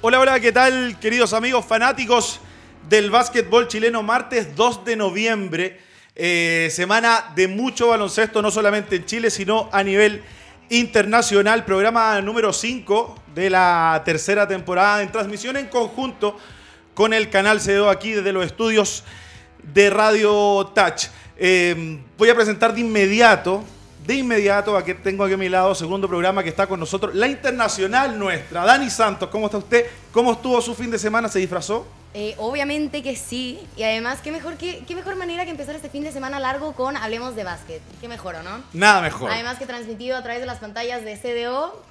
Hola, 0.00 0.20
hola, 0.20 0.38
¿qué 0.38 0.52
tal, 0.52 0.96
queridos 1.00 1.32
amigos 1.32 1.64
fanáticos 1.64 2.38
del 2.88 3.10
básquetbol 3.10 3.66
chileno? 3.66 4.04
Martes 4.04 4.54
2 4.54 4.84
de 4.84 4.94
noviembre, 4.94 5.80
eh, 6.14 6.68
semana 6.70 7.32
de 7.34 7.48
mucho 7.48 7.88
baloncesto, 7.88 8.40
no 8.40 8.52
solamente 8.52 8.94
en 8.94 9.06
Chile, 9.06 9.28
sino 9.28 9.68
a 9.72 9.82
nivel 9.82 10.22
internacional. 10.68 11.64
Programa 11.64 12.20
número 12.20 12.52
5 12.52 13.16
de 13.34 13.50
la 13.50 14.00
tercera 14.04 14.46
temporada 14.46 15.02
en 15.02 15.10
transmisión 15.10 15.56
en 15.56 15.66
conjunto 15.66 16.38
con 16.94 17.12
el 17.12 17.28
canal 17.28 17.58
CDO 17.58 17.90
aquí 17.90 18.12
desde 18.12 18.32
los 18.32 18.46
estudios 18.46 19.02
de 19.64 19.90
Radio 19.90 20.70
Touch. 20.76 21.06
Eh, 21.36 21.98
voy 22.16 22.30
a 22.30 22.36
presentar 22.36 22.72
de 22.72 22.82
inmediato 22.82 23.64
de 24.08 24.14
inmediato, 24.14 24.74
aquí 24.74 24.94
tengo 24.94 25.22
aquí 25.22 25.34
a 25.34 25.36
mi 25.36 25.50
lado, 25.50 25.74
segundo 25.74 26.08
programa 26.08 26.42
que 26.42 26.48
está 26.48 26.66
con 26.66 26.80
nosotros, 26.80 27.14
la 27.14 27.26
internacional 27.26 28.18
nuestra, 28.18 28.64
Dani 28.64 28.88
Santos. 28.88 29.28
¿Cómo 29.28 29.46
está 29.46 29.58
usted? 29.58 29.84
¿Cómo 30.12 30.32
estuvo 30.32 30.58
su 30.62 30.74
fin 30.74 30.90
de 30.90 30.98
semana? 30.98 31.28
¿Se 31.28 31.38
disfrazó? 31.38 31.86
Eh, 32.14 32.34
obviamente 32.38 33.02
que 33.02 33.14
sí, 33.16 33.60
y 33.76 33.82
además, 33.82 34.20
¿qué 34.24 34.32
mejor, 34.32 34.56
qué, 34.56 34.82
qué 34.88 34.94
mejor 34.94 35.16
manera 35.16 35.44
que 35.44 35.50
empezar 35.50 35.76
este 35.76 35.90
fin 35.90 36.04
de 36.04 36.10
semana 36.10 36.40
largo 36.40 36.72
con 36.72 36.96
Hablemos 36.96 37.36
de 37.36 37.44
Básquet. 37.44 37.82
Qué 38.00 38.08
mejor, 38.08 38.36
¿o 38.36 38.42
no? 38.42 38.62
Nada 38.72 39.02
mejor. 39.02 39.30
Además 39.30 39.58
que 39.58 39.66
transmitido 39.66 40.16
a 40.16 40.22
través 40.22 40.40
de 40.40 40.46
las 40.46 40.58
pantallas 40.58 41.04
de 41.04 41.14
CDO, 41.18 41.84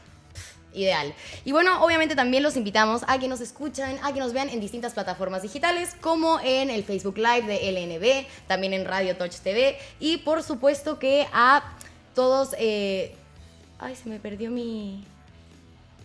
ideal. 0.74 1.14
Y 1.46 1.52
bueno, 1.52 1.84
obviamente 1.84 2.16
también 2.16 2.42
los 2.42 2.58
invitamos 2.58 3.04
a 3.08 3.20
que 3.20 3.28
nos 3.28 3.42
escuchen, 3.42 4.00
a 4.02 4.12
que 4.12 4.20
nos 4.20 4.34
vean 4.34 4.50
en 4.50 4.60
distintas 4.60 4.94
plataformas 4.94 5.44
digitales, 5.44 5.96
como 6.02 6.40
en 6.40 6.72
el 6.72 6.84
Facebook 6.84 7.18
Live 7.18 7.44
de 7.44 7.72
LNB, 7.72 8.48
también 8.48 8.74
en 8.74 8.86
Radio 8.86 9.16
Touch 9.18 9.36
TV, 9.36 9.78
y 10.00 10.18
por 10.18 10.42
supuesto 10.42 10.98
que 10.98 11.28
a 11.32 11.64
todos... 12.18 12.56
Eh, 12.58 13.16
ay, 13.78 13.96
se 13.96 14.10
me 14.10 14.20
perdió 14.20 14.50
mi... 14.50 15.06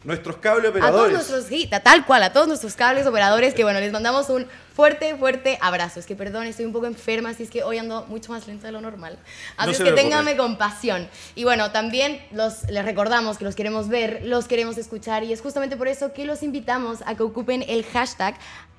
Nuestros 0.05 0.37
cable 0.37 0.69
operadores. 0.69 0.95
A 0.95 0.99
todos 0.99 1.13
nuestros, 1.13 1.45
sí, 1.47 1.71
tal 1.83 2.05
cual, 2.05 2.23
a 2.25 2.33
todos 2.35 2.49
nuestros 2.49 2.75
cables 2.75 3.07
operadores, 3.07 3.55
que 3.55 3.63
bueno, 3.63 3.81
les 3.81 3.93
mandamos 3.93 4.29
un 4.29 4.47
fuerte, 4.75 5.17
fuerte 5.17 5.59
abrazo. 5.63 6.01
Es 6.01 6.07
que 6.07 6.15
perdón, 6.15 6.47
estoy 6.47 6.67
un 6.67 6.73
poco 6.73 6.85
enferma, 6.87 7.31
así 7.31 7.45
es 7.45 7.51
que 7.51 7.63
hoy 7.63 7.79
ando 7.79 8.05
mucho 8.09 8.31
más 8.33 8.47
lenta 8.47 8.67
de 8.67 8.73
lo 8.73 8.83
normal. 8.83 9.17
Así 9.57 9.71
es 9.71 9.81
que 9.81 9.93
ténganme 9.93 10.37
compasión. 10.37 11.09
Y 11.35 11.45
bueno, 11.45 11.71
también 11.71 12.21
los, 12.33 12.65
les 12.69 12.85
recordamos 12.85 13.39
que 13.39 13.45
los 13.45 13.55
queremos 13.55 13.89
ver, 13.89 14.21
los 14.25 14.49
queremos 14.49 14.77
escuchar, 14.77 15.25
y 15.25 15.33
es 15.33 15.41
justamente 15.41 15.79
por 15.79 15.89
eso 15.89 16.13
que 16.13 16.27
los 16.27 16.43
invitamos 16.43 16.99
a 17.07 17.15
que 17.15 17.23
ocupen 17.23 17.65
el 17.67 17.87
hashtag 17.87 18.35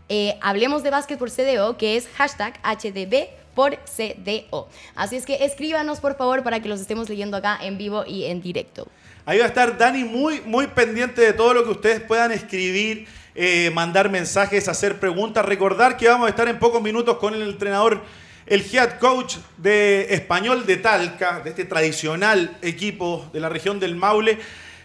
eh, 0.09 0.37
Hablemos 0.41 0.83
de 0.83 0.91
Básquet 0.91 1.17
por 1.17 1.31
CDO, 1.31 1.77
que 1.77 1.95
es 1.95 2.07
hashtag 2.15 2.59
HDB 2.61 3.42
por 3.53 3.77
CDO. 3.85 4.67
Así 4.95 5.15
es 5.15 5.25
que 5.25 5.45
escríbanos 5.45 5.99
por 5.99 6.15
favor 6.15 6.43
para 6.43 6.61
que 6.61 6.69
los 6.69 6.81
estemos 6.81 7.09
leyendo 7.09 7.37
acá 7.37 7.59
en 7.61 7.77
vivo 7.77 8.03
y 8.05 8.25
en 8.25 8.41
directo. 8.41 8.87
Ahí 9.25 9.39
va 9.39 9.45
a 9.45 9.47
estar 9.47 9.77
Dani 9.77 10.03
muy, 10.03 10.41
muy 10.41 10.67
pendiente 10.67 11.21
de 11.21 11.33
todo 11.33 11.53
lo 11.53 11.63
que 11.63 11.69
ustedes 11.69 12.01
puedan 12.01 12.31
escribir, 12.31 13.07
eh, 13.35 13.71
mandar 13.73 14.09
mensajes, 14.09 14.67
hacer 14.67 14.99
preguntas. 14.99 15.45
Recordar 15.45 15.95
que 15.95 16.09
vamos 16.09 16.27
a 16.27 16.29
estar 16.29 16.47
en 16.49 16.59
pocos 16.59 16.81
minutos 16.81 17.17
con 17.17 17.33
el 17.33 17.41
entrenador, 17.43 18.01
el 18.45 18.61
head 18.61 18.99
coach 18.99 19.37
de 19.57 20.13
Español 20.13 20.65
de 20.65 20.75
Talca, 20.75 21.39
de 21.39 21.51
este 21.51 21.63
tradicional 21.63 22.57
equipo 22.61 23.25
de 23.31 23.39
la 23.39 23.47
región 23.47 23.79
del 23.79 23.95
Maule. 23.95 24.39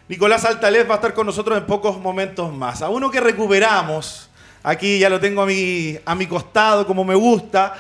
Nicolás 0.09 0.45
Altalez 0.45 0.89
va 0.89 0.95
a 0.95 0.97
estar 0.97 1.15
con 1.15 1.27
nosotros 1.27 1.59
en 1.59 1.67
pocos 1.67 1.99
momentos 1.99 2.53
más. 2.53 2.81
A 2.81 2.89
uno 2.89 3.11
que 3.11 3.21
recuperamos, 3.21 4.31
aquí 4.63 5.01
ya 5.01 5.11
lo 5.11 5.19
tengo 5.19 5.43
a 5.43 5.47
mi, 5.47 5.99
a 6.05 6.15
mi 6.15 6.27
costado 6.27 6.87
como 6.87 7.05
me 7.05 7.17
gusta, 7.17 7.75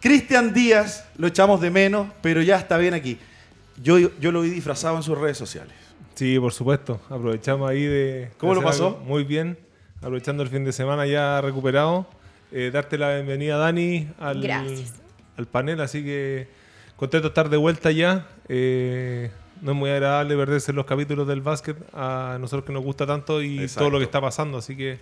Cristian 0.00 0.52
Díaz, 0.52 1.08
lo 1.16 1.26
echamos 1.26 1.60
de 1.60 1.70
menos, 1.70 2.08
pero 2.22 2.42
ya 2.42 2.56
está 2.56 2.78
bien 2.78 2.94
aquí. 2.94 3.18
Yo, 3.82 3.98
yo 3.98 4.32
lo 4.32 4.42
vi 4.42 4.50
disfrazado 4.50 4.96
en 4.96 5.02
sus 5.02 5.18
redes 5.18 5.38
sociales. 5.38 5.72
Sí, 6.14 6.38
por 6.38 6.52
supuesto. 6.52 7.00
Aprovechamos 7.10 7.70
ahí 7.70 7.84
de... 7.84 8.30
¿Cómo 8.38 8.54
lo 8.54 8.62
pasó? 8.62 9.00
Muy 9.04 9.24
bien. 9.24 9.58
Aprovechando 9.98 10.42
el 10.42 10.48
fin 10.48 10.64
de 10.64 10.72
semana 10.72 11.06
ya 11.06 11.40
recuperado. 11.40 12.06
Eh, 12.50 12.70
darte 12.72 12.98
la 12.98 13.14
bienvenida, 13.14 13.56
Dani, 13.56 14.08
al, 14.18 14.50
al 15.36 15.46
panel. 15.46 15.80
Así 15.80 16.02
que 16.02 16.48
contento 16.96 17.28
de 17.28 17.28
estar 17.28 17.48
de 17.48 17.56
vuelta 17.56 17.90
ya. 17.90 18.26
Eh, 18.48 19.30
no 19.62 19.72
es 19.72 19.76
muy 19.76 19.90
agradable 19.90 20.36
perderse 20.36 20.72
los 20.72 20.86
capítulos 20.86 21.26
del 21.28 21.40
básquet 21.40 21.76
a 21.92 22.38
nosotros 22.40 22.64
que 22.64 22.72
nos 22.72 22.82
gusta 22.82 23.06
tanto 23.06 23.42
y 23.42 23.66
todo 23.68 23.90
lo 23.90 23.98
que 23.98 24.04
está 24.04 24.20
pasando. 24.20 24.58
Así 24.58 24.76
que 24.76 24.98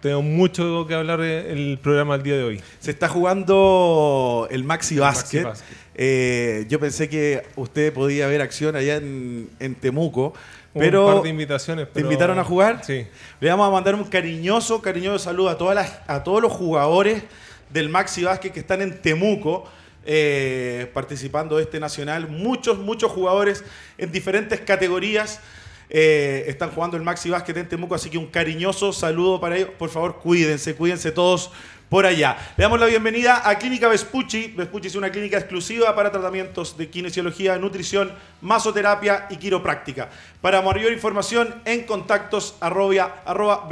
tengo 0.00 0.22
mucho 0.22 0.86
que 0.86 0.94
hablar 0.94 1.20
el 1.20 1.78
programa 1.82 2.14
el 2.14 2.22
día 2.22 2.36
de 2.36 2.44
hoy. 2.44 2.62
Se 2.78 2.90
está 2.90 3.08
jugando 3.08 4.46
el 4.50 4.64
Maxi 4.64 4.98
Basket. 4.98 5.46
Eh, 5.94 6.66
yo 6.68 6.78
pensé 6.78 7.08
que 7.08 7.42
usted 7.56 7.92
podía 7.92 8.26
ver 8.26 8.42
acción 8.42 8.76
allá 8.76 8.96
en, 8.96 9.76
Temuco. 9.80 10.34
Pero 10.74 11.06
un 11.06 11.14
par 11.14 11.22
de 11.22 11.30
invitaciones. 11.30 11.90
¿Te 11.90 12.02
invitaron 12.02 12.38
a 12.38 12.44
jugar? 12.44 12.84
Sí. 12.84 13.06
Le 13.40 13.48
vamos 13.48 13.66
a 13.66 13.70
mandar 13.70 13.94
un 13.94 14.04
cariñoso, 14.04 14.82
cariñoso 14.82 15.18
saludo 15.18 15.48
a, 15.48 15.56
todas 15.56 15.74
las, 15.74 15.98
a 16.06 16.22
todos 16.22 16.42
los 16.42 16.52
jugadores 16.52 17.22
del 17.70 17.88
Maxi 17.88 18.24
Basket 18.24 18.50
que 18.50 18.60
están 18.60 18.82
en 18.82 19.00
Temuco. 19.00 19.64
Eh, 20.08 20.88
participando 20.94 21.56
de 21.56 21.64
este 21.64 21.80
nacional. 21.80 22.28
Muchos, 22.28 22.78
muchos 22.78 23.10
jugadores 23.10 23.64
en 23.98 24.12
diferentes 24.12 24.60
categorías. 24.60 25.40
Eh, 25.88 26.44
están 26.48 26.70
jugando 26.70 26.96
el 26.96 27.02
Maxi 27.02 27.30
Básquet 27.30 27.56
en 27.56 27.68
Temuco, 27.68 27.94
así 27.94 28.10
que 28.10 28.18
un 28.18 28.26
cariñoso 28.26 28.92
saludo 28.92 29.40
para 29.40 29.56
ellos. 29.56 29.70
Por 29.78 29.90
favor, 29.90 30.18
cuídense, 30.18 30.74
cuídense 30.74 31.12
todos 31.12 31.50
por 31.88 32.04
allá. 32.04 32.36
Le 32.56 32.62
damos 32.62 32.80
la 32.80 32.86
bienvenida 32.86 33.48
a 33.48 33.56
Clínica 33.58 33.88
Vespucci. 33.88 34.52
Vespucci 34.56 34.88
es 34.88 34.96
una 34.96 35.10
clínica 35.10 35.38
exclusiva 35.38 35.94
para 35.94 36.10
tratamientos 36.10 36.76
de 36.76 36.88
kinesiología, 36.88 37.56
nutrición, 37.58 38.12
masoterapia 38.40 39.26
y 39.30 39.36
quiropráctica. 39.36 40.10
Para 40.40 40.62
mayor 40.62 40.92
información, 40.92 41.54
en 41.64 41.84
contactos 41.84 42.56
arroba, 42.60 43.22
arroba 43.24 43.68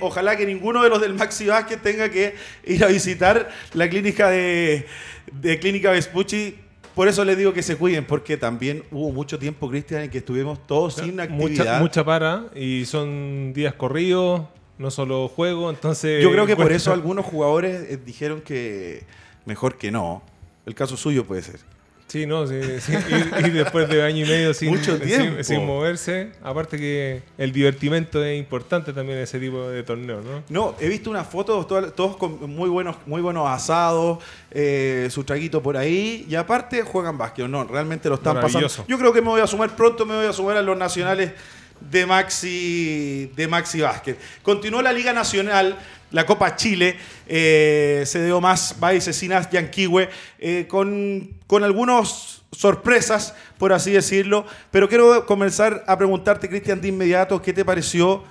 Ojalá 0.00 0.36
que 0.36 0.46
ninguno 0.46 0.82
de 0.82 0.88
los 0.88 1.00
del 1.00 1.14
Maxi 1.14 1.46
Básquet 1.46 1.80
tenga 1.80 2.08
que 2.08 2.34
ir 2.64 2.82
a 2.82 2.88
visitar 2.88 3.48
la 3.74 3.88
clínica 3.88 4.28
de, 4.30 4.86
de 5.30 5.58
Clínica 5.60 5.90
Vespucci 5.90 6.67
por 6.98 7.06
eso 7.06 7.24
les 7.24 7.38
digo 7.38 7.52
que 7.52 7.62
se 7.62 7.76
cuiden, 7.76 8.04
porque 8.04 8.36
también 8.36 8.82
hubo 8.90 9.12
mucho 9.12 9.38
tiempo, 9.38 9.70
Cristian, 9.70 10.02
en 10.02 10.10
que 10.10 10.18
estuvimos 10.18 10.66
todos 10.66 10.94
sin 10.94 11.20
actividad. 11.20 11.78
Mucha, 11.78 11.78
mucha 11.78 12.04
para 12.04 12.46
y 12.56 12.86
son 12.86 13.52
días 13.52 13.74
corridos, 13.74 14.42
no 14.78 14.90
solo 14.90 15.28
juego, 15.28 15.70
entonces... 15.70 16.20
Yo 16.20 16.32
creo 16.32 16.44
que 16.44 16.56
por 16.56 16.72
eso 16.72 16.92
algunos 16.92 17.24
jugadores 17.24 17.88
eh, 17.88 18.00
dijeron 18.04 18.40
que 18.40 19.04
mejor 19.46 19.78
que 19.78 19.92
no. 19.92 20.24
El 20.66 20.74
caso 20.74 20.96
suyo 20.96 21.24
puede 21.24 21.42
ser. 21.42 21.60
Sí, 22.08 22.24
no, 22.24 22.46
sí, 22.46 22.54
Y, 22.54 23.50
después 23.50 23.86
de 23.88 24.02
año 24.02 24.24
y 24.24 24.28
medio 24.28 24.54
sin, 24.54 24.70
Mucho 24.70 24.98
tiempo. 24.98 25.44
Sin, 25.44 25.64
moverse. 25.64 26.30
Aparte 26.42 26.78
que 26.78 27.22
el 27.36 27.52
divertimento 27.52 28.24
es 28.24 28.38
importante 28.38 28.94
también 28.94 29.18
en 29.18 29.24
ese 29.24 29.38
tipo 29.38 29.68
de 29.68 29.82
torneos, 29.82 30.24
¿no? 30.24 30.42
No, 30.48 30.74
he 30.80 30.88
visto 30.88 31.10
unas 31.10 31.28
fotos, 31.28 31.66
todos, 31.66 32.16
con 32.16 32.50
muy 32.50 32.70
buenos, 32.70 32.96
muy 33.04 33.20
buenos 33.20 33.46
asados, 33.46 34.18
eh, 34.50 35.08
su 35.10 35.22
traguito 35.24 35.62
por 35.62 35.76
ahí, 35.76 36.26
y 36.28 36.34
aparte 36.34 36.82
juegan 36.82 37.18
básquet, 37.18 37.46
no, 37.46 37.64
realmente 37.64 38.08
lo 38.08 38.14
están 38.14 38.40
pasando. 38.40 38.68
Yo 38.88 38.98
creo 38.98 39.12
que 39.12 39.20
me 39.20 39.28
voy 39.28 39.42
a 39.42 39.46
sumar 39.46 39.76
pronto, 39.76 40.06
me 40.06 40.16
voy 40.16 40.26
a 40.26 40.32
sumar 40.32 40.56
a 40.56 40.62
los 40.62 40.78
nacionales 40.78 41.32
de 41.80 42.06
Maxi, 42.06 43.30
de 43.36 43.48
Maxi 43.48 43.80
Básquet. 43.80 44.18
Continuó 44.42 44.82
la 44.82 44.92
Liga 44.92 45.12
Nacional 45.12 45.78
la 46.10 46.24
Copa 46.24 46.56
Chile, 46.56 46.96
eh, 47.26 48.02
se 48.06 48.24
dio 48.24 48.40
más 48.40 48.76
Cecinas 49.00 49.50
Yanquihue, 49.50 50.08
eh, 50.38 50.66
con, 50.68 51.30
con 51.46 51.64
algunas 51.64 52.42
sorpresas, 52.52 53.34
por 53.58 53.72
así 53.72 53.92
decirlo. 53.92 54.46
Pero 54.70 54.88
quiero 54.88 55.26
comenzar 55.26 55.84
a 55.86 55.98
preguntarte, 55.98 56.48
Cristian, 56.48 56.80
de 56.80 56.88
inmediato, 56.88 57.42
¿qué 57.42 57.52
te 57.52 57.64
pareció 57.64 58.24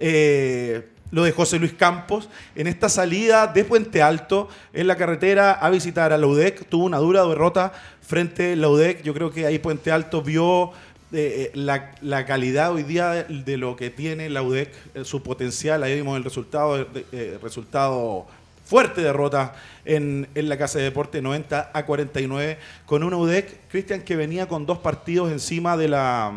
eh, 0.00 0.88
lo 1.12 1.24
de 1.24 1.32
José 1.32 1.58
Luis 1.58 1.72
Campos 1.72 2.28
en 2.54 2.66
esta 2.66 2.88
salida 2.88 3.46
de 3.46 3.64
Puente 3.64 4.02
Alto 4.02 4.48
en 4.72 4.86
la 4.86 4.96
carretera 4.96 5.52
a 5.52 5.70
visitar 5.70 6.12
a 6.12 6.18
la 6.18 6.26
UDEC? 6.26 6.68
Tuvo 6.68 6.84
una 6.84 6.98
dura 6.98 7.24
derrota 7.24 7.72
frente 8.00 8.54
a 8.54 8.56
la 8.56 8.68
UDEC. 8.68 9.02
Yo 9.02 9.14
creo 9.14 9.30
que 9.30 9.46
ahí 9.46 9.60
Puente 9.60 9.92
Alto 9.92 10.22
vio 10.22 10.72
eh, 11.12 11.50
la, 11.54 12.24
calidad 12.24 12.72
hoy 12.72 12.84
día 12.84 13.24
de, 13.24 13.56
lo 13.56 13.74
que 13.74 13.90
tiene 13.90 14.30
la 14.30 14.42
UDEC, 14.42 14.72
eh, 14.94 15.04
su 15.04 15.22
potencial, 15.22 15.82
ahí 15.82 15.96
vimos 15.96 16.16
el 16.16 16.22
resultado, 16.22 16.86
eh, 17.12 17.38
resultado 17.42 18.26
fuerte 18.64 19.00
derrota 19.02 19.56
en, 19.84 20.28
la 20.34 20.56
Casa 20.56 20.78
de 20.78 20.84
Deporte, 20.84 21.20
90 21.20 21.72
a 21.74 21.84
49, 21.84 22.58
con 22.86 23.02
una 23.02 23.16
UDEC, 23.16 23.68
Cristian, 23.68 24.02
que 24.02 24.14
venía 24.14 24.46
con 24.46 24.66
dos 24.66 24.78
partidos 24.78 25.32
encima 25.32 25.76
de 25.76 25.88
la, 25.88 26.32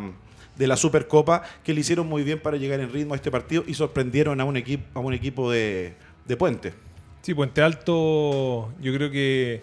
de 0.55 0.65
la 0.65 0.75
Supercopa, 0.75 1.43
que 1.63 1.75
le 1.75 1.81
hicieron 1.81 2.07
muy 2.07 2.23
bien 2.23 2.39
para 2.39 2.57
llegar 2.57 2.79
en 2.79 2.91
ritmo 2.91 3.13
a 3.13 3.17
este 3.17 3.29
partido 3.29 3.63
y 3.67 3.75
sorprendieron 3.75 4.41
a 4.41 4.45
un 4.45 4.57
equipo, 4.57 4.99
a 4.99 5.03
un 5.03 5.13
equipo 5.13 5.51
de, 5.51 5.93
de 6.25 6.35
Puente. 6.35 6.73
Sí, 7.21 7.35
Puente 7.35 7.61
Alto, 7.61 8.73
yo 8.81 8.93
creo 8.93 9.11
que 9.11 9.61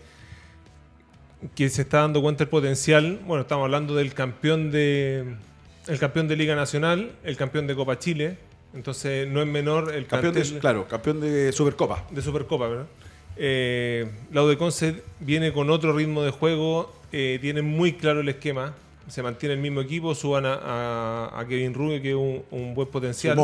que 1.54 1.68
se 1.68 1.82
está 1.82 2.00
dando 2.00 2.22
cuenta 2.22 2.44
el 2.44 2.50
potencial. 2.50 3.20
Bueno, 3.26 3.42
estamos 3.42 3.64
hablando 3.64 3.94
del 3.94 4.14
campeón 4.14 4.70
de 4.70 5.36
el 5.86 5.98
campeón 5.98 6.28
de 6.28 6.36
Liga 6.36 6.54
Nacional, 6.54 7.12
el 7.24 7.36
campeón 7.36 7.66
de 7.66 7.74
Copa 7.74 7.98
Chile. 7.98 8.36
Entonces 8.74 9.26
no 9.26 9.40
es 9.40 9.48
menor 9.48 9.92
el 9.92 10.06
campeón 10.06 10.34
de, 10.34 10.42
claro, 10.60 10.86
campeón 10.86 11.20
de 11.20 11.52
Supercopa. 11.52 12.06
De 12.10 12.22
Supercopa, 12.22 12.68
¿verdad? 12.68 12.86
Eh, 13.36 14.08
la 14.32 14.42
Udeconce 14.42 15.02
viene 15.18 15.52
con 15.52 15.70
otro 15.70 15.92
ritmo 15.92 16.22
de 16.22 16.30
juego, 16.30 16.94
eh, 17.10 17.38
tiene 17.40 17.62
muy 17.62 17.94
claro 17.94 18.20
el 18.20 18.28
esquema. 18.28 18.74
se 19.08 19.22
mantiene 19.24 19.54
el 19.54 19.60
mismo 19.60 19.80
equipo, 19.80 20.14
suban 20.14 20.44
a, 20.46 21.44
Kevin 21.48 21.74
Rubio, 21.74 22.00
que 22.00 22.10
es 22.10 22.44
un, 22.50 22.74
buen 22.74 22.88
potencial. 22.88 23.36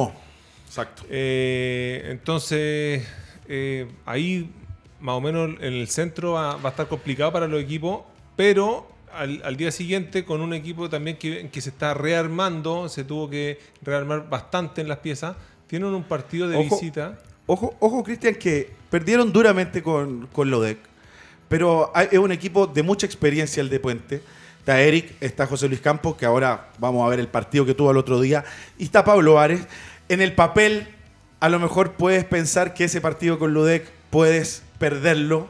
Exacto. 0.66 1.02
Eh, 1.10 2.06
entonces, 2.10 3.04
eh, 3.48 3.88
ahí 4.04 4.48
más 5.00 5.14
o 5.16 5.20
menos 5.20 5.50
en 5.60 5.74
el 5.74 5.88
centro 5.88 6.32
va, 6.32 6.54
a 6.62 6.68
estar 6.68 6.88
complicado 6.88 7.32
para 7.32 7.46
los 7.46 7.60
equipos, 7.60 8.02
pero 8.36 8.88
al, 9.12 9.56
día 9.56 9.72
siguiente 9.72 10.24
con 10.24 10.40
un 10.40 10.52
equipo 10.52 10.88
también 10.88 11.16
que, 11.16 11.60
se 11.60 11.70
está 11.70 11.94
rearmando, 11.94 12.88
se 12.88 13.04
tuvo 13.04 13.30
que 13.30 13.58
rearmar 13.82 14.28
bastante 14.28 14.80
en 14.80 14.88
las 14.88 14.98
piezas, 14.98 15.36
tienen 15.66 15.88
un 15.88 16.04
partido 16.04 16.48
de 16.48 16.58
visita. 16.58 17.18
Ojo, 17.46 17.74
ojo 17.80 18.02
Cristian, 18.02 18.34
que 18.34 18.70
perdieron 18.90 19.32
duramente 19.32 19.82
con, 19.82 20.28
con 20.32 20.50
Lodec, 20.50 20.78
pero 21.48 21.92
es 21.94 22.18
un 22.18 22.32
equipo 22.32 22.66
de 22.66 22.82
mucha 22.82 23.06
experiencia 23.06 23.60
el 23.60 23.68
de 23.68 23.80
Puente. 23.80 24.22
Está 24.58 24.80
Eric, 24.80 25.14
está 25.20 25.46
José 25.46 25.68
Luis 25.68 25.80
Campos, 25.80 26.16
que 26.16 26.26
ahora 26.26 26.70
vamos 26.78 27.06
a 27.06 27.08
ver 27.08 27.20
el 27.20 27.28
partido 27.28 27.64
que 27.64 27.74
tuvo 27.74 27.92
el 27.92 27.96
otro 27.96 28.20
día, 28.20 28.44
y 28.78 28.84
está 28.84 29.04
Pablo 29.04 29.38
Ares. 29.38 29.60
En 30.08 30.20
el 30.20 30.34
papel, 30.34 30.88
a 31.38 31.48
lo 31.48 31.60
mejor 31.60 31.92
puedes 31.92 32.24
pensar 32.24 32.74
que 32.74 32.84
ese 32.84 33.00
partido 33.00 33.38
con 33.38 33.54
Ludec 33.54 33.88
puedes 34.10 34.65
perderlo 34.78 35.48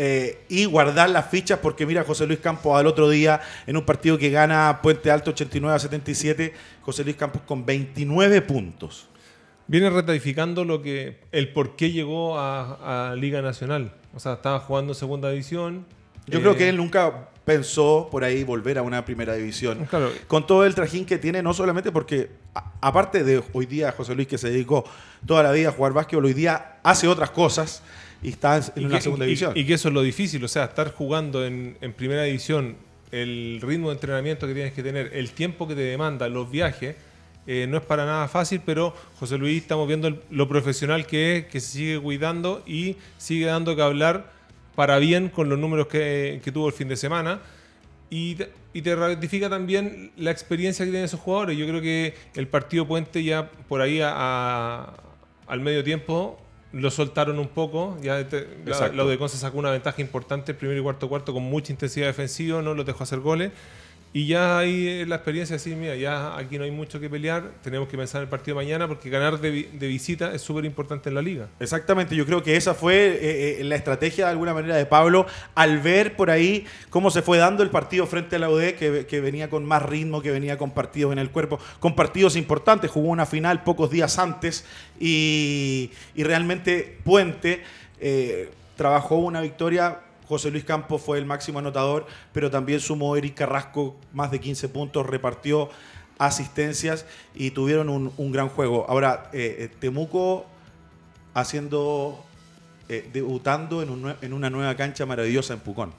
eh, 0.00 0.44
y 0.48 0.64
guardar 0.64 1.10
las 1.10 1.28
fichas 1.28 1.58
porque 1.58 1.84
mira 1.84 2.04
José 2.04 2.24
Luis 2.24 2.38
Campos 2.38 2.78
al 2.78 2.86
otro 2.86 3.10
día 3.10 3.40
en 3.66 3.76
un 3.76 3.84
partido 3.84 4.16
que 4.16 4.30
gana 4.30 4.78
Puente 4.80 5.10
Alto 5.10 5.30
89 5.32 5.74
a 5.74 5.78
77, 5.80 6.54
José 6.82 7.02
Luis 7.02 7.16
Campos 7.16 7.42
con 7.44 7.66
29 7.66 8.42
puntos. 8.42 9.08
Viene 9.66 9.90
ratificando 9.90 10.64
lo 10.64 10.82
que 10.82 11.18
el 11.32 11.52
por 11.52 11.74
qué 11.74 11.90
llegó 11.90 12.38
a, 12.38 13.14
Liga 13.18 13.42
Nacional. 13.42 13.92
O 14.14 14.20
sea, 14.20 14.34
estaba 14.34 14.60
jugando 14.60 14.94
segunda 14.94 15.30
división. 15.30 15.84
Yo 16.28 16.40
creo 16.40 16.56
que 16.56 16.66
eh, 16.66 16.68
él 16.68 16.76
nunca 16.76 17.30
pensó 17.44 18.08
por 18.10 18.22
ahí 18.22 18.44
volver 18.44 18.78
a 18.78 18.82
una 18.82 19.04
primera 19.04 19.34
división. 19.34 19.88
Con 20.28 20.46
todo 20.46 20.64
el 20.64 20.74
trajín 20.76 21.04
que 21.06 21.18
tiene, 21.18 21.42
no 21.42 21.52
solamente 21.54 21.90
porque, 21.90 22.30
aparte 22.80 23.24
de 23.24 23.42
hoy 23.52 23.66
día 23.66 23.90
José 23.92 24.14
Luis 24.14 24.28
que 24.28 24.38
se 24.38 24.50
dedicó 24.50 24.84
toda 25.26 25.42
la 25.42 25.50
vida 25.50 25.70
a 25.70 25.72
jugar 25.72 25.92
básquetbol, 25.92 26.26
hoy 26.26 26.34
día 26.34 26.78
hace 26.82 27.08
otras 27.08 27.30
cosas 27.30 27.82
y 28.22 28.30
está 28.30 28.60
en 28.74 28.86
una 28.86 29.00
segunda 29.00 29.24
división. 29.24 29.52
Y, 29.54 29.64
que 29.64 29.74
eso 29.74 29.88
es 29.88 29.94
lo 29.94 30.02
difícil, 30.02 30.42
o 30.44 30.48
sea, 30.48 30.64
estar 30.64 30.92
jugando 30.92 31.44
en, 31.44 31.76
primera 31.96 32.24
división, 32.24 32.76
el 33.12 33.60
ritmo 33.62 33.88
de 33.88 33.94
entrenamiento 33.94 34.46
que 34.46 34.54
tienes 34.54 34.72
que 34.72 34.82
tener, 34.82 35.10
el 35.14 35.30
tiempo 35.30 35.68
que 35.68 35.74
te 35.74 35.82
demanda, 35.82 36.28
los 36.28 36.50
viajes, 36.50 36.96
eh, 37.46 37.66
no 37.68 37.78
es 37.78 37.82
para 37.84 38.04
nada 38.04 38.28
fácil, 38.28 38.60
pero 38.64 38.94
José 39.18 39.38
Luis 39.38 39.62
estamos 39.62 39.88
viendo 39.88 40.20
lo 40.30 40.48
profesional 40.48 41.06
que 41.06 41.38
es, 41.38 41.44
que 41.46 41.60
se 41.60 41.78
sigue 41.78 41.98
cuidando 41.98 42.62
y 42.66 42.96
sigue 43.16 43.46
dando 43.46 43.74
que 43.74 43.82
hablar 43.82 44.32
para 44.74 44.98
bien 44.98 45.28
con 45.28 45.48
los 45.48 45.58
números 45.58 45.86
que, 45.86 46.42
tuvo 46.52 46.68
el 46.68 46.74
fin 46.74 46.88
de 46.88 46.96
semana. 46.96 47.40
Y 48.10 48.34
te, 48.34 48.50
y 48.72 48.82
te, 48.82 48.94
ratifica 48.94 49.48
también 49.48 50.12
la 50.16 50.30
experiencia 50.30 50.84
que 50.84 50.90
tienen 50.90 51.06
esos 51.06 51.20
jugadores. 51.20 51.56
Yo 51.56 51.66
creo 51.66 51.80
que 51.80 52.14
el 52.34 52.48
partido 52.48 52.86
Puente 52.86 53.22
ya 53.22 53.50
por 53.50 53.80
ahí 53.80 54.00
al 54.02 55.60
medio 55.60 55.82
tiempo 55.82 56.38
lo 56.72 56.90
soltaron 56.90 57.38
un 57.38 57.48
poco. 57.48 57.96
Ya 58.02 58.26
lo 58.92 59.08
de 59.08 59.18
Conce 59.18 59.36
sacó 59.36 59.58
una 59.58 59.70
ventaja 59.70 60.00
importante 60.00 60.52
el 60.52 60.58
primero 60.58 60.80
y 60.80 60.82
cuarto 60.82 61.08
cuarto 61.08 61.32
con 61.32 61.42
mucha 61.42 61.72
intensidad 61.72 62.06
defensiva, 62.06 62.62
no 62.62 62.74
los 62.74 62.86
dejó 62.86 63.04
hacer 63.04 63.20
goles. 63.20 63.52
Y 64.10 64.26
ya 64.26 64.58
hay 64.58 65.04
la 65.04 65.16
experiencia 65.16 65.54
de 65.54 65.58
decir, 65.58 65.76
mira, 65.76 65.94
ya 65.94 66.36
aquí 66.36 66.56
no 66.56 66.64
hay 66.64 66.70
mucho 66.70 66.98
que 66.98 67.10
pelear, 67.10 67.52
tenemos 67.62 67.88
que 67.88 67.98
pensar 67.98 68.20
en 68.20 68.22
el 68.24 68.30
partido 68.30 68.56
de 68.56 68.64
mañana 68.64 68.88
porque 68.88 69.10
ganar 69.10 69.38
de, 69.38 69.68
visita 69.78 70.32
es 70.32 70.40
súper 70.40 70.64
importante 70.64 71.10
en 71.10 71.14
la 71.14 71.20
liga. 71.20 71.48
Exactamente, 71.60 72.16
yo 72.16 72.24
creo 72.24 72.42
que 72.42 72.56
esa 72.56 72.72
fue 72.72 72.94
eh, 72.94 73.60
eh, 73.60 73.64
la 73.64 73.76
estrategia 73.76 74.24
de 74.24 74.30
alguna 74.30 74.54
manera 74.54 74.76
de 74.76 74.86
Pablo 74.86 75.26
al 75.54 75.80
ver 75.80 76.16
por 76.16 76.30
ahí 76.30 76.64
cómo 76.88 77.10
se 77.10 77.20
fue 77.20 77.36
dando 77.36 77.62
el 77.62 77.68
partido 77.68 78.06
frente 78.06 78.36
a 78.36 78.38
la 78.38 78.48
UD, 78.48 78.72
que, 78.74 79.20
venía 79.20 79.50
con 79.50 79.66
más 79.66 79.82
ritmo, 79.82 80.22
que 80.22 80.30
venía 80.30 80.56
con 80.56 80.70
partidos 80.70 81.12
en 81.12 81.18
el 81.18 81.30
cuerpo, 81.30 81.58
con 81.78 81.94
partidos 81.94 82.34
importantes, 82.36 82.90
jugó 82.90 83.08
una 83.08 83.26
final 83.26 83.62
pocos 83.62 83.90
días 83.90 84.18
antes 84.18 84.64
y, 84.98 85.90
realmente 86.16 86.98
Puente 87.04 87.62
eh, 88.00 88.50
trabajó 88.76 89.16
una 89.16 89.40
victoria 89.40 89.98
José 90.28 90.50
Luis 90.50 90.64
Campos 90.64 91.00
fue 91.00 91.18
el 91.18 91.24
máximo 91.24 91.58
anotador, 91.58 92.06
pero 92.32 92.50
también 92.50 92.80
sumó 92.80 93.16
Eric 93.16 93.34
Carrasco 93.34 93.96
más 94.12 94.30
de 94.30 94.40
15 94.40 94.68
puntos, 94.68 95.06
repartió 95.06 95.70
asistencias 96.18 97.06
y 97.34 97.52
tuvieron 97.52 97.88
un, 97.88 98.32
gran 98.32 98.48
juego. 98.48 98.84
Ahora, 98.88 99.30
eh, 99.32 99.56
eh, 99.60 99.70
Temuco 99.80 100.44
haciendo, 101.32 102.22
eh, 102.90 103.08
debutando 103.12 103.82
en, 103.82 104.32
una 104.32 104.50
nueva 104.50 104.74
cancha 104.74 105.06
maravillosa 105.06 105.54
en 105.54 105.60
Pucón. 105.60 105.94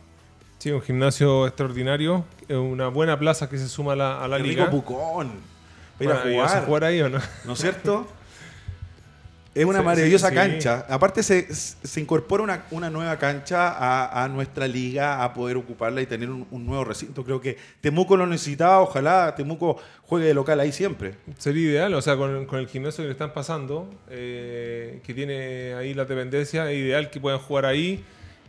Sí, 0.59 0.71
un 0.71 0.81
gimnasio 0.81 1.47
extraordinario, 1.47 2.25
una 2.49 2.89
buena 2.89 3.17
plaza 3.17 3.49
que 3.49 3.57
se 3.57 3.67
suma 3.67 3.93
a 3.93 3.95
la, 3.95 4.23
a 4.23 4.27
la 4.27 4.37
liga. 4.37 4.69
Pucón. 4.69 5.31
Para 5.97 6.31
ir 6.31 6.39
a 6.39 6.61
jugar 6.61 6.83
ahí 6.83 7.01
o 7.01 7.09
no? 7.09 7.19
¿No 7.45 7.53
es 7.53 7.59
cierto? 7.59 8.07
Es 9.59 9.65
una 9.65 9.81
maravillosa 9.81 10.31
cancha. 10.31 10.85
Aparte 10.87 11.21
se, 11.21 11.45
incorpora 11.99 12.63
una, 12.71 12.89
nueva 12.89 13.19
cancha 13.19 14.23
a, 14.23 14.25
nuestra 14.29 14.65
liga, 14.65 15.21
a 15.21 15.33
poder 15.33 15.57
ocuparla 15.57 16.01
y 16.01 16.05
tener 16.05 16.29
un, 16.29 16.65
nuevo 16.65 16.85
recinto. 16.85 17.25
Creo 17.25 17.41
que 17.41 17.57
Temuco 17.81 18.15
lo 18.15 18.25
necesitaba, 18.25 18.79
ojalá 18.79 19.35
Temuco 19.35 19.77
juegue 20.03 20.27
de 20.27 20.33
local 20.33 20.61
ahí 20.61 20.71
siempre. 20.71 21.15
Sería 21.37 21.71
ideal, 21.71 21.93
o 21.93 22.01
sea, 22.01 22.15
con, 22.15 22.47
el 22.49 22.67
gimnasio 22.69 23.03
que 23.03 23.07
le 23.07 23.11
están 23.11 23.33
pasando, 23.33 23.89
eh, 24.09 25.01
que 25.03 25.13
tiene 25.13 25.73
ahí 25.73 25.93
la 25.93 26.05
dependencia, 26.05 26.71
es 26.71 26.77
ideal 26.77 27.09
que 27.09 27.19
puedan 27.19 27.39
jugar 27.39 27.65
ahí. 27.65 28.01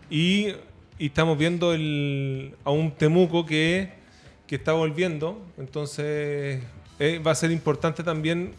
Y, 0.08 0.54
estamos 1.00 1.36
viendo 1.36 1.72
a 1.72 2.70
un 2.70 2.94
Temuco 2.96 3.44
que, 3.44 3.90
que 4.46 4.54
está 4.54 4.74
volviendo, 4.74 5.44
entonces 5.58 6.62
eh, 7.00 7.18
va 7.18 7.32
a 7.32 7.34
ser 7.34 7.50
importante 7.50 8.04
también 8.04 8.52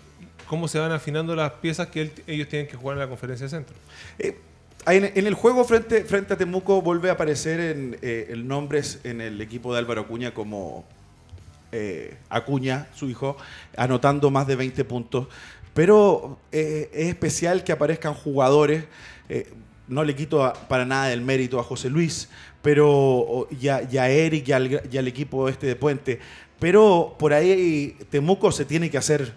cómo 0.52 0.68
se 0.68 0.80
van 0.80 0.92
afinando 0.92 1.34
las 1.34 1.50
piezas 1.54 1.88
que 1.88 2.12
ellos 2.28 2.50
tienen 2.50 2.68
que 2.68 2.76
jugar 2.76 2.98
en 2.98 3.00
la 3.00 3.08
conferencia 3.08 3.46
de 3.46 3.50
centro. 3.50 3.74
Eh, 4.20 4.38
en, 4.86 5.26
el 5.26 5.34
juego 5.34 5.64
frente, 5.64 6.04
frente 6.04 6.34
a 6.34 6.38
Temuco 6.38 6.82
vuelve 6.82 7.10
a 7.10 7.14
aparecer 7.14 7.62
en, 7.62 7.98
eh, 8.02 8.28
el 8.32 8.46
nombres 8.46 9.00
en 9.06 9.22
el 9.22 9.40
equipo 9.40 9.72
de 9.72 9.80
Álvaro 9.80 10.02
Acuña 10.02 10.34
como 10.34 10.84
eh, 11.72 12.18
Acuña, 12.28 12.90
su 12.94 13.10
hijo, 13.10 13.38
anotando 13.78 14.30
más 14.30 14.46
de 14.46 14.58
20 14.58 14.84
puntos. 14.84 15.28
Pero 15.74 16.38
es 16.52 16.90
especial 16.92 17.64
que 17.64 17.72
aparezcan 17.72 18.14
jugadores. 18.14 18.84
no 19.88 20.04
le 20.04 20.16
quito 20.18 20.52
para 20.68 20.84
nada 20.84 21.14
el 21.14 21.22
mérito 21.22 21.62
a 21.62 21.64
José 21.64 21.90
Luis, 21.90 22.28
pero 22.62 23.48
ya, 23.58 23.78
a 23.78 24.10
Eric 24.10 24.50
y 24.50 24.98
al 24.98 25.08
equipo 25.08 25.48
este 25.48 25.68
de 25.68 25.78
Puente. 25.78 26.20
Pero 26.60 27.16
por 27.18 27.32
ahí 27.32 27.96
Temuco 28.10 28.52
se 28.52 28.66
tiene 28.66 28.90
que 28.90 28.98
hacer 28.98 29.32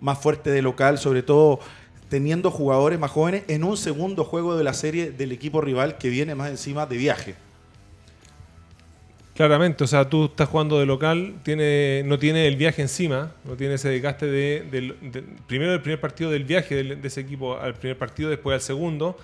más 0.00 0.18
fuerte 0.18 0.50
de 0.50 0.62
local, 0.62 0.98
sobre 0.98 1.22
todo 1.22 1.60
teniendo 2.08 2.50
jugadores 2.50 2.98
más 2.98 3.10
jóvenes 3.10 3.44
en 3.48 3.62
un 3.62 3.76
segundo 3.76 4.24
juego 4.24 4.56
de 4.56 4.64
la 4.64 4.74
serie 4.74 5.12
del 5.12 5.32
equipo 5.32 5.60
rival 5.60 5.96
que 5.96 6.08
viene 6.08 6.34
más 6.34 6.50
encima 6.50 6.86
de 6.86 6.96
viaje. 6.96 7.34
Claramente, 9.34 9.84
o 9.84 9.86
sea, 9.86 10.08
tú 10.08 10.26
estás 10.26 10.48
jugando 10.48 10.78
de 10.78 10.86
local, 10.86 11.36
tiene, 11.44 12.02
no 12.04 12.18
tiene 12.18 12.46
el 12.46 12.56
viaje 12.56 12.82
encima, 12.82 13.32
no 13.44 13.56
tiene 13.56 13.74
ese 13.74 13.88
desgaste 13.88 14.26
de, 14.26 14.94
primero 15.46 15.72
el 15.72 15.80
primer 15.80 16.00
partido 16.00 16.30
del 16.30 16.44
viaje 16.44 16.74
de, 16.74 16.96
de 16.96 17.08
ese 17.08 17.20
equipo 17.20 17.56
al 17.56 17.74
primer 17.74 17.96
partido, 17.96 18.28
después 18.28 18.54
al 18.54 18.60
segundo 18.60 19.16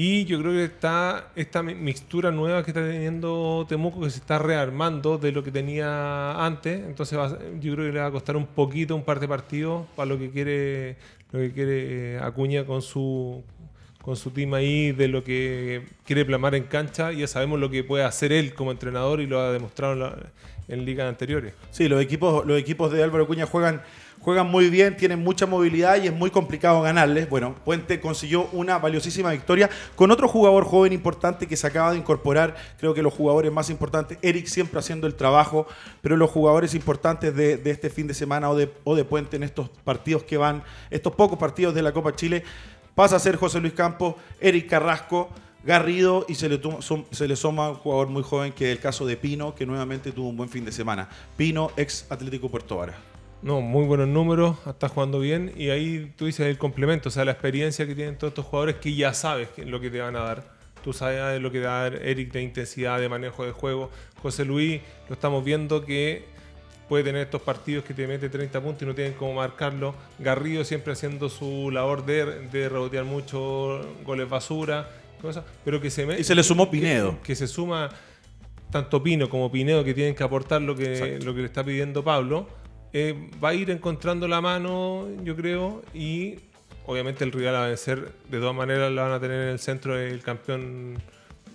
y 0.00 0.26
yo 0.26 0.38
creo 0.38 0.52
que 0.52 0.62
está 0.62 1.32
esta 1.34 1.60
mixtura 1.60 2.30
nueva 2.30 2.62
que 2.62 2.70
está 2.70 2.86
teniendo 2.86 3.66
Temuco 3.68 4.02
que 4.02 4.10
se 4.10 4.20
está 4.20 4.38
rearmando 4.38 5.18
de 5.18 5.32
lo 5.32 5.42
que 5.42 5.50
tenía 5.50 6.46
antes. 6.46 6.86
Entonces 6.86 7.18
yo 7.60 7.74
creo 7.74 7.86
que 7.88 7.92
le 7.92 7.98
va 7.98 8.06
a 8.06 8.10
costar 8.12 8.36
un 8.36 8.46
poquito, 8.46 8.94
un 8.94 9.02
par 9.02 9.18
de 9.18 9.26
partidos 9.26 9.88
para 9.96 10.06
lo 10.06 10.16
que 10.16 10.30
quiere, 10.30 10.98
lo 11.32 11.40
que 11.40 11.50
quiere 11.50 12.14
eh, 12.14 12.20
Acuña 12.22 12.64
con 12.64 12.80
su 12.80 13.42
con 14.00 14.14
su 14.14 14.30
team 14.30 14.54
ahí 14.54 14.92
de 14.92 15.08
lo 15.08 15.24
que 15.24 15.86
quiere 16.04 16.24
plamar 16.24 16.54
en 16.54 16.62
cancha. 16.62 17.10
Ya 17.10 17.26
sabemos 17.26 17.58
lo 17.58 17.68
que 17.68 17.82
puede 17.82 18.04
hacer 18.04 18.30
él 18.30 18.54
como 18.54 18.70
entrenador 18.70 19.20
y 19.20 19.26
lo 19.26 19.40
ha 19.40 19.50
demostrado 19.50 19.94
en, 19.94 20.76
en 20.76 20.84
ligas 20.84 21.08
anteriores. 21.08 21.54
Sí, 21.72 21.88
los 21.88 22.00
equipos, 22.00 22.46
los 22.46 22.56
equipos 22.56 22.92
de 22.92 23.02
Álvaro 23.02 23.24
Acuña 23.24 23.46
juegan 23.46 23.82
juegan 24.20 24.50
muy 24.50 24.70
bien, 24.70 24.96
tienen 24.96 25.22
mucha 25.22 25.46
movilidad 25.46 26.02
y 26.02 26.06
es 26.06 26.12
muy 26.12 26.30
complicado 26.30 26.82
ganarles. 26.82 27.28
Bueno, 27.28 27.54
Puente 27.64 28.00
consiguió 28.00 28.48
una 28.52 28.78
valiosísima 28.78 29.30
victoria 29.30 29.70
con 29.96 30.10
otro 30.10 30.28
jugador 30.28 30.64
joven 30.64 30.92
importante 30.92 31.46
que 31.46 31.56
se 31.56 31.66
acaba 31.66 31.92
de 31.92 31.98
incorporar, 31.98 32.56
creo 32.78 32.94
que 32.94 33.02
los 33.02 33.14
jugadores 33.14 33.52
más 33.52 33.70
importantes, 33.70 34.18
Eric 34.22 34.46
siempre 34.46 34.78
haciendo 34.78 35.06
el 35.06 35.14
trabajo, 35.14 35.66
pero 36.02 36.16
los 36.16 36.30
jugadores 36.30 36.74
importantes 36.74 37.34
de, 37.34 37.60
este 37.64 37.90
fin 37.90 38.06
de 38.06 38.14
semana 38.14 38.50
o 38.50 38.56
de, 38.56 39.04
Puente 39.08 39.36
en 39.36 39.42
estos 39.42 39.70
partidos 39.84 40.24
que 40.24 40.36
van, 40.36 40.62
estos 40.90 41.14
pocos 41.14 41.38
partidos 41.38 41.74
de 41.74 41.82
la 41.82 41.92
Copa 41.92 42.14
Chile, 42.14 42.44
pasa 42.94 43.16
a 43.16 43.18
ser 43.18 43.36
José 43.36 43.60
Luis 43.60 43.72
Campos, 43.72 44.14
Eric 44.40 44.68
Carrasco. 44.68 45.28
Garrido 45.64 46.24
y 46.28 46.36
se 46.36 46.48
le, 46.48 46.60
se 47.10 47.28
le 47.28 47.34
un 47.34 47.74
jugador 47.74 48.06
muy 48.08 48.22
joven 48.22 48.52
que 48.52 48.70
es 48.70 48.76
el 48.76 48.80
caso 48.80 49.04
de 49.04 49.16
Pino, 49.16 49.56
que 49.56 49.66
nuevamente 49.66 50.12
tuvo 50.12 50.28
un 50.28 50.36
buen 50.36 50.48
fin 50.48 50.64
de 50.64 50.70
semana. 50.70 51.08
Pino, 51.36 51.72
ex 51.76 52.06
Atlético 52.08 52.48
Puerto 52.48 52.76
Vara. 52.76 53.17
No, 53.40 53.60
muy 53.60 53.86
buenos 53.86 54.08
números, 54.08 54.56
está 54.66 54.88
jugando 54.88 55.20
bien 55.20 55.52
y 55.56 55.70
ahí 55.70 56.12
tú 56.16 56.26
dices 56.26 56.46
el 56.46 56.58
complemento, 56.58 57.08
o 57.08 57.12
sea, 57.12 57.24
la 57.24 57.32
experiencia 57.32 57.86
que 57.86 57.94
tienen 57.94 58.18
todos 58.18 58.32
estos 58.32 58.46
jugadores 58.46 58.76
que 58.76 58.94
ya 58.94 59.14
sabes 59.14 59.48
lo 59.58 59.80
que 59.80 59.90
te 59.90 60.00
van 60.00 60.16
a 60.16 60.20
dar. 60.20 60.58
Tú 60.82 60.92
sabes 60.92 61.40
lo 61.40 61.50
que 61.52 61.60
te 61.60 61.66
va 61.66 61.80
a 61.80 61.90
dar 61.90 61.94
Eric 62.02 62.32
de 62.32 62.42
intensidad, 62.42 63.00
de 63.00 63.08
manejo 63.08 63.44
de 63.44 63.52
juego. 63.52 63.90
José 64.22 64.44
Luis, 64.44 64.80
lo 65.08 65.14
estamos 65.14 65.44
viendo 65.44 65.84
que 65.84 66.24
puede 66.88 67.04
tener 67.04 67.22
estos 67.22 67.42
partidos 67.42 67.84
que 67.84 67.94
te 67.94 68.06
mete 68.06 68.28
30 68.28 68.60
puntos 68.60 68.82
y 68.82 68.86
no 68.86 68.94
tienen 68.94 69.12
cómo 69.12 69.34
marcarlo. 69.34 69.94
Garrido 70.18 70.64
siempre 70.64 70.94
haciendo 70.94 71.28
su 71.28 71.70
labor 71.70 72.04
de, 72.06 72.48
de 72.48 72.68
rebotear 72.68 73.04
mucho 73.04 73.80
goles 74.04 74.28
basura, 74.28 74.88
cosas, 75.20 75.44
pero 75.64 75.80
que 75.80 75.90
se 75.90 76.04
Y 76.18 76.24
se 76.24 76.34
le 76.34 76.42
sumó 76.42 76.70
Pinedo. 76.70 77.18
Que, 77.22 77.34
se 77.34 77.46
suma 77.46 77.90
tanto 78.70 79.02
Pino 79.02 79.28
como 79.28 79.50
Pinedo 79.50 79.84
que 79.84 79.94
tienen 79.94 80.14
que 80.14 80.24
aportar 80.24 80.62
lo 80.62 80.74
que, 80.74 81.18
lo 81.22 81.34
que 81.34 81.40
le 81.40 81.46
está 81.46 81.62
pidiendo 81.62 82.02
Pablo. 82.02 82.48
Eh, 82.92 83.30
va 83.42 83.50
a 83.50 83.54
ir 83.54 83.70
encontrando 83.70 84.26
la 84.28 84.40
mano, 84.40 85.06
yo 85.22 85.36
creo, 85.36 85.82
y 85.92 86.36
obviamente 86.86 87.24
el 87.24 87.32
rival 87.32 87.56
a 87.56 87.66
vencer, 87.66 88.12
de 88.30 88.38
todas 88.38 88.54
maneras, 88.54 88.90
la 88.92 89.02
van 89.02 89.12
a 89.12 89.20
tener 89.20 89.42
en 89.42 89.48
el 89.48 89.58
centro 89.58 89.94
del 89.94 90.22
campeón 90.22 90.98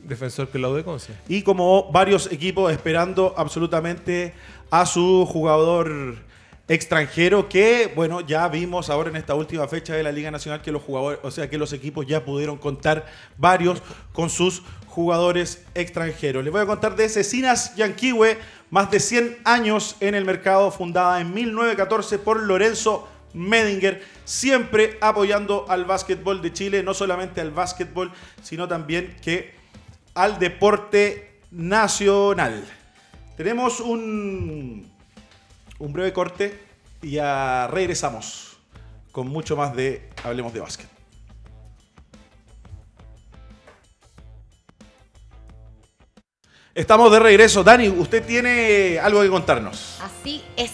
defensor 0.04 0.50
que 0.50 0.58
es 0.58 0.62
la 0.62 0.70
Udeconce. 0.70 1.14
Y 1.28 1.42
como 1.42 1.92
varios 1.92 2.32
equipos 2.32 2.72
esperando 2.72 3.34
absolutamente 3.38 4.34
a 4.70 4.86
su 4.86 5.26
jugador 5.26 6.18
extranjero 6.68 7.50
que, 7.50 7.92
bueno, 7.94 8.22
ya 8.22 8.48
vimos 8.48 8.90
ahora 8.90 9.10
en 9.10 9.18
esta 9.18 9.36
última 9.36 9.68
fecha 9.68 9.96
de 9.96 10.04
la 10.04 10.12
Liga 10.12 10.32
Nacional 10.32 10.62
que 10.62 10.72
los 10.72 10.82
jugadores, 10.82 11.20
o 11.24 11.32
sea, 11.32 11.50
que 11.50 11.58
los 11.58 11.74
equipos 11.74 12.06
ya 12.08 12.24
pudieron 12.24 12.58
contar 12.58 13.06
varios 13.38 13.82
con 14.14 14.30
sus 14.30 14.64
jugadores 14.88 15.66
extranjeros. 15.74 16.44
Les 16.44 16.54
voy 16.54 16.62
a 16.62 16.66
contar 16.66 16.96
de 16.96 17.10
Cecinas 17.10 17.76
Yanquiwe, 17.76 18.38
más 18.74 18.90
de 18.90 19.00
100 19.00 19.38
años 19.44 19.98
en 20.00 20.16
el 20.16 20.26
mercado, 20.26 20.72
fundada 20.72 21.22
en 21.22 21.32
1914 21.32 22.18
por 22.18 22.42
Lorenzo 22.42 23.08
Medinger, 23.36 24.04
siempre 24.26 24.98
apoyando 25.00 25.68
al 25.70 25.86
básquetbol 25.86 26.42
de 26.42 26.54
Chile, 26.54 26.82
no 26.82 26.96
solamente 26.96 27.40
al 27.40 27.52
básquetbol, 27.52 28.12
sino 28.42 28.68
también 28.68 29.16
que 29.22 29.54
al 30.16 30.40
deporte 30.40 31.40
nacional. 31.52 32.66
Tenemos 33.38 33.80
un, 33.80 34.92
un 35.78 35.94
breve 35.94 36.12
corte 36.12 36.60
y 37.04 37.12
ya 37.12 37.68
regresamos 37.68 38.58
con 39.12 39.28
mucho 39.28 39.56
más 39.56 39.76
de 39.76 40.10
Hablemos 40.24 40.52
de 40.52 40.62
Básquet. 40.62 40.93
Estamos 46.76 47.12
de 47.12 47.20
regreso. 47.20 47.64
Dani, 47.64 47.88
usted 47.88 48.26
tiene 48.26 48.98
algo 48.98 49.22
que 49.22 49.30
contarnos. 49.30 50.00
Así 50.02 50.44
es. 50.58 50.72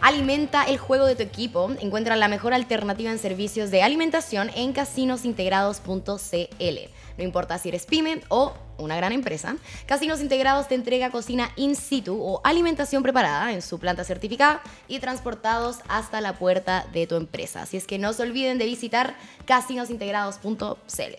Alimenta 0.00 0.64
el 0.64 0.78
juego 0.78 1.06
de 1.06 1.14
tu 1.14 1.22
equipo. 1.22 1.70
Encuentra 1.80 2.16
la 2.16 2.26
mejor 2.26 2.54
alternativa 2.54 3.12
en 3.12 3.20
servicios 3.20 3.70
de 3.70 3.84
alimentación 3.84 4.50
en 4.56 4.72
casinosintegrados.cl. 4.72 6.78
No 7.18 7.24
importa 7.24 7.58
si 7.58 7.68
eres 7.68 7.86
pyme 7.86 8.20
o 8.28 8.52
una 8.78 8.96
gran 8.96 9.12
empresa, 9.12 9.56
Casinos 9.86 10.20
Integrados 10.20 10.66
te 10.66 10.74
entrega 10.74 11.10
cocina 11.10 11.50
in 11.54 11.76
situ 11.76 12.20
o 12.20 12.40
alimentación 12.42 13.04
preparada 13.04 13.52
en 13.52 13.62
su 13.62 13.78
planta 13.78 14.02
certificada 14.02 14.60
y 14.88 14.98
transportados 14.98 15.78
hasta 15.88 16.20
la 16.20 16.34
puerta 16.34 16.86
de 16.92 17.06
tu 17.06 17.14
empresa. 17.14 17.62
Así 17.62 17.76
es 17.76 17.86
que 17.86 17.98
no 17.98 18.12
se 18.12 18.22
olviden 18.22 18.58
de 18.58 18.66
visitar 18.66 19.14
casinosintegrados.cl. 19.46 21.14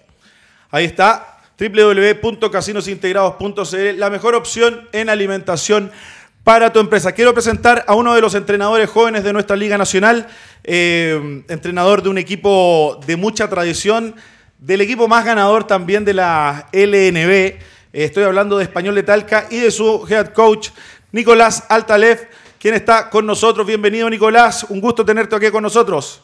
Ahí 0.71 0.85
está, 0.85 1.38
www.casinosintegrados.cl, 1.59 3.99
la 3.99 4.09
mejor 4.09 4.35
opción 4.35 4.87
en 4.93 5.09
alimentación 5.09 5.91
para 6.43 6.71
tu 6.71 6.79
empresa. 6.79 7.11
Quiero 7.11 7.33
presentar 7.33 7.83
a 7.87 7.95
uno 7.95 8.15
de 8.15 8.21
los 8.21 8.33
entrenadores 8.33 8.89
jóvenes 8.89 9.25
de 9.25 9.33
nuestra 9.33 9.57
Liga 9.57 9.77
Nacional, 9.77 10.27
eh, 10.63 11.43
entrenador 11.49 12.01
de 12.01 12.07
un 12.09 12.17
equipo 12.17 12.99
de 13.05 13.17
mucha 13.17 13.49
tradición, 13.49 14.15
del 14.57 14.81
equipo 14.81 15.07
más 15.07 15.23
ganador 15.25 15.65
también 15.65 16.05
de 16.05 16.13
la 16.13 16.67
LNB. 16.71 17.59
Estoy 17.91 18.23
hablando 18.23 18.57
de 18.57 18.63
Español 18.63 18.95
de 18.95 19.03
Talca 19.03 19.47
y 19.49 19.57
de 19.57 19.71
su 19.71 20.07
head 20.09 20.29
coach, 20.29 20.69
Nicolás 21.11 21.65
Altalef, 21.69 22.23
quien 22.59 22.73
está 22.73 23.09
con 23.09 23.25
nosotros. 23.25 23.67
Bienvenido, 23.67 24.09
Nicolás. 24.09 24.65
Un 24.69 24.79
gusto 24.79 25.03
tenerte 25.03 25.35
aquí 25.35 25.49
con 25.49 25.63
nosotros. 25.63 26.21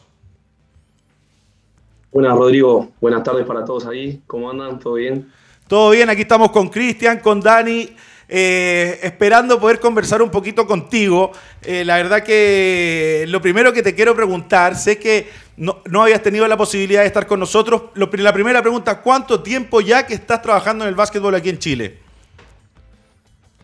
Buenas, 2.12 2.36
Rodrigo. 2.36 2.90
Buenas 3.00 3.22
tardes 3.22 3.44
para 3.46 3.64
todos 3.64 3.86
ahí. 3.86 4.22
¿Cómo 4.26 4.50
andan? 4.50 4.78
¿Todo 4.78 4.94
bien? 4.94 5.30
Todo 5.68 5.90
bien. 5.90 6.08
Aquí 6.08 6.22
estamos 6.22 6.50
con 6.50 6.68
Cristian, 6.68 7.20
con 7.20 7.40
Dani 7.40 7.90
eh, 8.28 8.98
esperando 9.02 9.60
poder 9.60 9.78
conversar 9.78 10.20
un 10.20 10.30
poquito 10.30 10.66
contigo. 10.66 11.32
Eh, 11.62 11.84
la 11.84 11.96
verdad 11.96 12.22
que 12.22 13.24
lo 13.28 13.40
primero 13.40 13.72
que 13.72 13.82
te 13.82 13.94
quiero 13.94 14.14
preguntar, 14.16 14.74
sé 14.76 14.98
que 14.98 15.28
no, 15.56 15.80
habías 16.02 16.22
tenido 16.22 16.46
la 16.48 16.56
posibilidad 16.56 17.02
de 17.02 17.06
estar 17.06 17.26
con 17.26 17.40
nosotros. 17.40 17.82
la 17.94 18.32
primera 18.32 18.60
pregunta, 18.62 19.00
¿cuánto 19.00 19.42
tiempo 19.42 19.80
ya 19.80 20.06
que 20.06 20.14
estás 20.14 20.42
trabajando 20.42 20.84
en 20.84 20.88
el 20.88 20.94
básquetbol 20.94 21.34
aquí 21.34 21.50
en 21.50 21.58
Chile? 21.58 21.98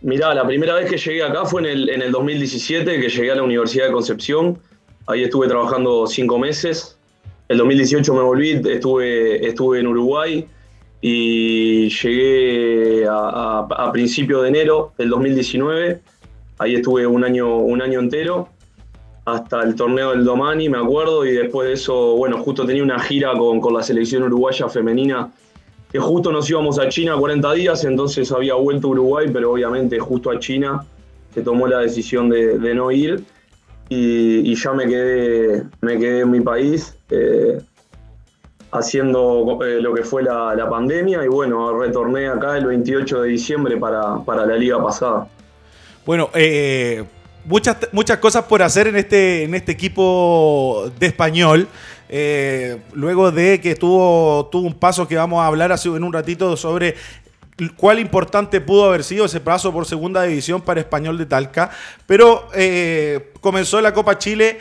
Mirá, 0.00 0.34
la 0.34 0.46
primera 0.46 0.74
vez 0.74 0.90
que 0.90 0.96
llegué 0.96 1.22
acá 1.22 1.44
fue 1.44 1.62
en 1.62 1.68
el, 1.68 1.88
en 1.90 2.02
el 2.02 2.10
2017, 2.10 3.00
que 3.00 3.08
llegué 3.08 3.30
a 3.30 3.36
la 3.36 3.42
Universidad 3.42 3.86
de 3.86 3.92
Concepción. 3.92 4.58
Ahí 5.06 5.24
estuve 5.24 5.48
trabajando 5.48 6.06
cinco 6.06 6.38
meses. 6.38 6.98
El 7.52 7.58
2018 7.58 8.14
me 8.14 8.22
volví, 8.22 8.62
estuve, 8.64 9.46
estuve 9.46 9.80
en 9.80 9.86
Uruguay 9.86 10.46
y 11.02 11.90
llegué 11.90 13.06
a, 13.06 13.66
a, 13.68 13.92
principios 13.92 14.44
de 14.44 14.48
enero 14.48 14.94
del 14.96 15.10
2019. 15.10 16.00
Ahí 16.56 16.76
estuve 16.76 17.06
un 17.06 17.22
año, 17.22 17.58
un 17.58 17.82
año 17.82 18.00
entero 18.00 18.48
hasta 19.26 19.64
el 19.64 19.74
torneo 19.74 20.12
del 20.12 20.24
Domani, 20.24 20.70
me 20.70 20.78
acuerdo, 20.78 21.26
y 21.26 21.32
después 21.32 21.68
de 21.68 21.74
eso, 21.74 22.16
bueno, 22.16 22.38
justo 22.38 22.64
tenía 22.64 22.82
una 22.82 22.98
gira 22.98 23.36
con, 23.36 23.60
con, 23.60 23.74
la 23.74 23.82
selección 23.82 24.22
uruguaya 24.22 24.70
femenina, 24.70 25.30
que 25.92 25.98
justo 25.98 26.32
nos 26.32 26.48
íbamos 26.48 26.78
a 26.78 26.88
China 26.88 27.18
40 27.18 27.52
días, 27.52 27.84
entonces 27.84 28.32
había 28.32 28.54
vuelto 28.54 28.88
a 28.88 28.90
Uruguay, 28.92 29.28
pero 29.30 29.52
obviamente 29.52 29.98
justo 29.98 30.30
a 30.30 30.38
China 30.38 30.86
se 31.34 31.42
tomó 31.42 31.66
la 31.66 31.80
decisión 31.80 32.30
de, 32.30 32.58
de 32.58 32.74
no 32.74 32.90
ir 32.90 33.22
y, 33.90 34.50
y, 34.50 34.54
ya 34.54 34.72
me 34.72 34.86
quedé, 34.86 35.64
me 35.82 35.98
quedé 35.98 36.20
en 36.20 36.30
mi 36.30 36.40
país. 36.40 36.96
Eh, 37.12 37.60
haciendo 38.74 39.58
eh, 39.62 39.82
lo 39.82 39.92
que 39.92 40.02
fue 40.02 40.22
la, 40.22 40.66
pandemia 40.70 41.22
y 41.22 41.28
bueno, 41.28 41.78
retorné 41.78 42.28
acá 42.28 42.56
el 42.56 42.64
28 42.64 43.20
de 43.20 43.28
diciembre 43.28 43.76
para, 43.76 44.46
la 44.46 44.56
liga 44.56 44.82
pasada. 44.82 45.28
Bueno, 46.06 46.30
eh, 46.32 47.04
muchas, 47.44 47.76
muchas 47.92 48.16
cosas 48.16 48.44
por 48.44 48.62
hacer 48.62 48.86
en 48.86 48.96
este, 48.96 49.42
en 49.42 49.54
este 49.54 49.72
equipo 49.72 50.90
de 50.98 51.06
español. 51.06 51.68
Luego 52.94 53.30
de 53.30 53.60
que 53.60 53.74
tuvo, 53.74 54.48
tuvo 54.50 54.66
un 54.66 54.74
paso 54.74 55.06
que 55.06 55.16
vamos 55.16 55.42
a 55.42 55.48
hablar 55.48 55.70
hace, 55.70 55.90
en 55.90 56.02
un 56.02 56.12
ratito 56.12 56.56
sobre 56.56 56.94
cuál 57.76 57.98
importante 57.98 58.62
pudo 58.62 58.86
haber 58.86 59.04
sido 59.04 59.26
ese 59.26 59.40
paso 59.40 59.70
por 59.70 59.84
segunda 59.84 60.22
división 60.22 60.62
para 60.62 60.80
Español 60.80 61.18
de 61.18 61.26
Talca. 61.26 61.70
Pero 62.06 62.48
comenzó 63.42 63.82
la 63.82 63.92
Copa 63.92 64.16
Chile, 64.16 64.60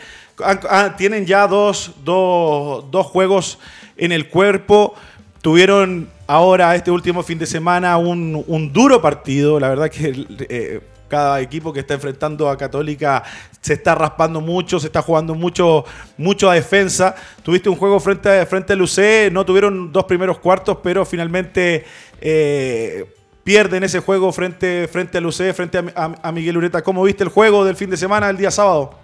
tienen 0.97 1.25
ya 1.25 1.47
dos, 1.47 1.93
dos, 2.03 2.85
dos 2.91 3.05
juegos 3.07 3.59
en 3.97 4.11
el 4.11 4.27
cuerpo. 4.29 4.95
Tuvieron 5.41 6.09
ahora, 6.27 6.75
este 6.75 6.91
último 6.91 7.23
fin 7.23 7.39
de 7.39 7.45
semana, 7.45 7.97
un, 7.97 8.71
duro 8.71 9.01
partido. 9.01 9.59
La 9.59 9.69
verdad 9.69 9.89
que 9.89 10.25
eh, 10.49 10.81
cada 11.07 11.41
equipo 11.41 11.73
que 11.73 11.81
está 11.81 11.93
enfrentando 11.93 12.49
a 12.49 12.57
Católica 12.57 13.23
se 13.59 13.73
está 13.73 13.95
raspando 13.95 14.39
mucho, 14.39 14.79
se 14.79 14.87
está 14.87 15.01
jugando 15.01 15.35
mucho, 15.35 15.83
mucho 16.17 16.49
a 16.49 16.53
defensa. 16.53 17.15
Tuviste 17.43 17.69
un 17.69 17.75
juego 17.75 17.99
frente 17.99 18.45
frente 18.45 18.73
al 18.73 18.81
UC, 18.81 19.31
no 19.31 19.45
tuvieron 19.45 19.91
dos 19.91 20.05
primeros 20.05 20.39
cuartos, 20.39 20.77
pero 20.81 21.05
finalmente 21.05 21.83
eh, 22.21 23.05
pierden 23.43 23.83
ese 23.83 23.99
juego 23.99 24.31
frente, 24.31 24.87
frente 24.87 25.17
al 25.17 25.25
UC, 25.25 25.53
frente 25.53 25.79
a, 25.79 26.11
a 26.21 26.31
Miguel 26.31 26.57
Ureta. 26.57 26.81
¿Cómo 26.81 27.03
viste 27.03 27.23
el 27.23 27.29
juego 27.29 27.65
del 27.65 27.75
fin 27.75 27.89
de 27.89 27.97
semana, 27.97 28.29
el 28.29 28.37
día 28.37 28.51
sábado? 28.51 29.00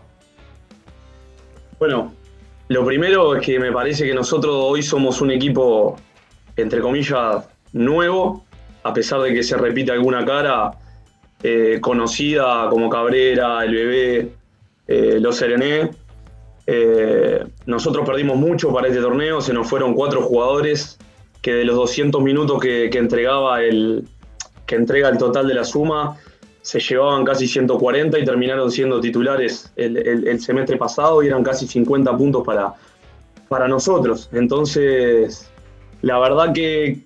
Bueno, 1.79 2.11
lo 2.69 2.83
primero 2.85 3.35
es 3.35 3.45
que 3.45 3.59
me 3.59 3.71
parece 3.71 4.05
que 4.05 4.13
nosotros 4.13 4.55
hoy 4.57 4.81
somos 4.81 5.21
un 5.21 5.29
equipo, 5.29 5.95
entre 6.55 6.81
comillas, 6.81 7.47
nuevo, 7.71 8.45
a 8.83 8.93
pesar 8.93 9.21
de 9.21 9.33
que 9.33 9.43
se 9.43 9.57
repite 9.57 9.91
alguna 9.91 10.25
cara 10.25 10.71
eh, 11.43 11.77
conocida 11.79 12.67
como 12.69 12.89
Cabrera, 12.89 13.63
el 13.63 13.75
bebé, 13.75 14.31
eh, 14.87 15.19
los 15.21 15.37
Serené. 15.37 15.91
Eh, 16.65 17.45
nosotros 17.67 18.07
perdimos 18.07 18.37
mucho 18.37 18.73
para 18.73 18.87
este 18.87 18.99
torneo, 18.99 19.39
se 19.39 19.53
nos 19.53 19.69
fueron 19.69 19.93
cuatro 19.93 20.21
jugadores 20.21 20.97
que 21.43 21.53
de 21.53 21.63
los 21.63 21.75
200 21.75 22.23
minutos 22.23 22.59
que, 22.59 22.89
que 22.89 22.97
entregaba 22.97 23.61
el, 23.61 24.05
que 24.65 24.75
entrega 24.75 25.09
el 25.09 25.17
total 25.19 25.47
de 25.47 25.53
la 25.53 25.63
suma, 25.63 26.17
se 26.67 26.81
llevaban 26.81 27.23
casi 27.23 27.47
140 27.47 28.19
y 28.19 28.25
terminaron 28.25 28.69
siendo 28.69 28.99
titulares 28.99 29.71
el, 29.77 30.37
semestre 30.41 30.75
pasado 30.75 31.23
y 31.23 31.27
eran 31.27 31.41
casi 31.41 31.65
50 31.65 32.17
puntos 32.17 32.45
para, 32.45 32.73
para 33.47 33.69
nosotros. 33.69 34.29
Entonces, 34.33 35.49
la 36.01 36.19
verdad 36.19 36.51
que, 36.53 37.05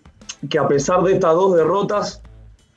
a 0.60 0.68
pesar 0.68 1.04
de 1.04 1.14
estas 1.14 1.36
dos 1.36 1.56
derrotas, 1.56 2.24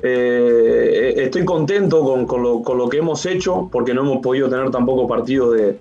eh, 0.02 1.14
estoy 1.16 1.46
contento 1.46 2.04
con, 2.26 2.42
lo, 2.42 2.88
que 2.90 2.98
hemos 2.98 3.24
hecho, 3.24 3.66
porque 3.72 3.94
no 3.94 4.02
hemos 4.02 4.18
podido 4.18 4.50
tener 4.50 4.70
tampoco 4.70 5.08
partidos 5.08 5.56
de, 5.56 5.78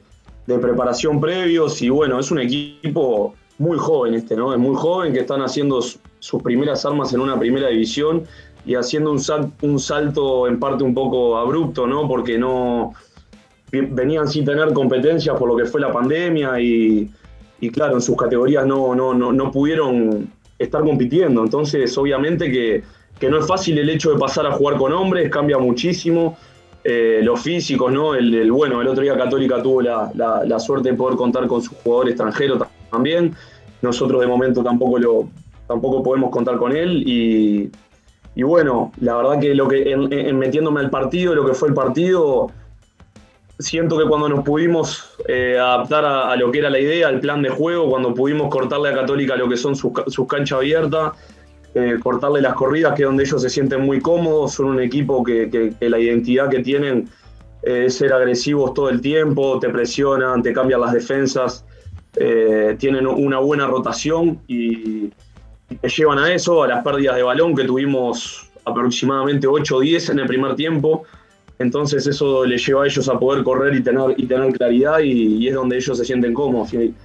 preparación 0.57 1.19
previos. 1.19 1.81
Y 1.81 1.89
bueno, 1.89 2.17
es 2.17 2.31
un 2.31 2.39
equipo 2.39 3.33
muy 3.57 3.77
joven 3.77 4.13
este, 4.13 4.37
¿no? 4.37 4.53
Es 4.53 4.59
muy 4.59 4.75
joven 4.77 5.11
que 5.11 5.19
están 5.19 5.41
haciendo 5.41 5.81
sus 5.81 6.41
primeras 6.41 6.85
armas 6.85 7.13
en 7.13 7.19
una 7.19 7.37
primera 7.37 7.67
división 7.67 8.23
y 8.65 8.75
haciendo 8.75 9.11
un, 9.11 9.21
un 9.61 9.79
salto 9.79 10.47
en 10.47 10.59
parte 10.59 10.83
un 10.83 10.93
poco 10.93 11.37
abrupto, 11.37 11.85
¿no? 11.85 12.07
Porque 12.07 12.37
no, 12.37 12.93
venían 13.71 14.27
sin 14.27 14.45
tener 14.45 14.71
competencias 14.73 15.37
por 15.37 15.49
lo 15.49 15.55
que 15.55 15.65
fue 15.65 15.81
la 15.81 15.91
pandemia 15.91 16.59
y, 16.59 17.09
claro, 17.71 17.95
en 17.95 18.01
sus 18.01 18.15
categorías 18.15 18.65
no, 18.65 18.93
no, 18.93 19.13
no, 19.13 19.51
pudieron 19.51 20.29
estar 20.59 20.81
compitiendo. 20.81 21.43
Entonces, 21.43 21.97
obviamente 21.97 22.51
que, 22.51 22.83
no 23.29 23.39
es 23.39 23.47
fácil 23.47 23.77
el 23.77 23.89
hecho 23.89 24.11
de 24.11 24.19
pasar 24.19 24.45
a 24.45 24.51
jugar 24.51 24.77
con 24.77 24.91
hombres, 24.91 25.29
cambia 25.29 25.57
muchísimo. 25.57 26.37
Eh, 26.83 27.21
los 27.23 27.41
físicos, 27.41 27.89
¿no? 27.93 28.13
El, 28.13 28.51
bueno, 28.51 28.81
el 28.81 28.87
otro 28.89 29.01
día 29.01 29.15
Católica 29.15 29.63
tuvo 29.63 29.81
la, 29.81 30.11
la, 30.13 30.59
suerte 30.59 30.91
de 30.91 30.97
poder 30.97 31.15
contar 31.15 31.47
con 31.47 31.61
su 31.61 31.73
jugador 31.75 32.09
extranjero 32.09 32.67
también. 32.91 33.33
Nosotros 33.81 34.19
de 34.19 34.27
momento 34.27 34.61
tampoco 34.61 34.99
lo 34.99 35.29
tampoco 35.65 36.03
podemos 36.03 36.29
contar 36.29 36.57
con 36.57 36.75
él 36.75 37.03
y, 37.07 37.71
y 38.35 38.43
bueno, 38.43 38.91
la 38.99 39.15
verdad 39.15 39.39
que 39.39 39.53
lo 39.53 39.67
que 39.67 39.91
en, 39.91 40.37
metiéndome 40.39 40.79
al 40.79 40.89
partido, 40.89 41.35
lo 41.35 41.45
que 41.45 41.53
fue 41.53 41.69
el 41.69 41.75
partido, 41.75 42.51
siento 43.59 43.97
que 43.97 44.05
cuando 44.05 44.27
nos 44.27 44.43
pudimos 44.43 45.15
eh, 45.27 45.57
adaptar 45.59 46.03
a, 46.03 46.35
lo 46.35 46.51
que 46.51 46.59
era 46.59 46.69
la 46.69 46.79
idea, 46.79 47.09
al 47.09 47.19
plan 47.19 47.43
de 47.43 47.49
juego, 47.49 47.89
cuando 47.89 48.13
pudimos 48.13 48.49
cortarle 48.49 48.89
a 48.89 48.95
Católica 48.95 49.35
lo 49.35 49.47
que 49.47 49.57
son 49.57 49.75
sus, 49.75 49.93
canchas 50.27 50.57
abiertas, 50.57 51.13
eh, 51.75 51.99
cortarle 52.01 52.41
las 52.41 52.55
corridas, 52.55 52.95
que 52.95 53.03
es 53.03 53.07
donde 53.07 53.23
ellos 53.23 53.41
se 53.41 53.49
sienten 53.49 53.81
muy 53.81 54.01
cómodos, 54.01 54.53
son 54.53 54.67
un 54.67 54.79
equipo 54.79 55.23
que, 55.23 55.75
la 55.79 55.99
identidad 55.99 56.49
que 56.49 56.59
tienen 56.59 57.09
es 57.61 57.95
ser 57.95 58.13
agresivos 58.13 58.73
todo 58.73 58.89
el 58.89 58.99
tiempo, 58.99 59.59
te 59.59 59.69
presionan, 59.69 60.41
te 60.41 60.51
cambian 60.53 60.81
las 60.81 60.91
defensas, 60.91 61.65
eh, 62.15 62.75
tienen 62.79 63.07
una 63.07 63.39
buena 63.39 63.67
rotación 63.67 64.39
y, 64.47 65.11
llevan 65.81 66.19
a 66.19 66.33
eso, 66.33 66.63
a 66.63 66.67
las 66.67 66.83
pérdidas 66.83 67.15
de 67.15 67.23
balón 67.23 67.55
que 67.55 67.63
tuvimos 67.63 68.49
aproximadamente 68.65 69.47
8 69.47 69.75
o 69.75 69.79
10 69.79 70.09
en 70.09 70.19
el 70.19 70.27
primer 70.27 70.55
tiempo. 70.55 71.03
Entonces 71.59 72.07
eso 72.07 72.45
les 72.45 72.65
lleva 72.65 72.83
a 72.83 72.87
ellos 72.87 73.07
a 73.07 73.19
poder 73.19 73.43
correr 73.43 73.75
y 73.75 73.83
tener, 73.83 74.15
y 74.17 74.25
tener 74.25 74.51
claridad 74.53 74.99
y, 74.99 75.47
es 75.47 75.53
donde 75.53 75.77
ellos 75.77 75.97
se 75.97 76.05
sienten 76.05 76.33
cómodos. 76.33 76.73
en 76.73 76.95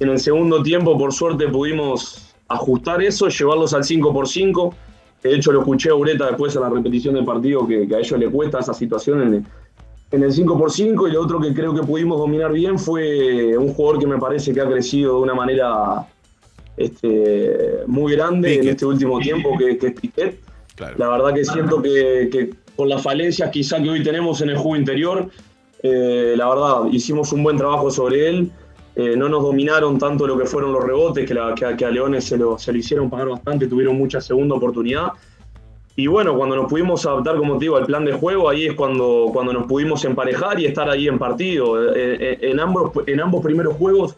el 0.00 0.18
segundo 0.18 0.62
tiempo, 0.62 0.98
por 0.98 1.12
suerte, 1.12 1.48
pudimos 1.48 2.34
ajustar 2.48 3.02
eso, 3.02 3.28
llevarlos 3.28 3.74
al 3.74 3.82
5x5. 3.82 4.74
De 5.22 5.34
hecho, 5.34 5.52
lo 5.52 5.60
escuché 5.60 5.90
a 5.90 5.94
Ureta 5.94 6.26
después 6.26 6.56
en 6.56 6.62
la 6.62 6.70
repetición 6.70 7.14
del 7.14 7.24
partido 7.24 7.66
que, 7.66 7.88
a 7.94 7.98
ellos 7.98 8.18
les 8.18 8.30
cuesta 8.30 8.58
esa 8.58 8.74
situación 8.74 9.22
en 9.22 9.46
en 10.12 10.22
el 10.22 10.32
5x5. 10.32 11.08
Y 11.08 11.12
lo 11.12 11.22
otro 11.22 11.40
que 11.40 11.52
creo 11.52 11.74
que 11.74 11.82
pudimos 11.82 12.18
dominar 12.18 12.52
bien 12.52 12.78
fue 12.78 13.56
un 13.56 13.72
jugador 13.72 14.00
que 14.00 14.06
me 14.06 14.18
parece 14.18 14.52
que 14.52 14.60
ha 14.60 14.66
crecido 14.66 15.16
de 15.16 15.22
una 15.22 15.34
manera 15.34 16.06
este, 16.76 17.80
muy 17.86 18.12
grande 18.12 18.54
en 18.56 18.68
este 18.68 18.86
último 18.86 19.18
tiempo, 19.18 19.56
que, 19.58 19.70
es 19.70 20.00
Piquet. 20.00 20.40
La 20.96 21.08
verdad 21.08 21.34
que 21.34 21.44
siento 21.44 21.80
que, 21.80 22.28
que 22.32 22.50
con 22.76 22.88
las 22.88 23.02
falencias 23.02 23.50
quizá 23.50 23.82
que 23.82 23.90
hoy 23.90 24.02
tenemos 24.02 24.40
en 24.40 24.50
el 24.50 24.56
juego 24.56 24.76
interior, 24.76 25.28
eh, 25.82 26.34
la 26.36 26.48
verdad, 26.48 26.84
hicimos 26.92 27.32
un 27.32 27.42
buen 27.42 27.56
trabajo 27.56 27.90
sobre 27.90 28.28
él. 28.28 28.50
Eh, 28.94 29.16
no 29.16 29.28
nos 29.28 29.42
dominaron 29.42 29.98
tanto 29.98 30.26
lo 30.26 30.36
que 30.36 30.44
fueron 30.44 30.72
los 30.72 30.84
rebotes, 30.84 31.26
que, 31.26 31.84
a 31.84 31.90
Leones 31.90 32.24
se 32.24 32.36
lo, 32.36 32.58
se 32.58 32.72
lo, 32.72 32.78
hicieron 32.78 33.08
pagar 33.08 33.28
bastante, 33.28 33.66
tuvieron 33.66 33.96
mucha 33.96 34.20
segunda 34.20 34.54
oportunidad. 34.54 35.08
Y 35.96 36.06
bueno, 36.06 36.36
cuando 36.36 36.56
nos 36.56 36.70
pudimos 36.70 37.04
adaptar, 37.04 37.36
como 37.36 37.58
te 37.58 37.66
digo, 37.66 37.76
al 37.76 37.86
plan 37.86 38.04
de 38.04 38.12
juego, 38.12 38.48
ahí 38.48 38.66
es 38.66 38.74
cuando, 38.74 39.30
cuando 39.32 39.52
nos 39.52 39.66
pudimos 39.66 40.04
emparejar 40.04 40.58
y 40.60 40.66
estar 40.66 40.88
ahí 40.88 41.08
en 41.08 41.18
partido. 41.18 41.94
Eh, 41.94 42.38
en, 42.40 42.60
ambos, 42.60 42.92
en 43.06 43.20
ambos 43.20 43.42
primeros 43.42 43.76
juegos, 43.76 44.16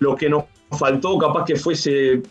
lo 0.00 0.16
que 0.16 0.28
nos 0.28 0.44
faltó 0.70 1.16
capaz 1.18 1.44
que 1.44 1.56
fuese 1.56 2.22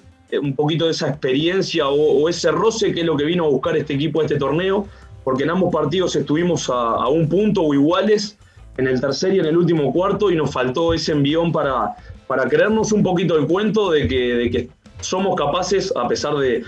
un 0.41 0.55
poquito 0.55 0.85
de 0.85 0.91
esa 0.91 1.07
experiencia 1.07 1.87
o, 1.87 2.27
ese 2.27 2.51
roce 2.51 2.93
que 2.93 3.01
es 3.01 3.05
lo 3.05 3.15
que 3.15 3.23
vino 3.23 3.45
a 3.45 3.49
buscar 3.49 3.77
este 3.77 3.93
equipo 3.93 4.19
a 4.21 4.23
este 4.25 4.37
torneo 4.37 4.85
porque 5.23 5.43
en 5.43 5.51
ambos 5.51 5.73
partidos 5.73 6.15
estuvimos 6.15 6.69
a, 6.69 7.07
un 7.07 7.27
punto 7.29 7.61
o 7.61 7.73
iguales 7.73 8.37
en 8.77 8.87
el 8.87 9.01
tercer 9.01 9.33
y 9.33 9.39
en 9.39 9.45
el 9.45 9.57
último 9.57 9.91
cuarto 9.91 10.31
y 10.31 10.35
nos 10.35 10.51
faltó 10.51 10.93
ese 10.93 11.11
envión 11.13 11.51
para, 11.51 11.95
para 12.27 12.47
creernos 12.47 12.91
un 12.91 13.03
poquito 13.03 13.37
el 13.37 13.47
cuento 13.47 13.91
de 13.91 14.07
que, 14.07 14.35
de 14.35 14.51
que 14.51 14.69
somos 15.01 15.35
capaces, 15.35 15.93
a 15.95 16.07
pesar 16.07 16.35
de, 16.35 16.63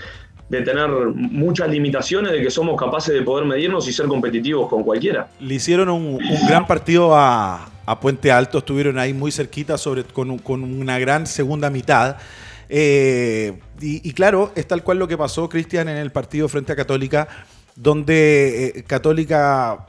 tener 0.50 0.88
muchas 1.14 1.68
limitaciones, 1.68 2.32
de 2.32 2.42
que 2.42 2.50
somos 2.50 2.76
capaces 2.76 3.14
de 3.14 3.22
poder 3.22 3.46
medirnos 3.46 3.86
y 3.86 3.92
ser 3.92 4.06
competitivos 4.06 4.68
con 4.68 4.82
cualquiera. 4.82 5.28
Le 5.38 5.54
hicieron 5.54 5.88
un, 5.88 6.18
gran 6.48 6.66
partido 6.66 7.14
a, 7.14 7.68
Puente 7.98 8.30
Alto, 8.30 8.58
estuvieron 8.58 8.98
ahí 8.98 9.12
muy 9.12 9.32
cerquita 9.32 9.78
sobre, 9.78 10.04
con, 10.04 10.38
con 10.38 10.62
una 10.62 10.98
gran 10.98 11.26
segunda 11.26 11.70
mitad. 11.70 12.18
Eh, 12.68 13.58
y, 13.80 14.12
claro, 14.12 14.52
es 14.54 14.68
tal 14.68 14.84
cual 14.84 14.98
lo 14.98 15.08
que 15.08 15.18
pasó, 15.18 15.48
Cristian, 15.48 15.88
en 15.88 15.96
el 15.96 16.12
partido 16.12 16.48
frente 16.48 16.72
a 16.72 16.76
Católica 16.76 17.26
donde 17.74 18.66
eh, 18.76 18.82
Católica 18.84 19.86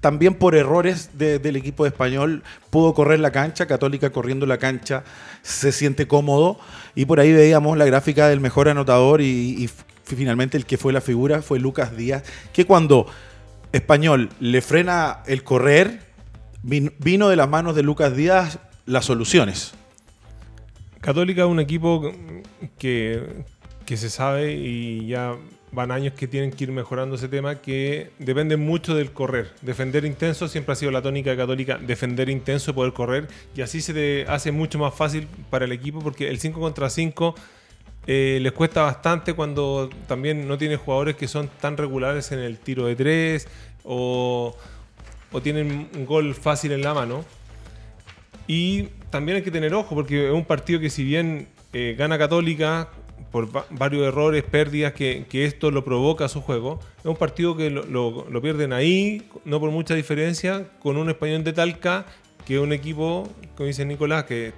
también 0.00 0.34
por 0.34 0.56
errores 0.56 1.10
del 1.14 1.54
equipo 1.54 1.86
español 1.86 2.42
pudo 2.70 2.92
correr 2.92 3.20
la 3.20 3.30
cancha, 3.30 3.66
Católica 3.66 4.10
corriendo 4.10 4.46
la 4.46 4.58
cancha 4.58 5.04
se 5.42 5.70
siente 5.70 6.08
cómodo 6.08 6.58
y 6.96 7.04
por 7.04 7.20
ahí 7.20 7.32
veíamos 7.32 7.78
la 7.78 7.84
gráfica 7.84 8.28
del 8.28 8.40
mejor 8.40 8.68
anotador 8.68 9.20
y, 9.20 9.70
finalmente 10.04 10.58
el 10.58 10.66
que 10.66 10.76
fue 10.76 10.92
la 10.92 11.00
figura 11.00 11.40
fue 11.40 11.58
Lucas 11.58 11.96
Díaz, 11.96 12.24
que 12.52 12.66
cuando 12.66 13.06
Español 13.70 14.28
le 14.40 14.60
frena 14.60 15.20
el 15.26 15.42
correr, 15.42 16.00
vino 16.62 17.28
de 17.28 17.36
las 17.36 17.48
manos 17.48 17.74
de 17.74 17.82
Lucas 17.82 18.16
Díaz 18.16 18.58
las 18.86 19.04
soluciones. 19.04 19.74
Católica 21.00 21.42
es 21.42 21.48
un 21.48 21.60
equipo 21.60 22.12
que, 22.78 23.44
que 23.84 23.96
se 23.96 24.10
sabe 24.10 24.52
y 24.52 25.06
ya 25.06 25.36
van 25.72 25.90
años 25.90 26.12
que 26.12 26.28
tienen 26.28 26.50
que 26.50 26.64
ir 26.64 26.72
mejorando 26.72 27.16
ese 27.16 27.28
tema, 27.28 27.56
que 27.56 28.10
depende 28.18 28.56
mucho 28.56 28.94
del 28.94 29.12
correr. 29.12 29.52
Defender 29.62 30.04
intenso 30.04 30.46
siempre 30.46 30.74
ha 30.74 30.76
sido 30.76 30.92
la 30.92 31.02
tónica 31.02 31.36
católica, 31.36 31.78
defender 31.78 32.28
intenso 32.28 32.70
y 32.70 32.74
poder 32.74 32.92
correr, 32.92 33.28
y 33.56 33.62
así 33.62 33.80
se 33.80 33.94
te 33.94 34.26
hace 34.28 34.52
mucho 34.52 34.78
más 34.78 34.94
fácil 34.94 35.26
para 35.50 35.64
el 35.64 35.72
equipo, 35.72 36.00
porque 36.00 36.28
el 36.28 36.38
5 36.38 36.60
contra 36.60 36.90
5 36.90 37.34
eh, 38.06 38.38
les 38.42 38.52
cuesta 38.52 38.82
bastante 38.82 39.32
cuando 39.32 39.88
también 40.06 40.46
no 40.46 40.58
tiene 40.58 40.76
jugadores 40.76 41.16
que 41.16 41.26
son 41.26 41.48
tan 41.60 41.76
regulares 41.76 42.32
en 42.32 42.40
el 42.40 42.58
tiro 42.58 42.86
de 42.86 42.96
3 42.96 43.48
o, 43.84 44.54
o 45.32 45.40
tienen 45.40 45.88
un 45.94 46.06
gol 46.06 46.34
fácil 46.34 46.72
en 46.72 46.82
la 46.82 46.94
mano. 46.94 47.24
Y 48.46 48.84
también 49.10 49.36
hay 49.36 49.42
que 49.42 49.50
tener 49.50 49.74
ojo, 49.74 49.94
porque 49.94 50.28
es 50.28 50.32
un 50.32 50.44
partido 50.44 50.80
que 50.80 50.90
si 50.90 51.04
bien 51.04 51.48
eh, 51.72 51.94
gana 51.98 52.18
Católica 52.18 52.88
por 53.30 53.48
varios 53.70 54.06
errores, 54.06 54.44
pérdidas 54.44 54.92
que, 54.92 55.26
esto 55.32 55.70
lo 55.70 55.84
provoca 55.84 56.26
a 56.26 56.28
su 56.28 56.42
juego. 56.42 56.78
Es 56.98 57.06
un 57.06 57.16
partido 57.16 57.56
que 57.56 57.70
lo, 57.70 58.42
pierden 58.42 58.74
ahí, 58.74 59.22
no 59.46 59.58
por 59.58 59.70
mucha 59.70 59.94
diferencia, 59.94 60.68
con 60.80 60.98
un 60.98 61.08
español 61.08 61.42
de 61.42 61.54
Talca, 61.54 62.04
que 62.44 62.56
es 62.56 62.60
un 62.60 62.74
equipo, 62.74 63.28
como 63.56 63.66
dice 63.66 63.86
Nicolás, 63.86 64.24
que 64.24 64.52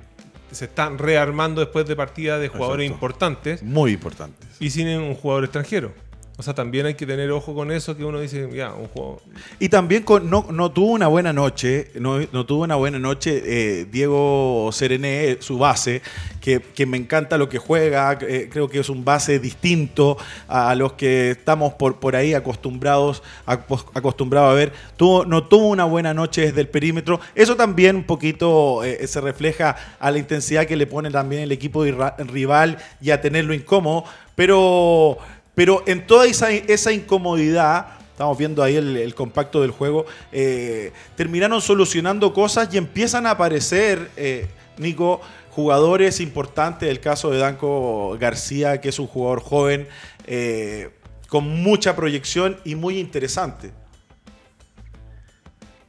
se 0.51 0.65
están 0.65 0.99
rearmando 0.99 1.61
después 1.61 1.87
de 1.87 1.95
partidas 1.95 2.41
de 2.41 2.49
jugadores 2.49 2.91
importantes. 2.91 3.63
Muy 3.63 3.93
importantes. 3.93 4.49
Y 4.59 4.71
sin 4.71 4.89
un 4.89 5.15
jugador 5.15 5.45
extranjero. 5.45 5.93
O 6.37 6.42
sea, 6.42 6.53
también 6.53 6.85
hay 6.85 6.94
que 6.94 7.07
tener 7.07 7.31
ojo 7.31 7.55
con 7.55 7.70
eso, 7.70 7.97
que 7.97 8.05
uno 8.05 8.18
dice, 8.18 8.49
ya, 8.53 8.75
un 8.75 8.88
juego. 8.88 9.23
Y 9.61 9.68
también 9.68 10.05
no, 10.25 10.47
no 10.51 10.73
tuvo 10.73 10.90
una 10.90 11.07
buena 11.07 11.33
noche, 11.33 11.92
no, 11.94 12.18
no 12.33 12.44
tuvo 12.44 12.64
una 12.64 12.75
buena 12.75 12.99
noche 12.99 13.42
eh, 13.47 13.85
Diego 13.85 14.68
Serené, 14.73 15.37
su 15.38 15.59
base, 15.59 16.03
que, 16.40 16.87
me 16.87 16.97
encanta 16.97 17.38
lo 17.38 17.49
que 17.49 17.59
juega, 17.59 18.18
eh, 18.20 18.49
creo 18.51 18.68
que 18.68 18.81
es 18.81 18.88
un 18.88 19.05
base 19.05 19.38
distinto 19.38 20.18
a, 20.49 20.75
los 20.75 20.94
que 20.94 21.31
estamos 21.31 21.75
por, 21.75 22.01
por 22.01 22.16
ahí 22.16 22.35
acostumbrados, 22.35 23.23
acostumbrados 23.47 24.51
a 24.51 24.55
ver. 24.55 24.73
Tuvo, 24.97 25.25
no 25.25 25.44
tuvo 25.44 25.68
una 25.68 25.85
buena 25.85 26.14
noche 26.14 26.42
desde 26.42 26.62
el 26.62 26.68
perímetro. 26.68 27.20
Eso 27.37 27.55
también 27.55 27.94
un 27.94 28.05
poquito 28.05 28.83
eh, 28.83 29.07
se 29.07 29.20
refleja 29.20 29.77
a 30.01 30.11
la 30.11 30.18
intensidad 30.18 30.66
que 30.66 30.75
le 30.75 30.88
pone 30.88 31.12
también 31.12 31.42
el 31.42 31.53
equipo 31.53 31.85
rival 32.18 32.79
y 33.01 33.11
a 33.11 33.20
tenerlo 33.20 33.55
incómodo. 33.55 34.05
Pero 34.35 35.18
pero 35.55 35.83
en 35.87 36.07
toda 36.07 36.27
esa, 36.27 36.93
incomodidad, 36.93 37.99
estamos 38.11 38.37
viendo 38.37 38.62
ahí 38.62 38.77
el, 38.77 39.14
compacto 39.14 39.61
del 39.62 39.71
juego, 39.71 40.05
eh, 40.33 40.93
terminaron 41.17 41.61
solucionando 41.61 42.33
cosas 42.33 42.73
y 42.75 42.79
empiezan 42.79 43.27
a 43.27 43.33
aparecer, 43.33 44.11
eh, 44.17 44.49
Nico, 44.79 45.21
jugadores 45.51 46.21
importantes, 46.21 46.88
el 46.88 46.99
caso 46.99 47.31
de 47.31 47.38
Danco 47.38 48.17
García, 48.19 48.81
que 48.81 48.88
es 48.88 48.99
un 48.99 49.07
jugador 49.07 49.40
joven, 49.40 49.87
eh, 50.27 50.90
con 51.29 51.49
mucha 51.62 51.95
proyección 51.95 52.57
y 52.64 52.75
muy 52.75 52.99
interesante. 52.99 53.71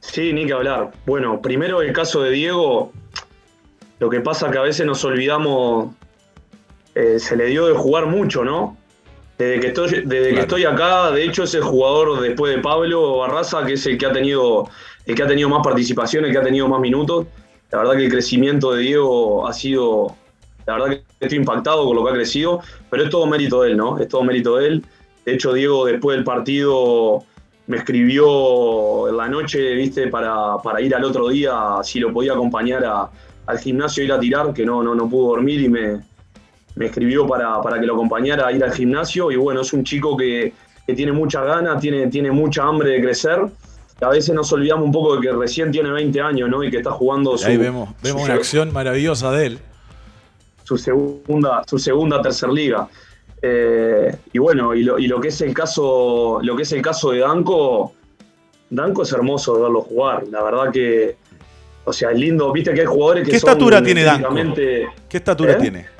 Sí, 0.00 0.32
ni 0.32 0.46
que 0.46 0.52
hablar. 0.52 0.92
Bueno, 1.04 1.42
primero 1.42 1.82
el 1.82 1.92
caso 1.92 2.22
de 2.22 2.30
Diego, 2.30 2.92
lo 3.98 4.08
que 4.08 4.20
pasa 4.20 4.48
que 4.52 4.58
a 4.58 4.62
veces 4.62 4.86
nos 4.86 5.04
olvidamos, 5.04 5.94
se 6.94 7.36
le 7.36 7.46
dio 7.46 7.66
de 7.66 7.74
jugar 7.74 8.06
mucho, 8.06 8.44
¿no? 8.44 8.76
Desde 9.38 9.60
que 9.60 9.66
estoy, 9.66 10.02
desde 10.06 10.34
que 10.34 10.40
estoy 10.40 10.64
acá, 10.64 11.10
de 11.10 11.24
hecho, 11.24 11.42
es 11.42 11.54
el 11.54 11.62
jugador 11.62 12.20
después 12.20 12.56
de 12.56 12.62
Pablo 12.62 13.18
Barraza, 13.18 13.66
que 13.66 13.74
es 13.74 13.86
el 13.86 13.98
que 13.98 14.06
ha 14.06 14.12
tenido, 14.12 14.68
el 15.04 15.14
que 15.14 15.22
ha 15.22 15.26
tenido 15.26 15.50
más 15.50 15.62
participación, 15.62 16.24
el 16.24 16.32
que 16.32 16.38
ha 16.38 16.42
tenido 16.42 16.68
más 16.68 16.80
minutos. 16.80 17.26
La 17.70 17.78
verdad 17.78 17.96
que 17.96 18.06
el 18.06 18.10
crecimiento 18.10 18.72
de 18.72 18.82
Diego 18.82 19.46
ha 19.46 19.52
sido. 19.52 20.16
La 20.64 20.74
verdad 20.74 20.88
que 20.88 21.04
estoy 21.20 21.38
impactado 21.38 21.84
con 21.84 21.96
lo 21.96 22.04
que 22.04 22.10
ha 22.10 22.14
crecido, 22.14 22.60
pero 22.88 23.04
es 23.04 23.10
todo 23.10 23.26
mérito 23.26 23.62
de 23.62 23.72
él, 23.72 23.76
¿no? 23.76 23.98
Es 23.98 24.08
todo 24.08 24.24
mérito 24.24 24.56
de 24.56 24.68
él. 24.68 24.84
De 25.24 25.34
hecho, 25.34 25.52
Diego, 25.52 25.84
después 25.84 26.16
del 26.16 26.24
partido, 26.24 27.24
me 27.66 27.76
escribió 27.76 29.08
en 29.08 29.16
la 29.16 29.28
noche, 29.28 29.74
viste, 29.74 30.08
para, 30.08 30.56
para 30.62 30.80
ir 30.80 30.94
al 30.94 31.04
otro 31.04 31.28
día, 31.28 31.54
si 31.82 32.00
lo 32.00 32.12
podía 32.12 32.32
acompañar 32.32 32.84
al 33.46 33.58
gimnasio 33.58 34.02
ir 34.02 34.12
a 34.12 34.18
tirar, 34.18 34.54
que 34.54 34.64
no, 34.64 34.82
no, 34.82 34.94
no 34.94 35.08
pudo 35.08 35.28
dormir 35.28 35.60
y 35.60 35.68
me, 35.68 36.00
me 36.76 36.86
escribió 36.86 37.26
para, 37.26 37.60
para, 37.60 37.80
que 37.80 37.86
lo 37.86 37.94
acompañara 37.94 38.46
a 38.46 38.52
ir 38.52 38.62
al 38.62 38.72
gimnasio. 38.72 39.30
Y 39.30 39.36
bueno, 39.36 39.62
es 39.62 39.72
un 39.72 39.82
chico 39.82 40.16
que, 40.16 40.52
que 40.86 40.94
tiene 40.94 41.12
mucha 41.12 41.42
gana, 41.42 41.78
tiene, 41.78 42.06
tiene 42.06 42.30
mucha 42.30 42.62
hambre 42.62 42.90
de 42.90 43.02
crecer. 43.02 43.40
A 44.00 44.08
veces 44.10 44.34
nos 44.34 44.52
olvidamos 44.52 44.84
un 44.84 44.92
poco 44.92 45.16
de 45.16 45.22
que 45.22 45.32
recién 45.32 45.72
tiene 45.72 45.90
20 45.90 46.20
años, 46.20 46.50
¿no? 46.50 46.62
Y 46.62 46.70
que 46.70 46.76
está 46.76 46.90
jugando 46.90 47.36
su. 47.36 47.46
Ahí 47.46 47.56
vemos, 47.56 47.90
vemos 48.02 48.24
una 48.24 48.34
acción 48.34 48.72
maravillosa 48.72 49.32
de 49.32 49.46
él. 49.46 49.58
Su 50.64 50.76
segunda, 50.76 51.64
su 51.66 51.78
segunda 51.78 52.20
tercer 52.20 52.50
liga. 52.50 52.88
Eh, 53.40 54.14
y 54.32 54.38
bueno, 54.38 54.74
y 54.74 54.82
lo, 54.82 55.20
que 55.20 55.28
es 55.28 55.40
el 55.40 55.54
caso, 55.54 56.40
lo 56.42 56.56
que 56.56 56.64
es 56.64 56.72
el 56.72 56.82
caso 56.82 57.12
de 57.12 57.20
Danco, 57.20 57.94
Danco 58.68 59.02
es 59.02 59.12
hermoso 59.12 59.60
verlo 59.60 59.80
jugar. 59.80 60.24
La 60.28 60.42
verdad 60.42 60.70
que, 60.70 61.16
o 61.84 61.92
sea, 61.92 62.10
es 62.10 62.18
lindo. 62.18 62.52
Viste 62.52 62.74
que 62.74 62.80
hay 62.80 62.86
jugadores 62.86 63.24
que 63.24 63.30
¿Qué 63.30 63.36
estatura 63.36 63.82
tiene 63.82 64.02
Danco? 64.04 64.34
¿Qué 64.54 65.16
estatura 65.16 65.52
¿Eh? 65.52 65.58
tiene? 65.58 65.95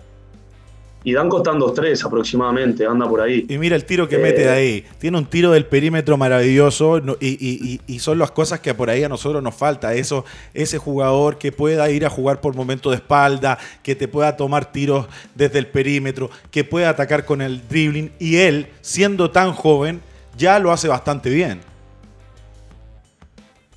Y 1.07 1.11
está 1.11 1.23
en 1.23 1.61
2-3 1.61 2.05
aproximadamente, 2.05 2.85
anda 2.85 3.09
por 3.09 3.21
ahí. 3.21 3.47
Y 3.49 3.59
mira 3.59 3.77
el 3.77 3.85
tiro 3.85 4.09
que 4.09 4.19
mete 4.19 4.41
de 4.41 4.49
eh, 4.49 4.51
ahí. 4.51 4.85
Tiene 4.99 5.17
un 5.17 5.27
tiro 5.27 5.53
del 5.53 5.65
perímetro 5.65 6.17
maravilloso 6.17 7.01
y, 7.21 7.99
son 8.01 8.19
las 8.19 8.33
cosas 8.33 8.59
que 8.59 8.75
por 8.75 8.91
ahí 8.91 9.05
a 9.05 9.09
nosotros 9.09 9.41
nos 9.41 9.55
falta. 9.55 9.95
Eso, 9.95 10.25
ese 10.53 10.79
jugador 10.79 11.39
que 11.39 11.53
pueda 11.53 11.89
ir 11.91 12.05
a 12.05 12.11
jugar 12.11 12.41
por 12.41 12.57
momento 12.57 12.91
de 12.91 12.97
espalda, 12.97 13.57
que 13.85 13.95
te 13.95 14.09
pueda 14.09 14.37
tomar 14.37 14.73
tiros 14.73 15.07
desde 15.37 15.61
el 15.61 15.69
perímetro, 15.69 16.29
que 16.51 16.65
pueda 16.65 16.89
atacar 16.89 17.25
con 17.25 17.41
el 17.41 17.69
dribbling. 17.69 18.11
Y 18.19 18.39
él, 18.39 18.67
siendo 18.81 19.31
tan 19.31 19.53
joven, 19.53 20.01
ya 20.37 20.59
lo 20.59 20.73
hace 20.73 20.89
bastante 20.89 21.31
bien. 21.31 21.61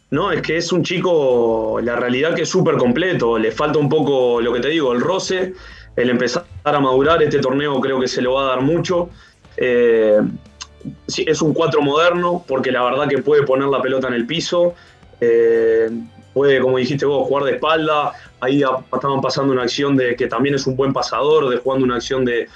No, 0.09 0.31
es 0.31 0.41
que 0.41 0.57
es 0.57 0.71
un 0.71 0.81
chico, 0.81 1.79
la 1.83 1.95
realidad 1.95 2.33
que 2.33 2.41
es 2.41 2.49
súper 2.49 2.75
completo. 2.77 3.37
Le 3.37 3.51
falta 3.51 3.77
un 3.77 3.87
poco, 3.87 4.41
lo 4.41 4.51
que 4.51 4.61
te 4.61 4.69
digo, 4.69 4.93
el 4.93 4.99
roce 4.99 5.53
el 5.99 6.09
empezar 6.09 6.45
a 6.63 6.79
madurar. 6.79 7.21
Este 7.21 7.39
torneo 7.39 7.79
creo 7.79 7.99
que 7.99 8.07
se 8.07 8.21
lo 8.21 8.33
va 8.33 8.43
a 8.43 8.47
dar 8.47 8.61
mucho. 8.61 9.09
Eh, 9.57 10.19
es 11.25 11.41
un 11.41 11.53
4 11.53 11.81
moderno, 11.81 12.43
porque 12.47 12.71
la 12.71 12.83
verdad 12.83 13.07
que 13.07 13.19
puede 13.19 13.43
poner 13.43 13.67
la 13.67 13.81
pelota 13.81 14.07
en 14.07 14.13
el 14.13 14.25
piso. 14.25 14.73
Eh, 15.19 15.89
puede, 16.33 16.59
como 16.61 16.77
dijiste 16.77 17.05
vos, 17.05 17.27
jugar 17.27 17.43
de 17.43 17.51
espalda. 17.51 18.13
Ahí 18.39 18.63
estaban 18.93 19.21
pasando 19.21 19.51
una 19.51 19.63
acción 19.63 19.97
de 19.97 20.15
que 20.15 20.27
también 20.27 20.55
es 20.55 20.65
un 20.65 20.75
buen 20.75 20.93
pasador, 20.93 21.49
de 21.49 21.57
jugando 21.57 21.85
una 21.85 21.95
acción 21.95 22.23
de, 22.23 22.47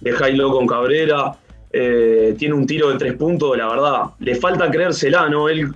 de 0.00 0.12
high 0.12 0.34
low 0.34 0.52
con 0.52 0.66
Cabrera. 0.66 1.36
Eh, 1.70 2.34
tiene 2.38 2.54
un 2.54 2.66
tiro 2.66 2.90
de 2.90 2.98
tres 2.98 3.14
puntos, 3.14 3.56
la 3.56 3.68
verdad. 3.68 4.02
Le 4.20 4.34
falta 4.36 4.70
creérsela, 4.70 5.28
¿no? 5.28 5.48
Él, 5.48 5.70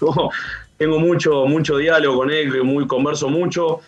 tengo 0.78 0.98
mucho, 0.98 1.44
mucho 1.44 1.76
diálogo 1.76 2.18
con 2.18 2.30
él, 2.30 2.64
muy 2.64 2.86
converso 2.86 3.28
mucho. 3.28 3.80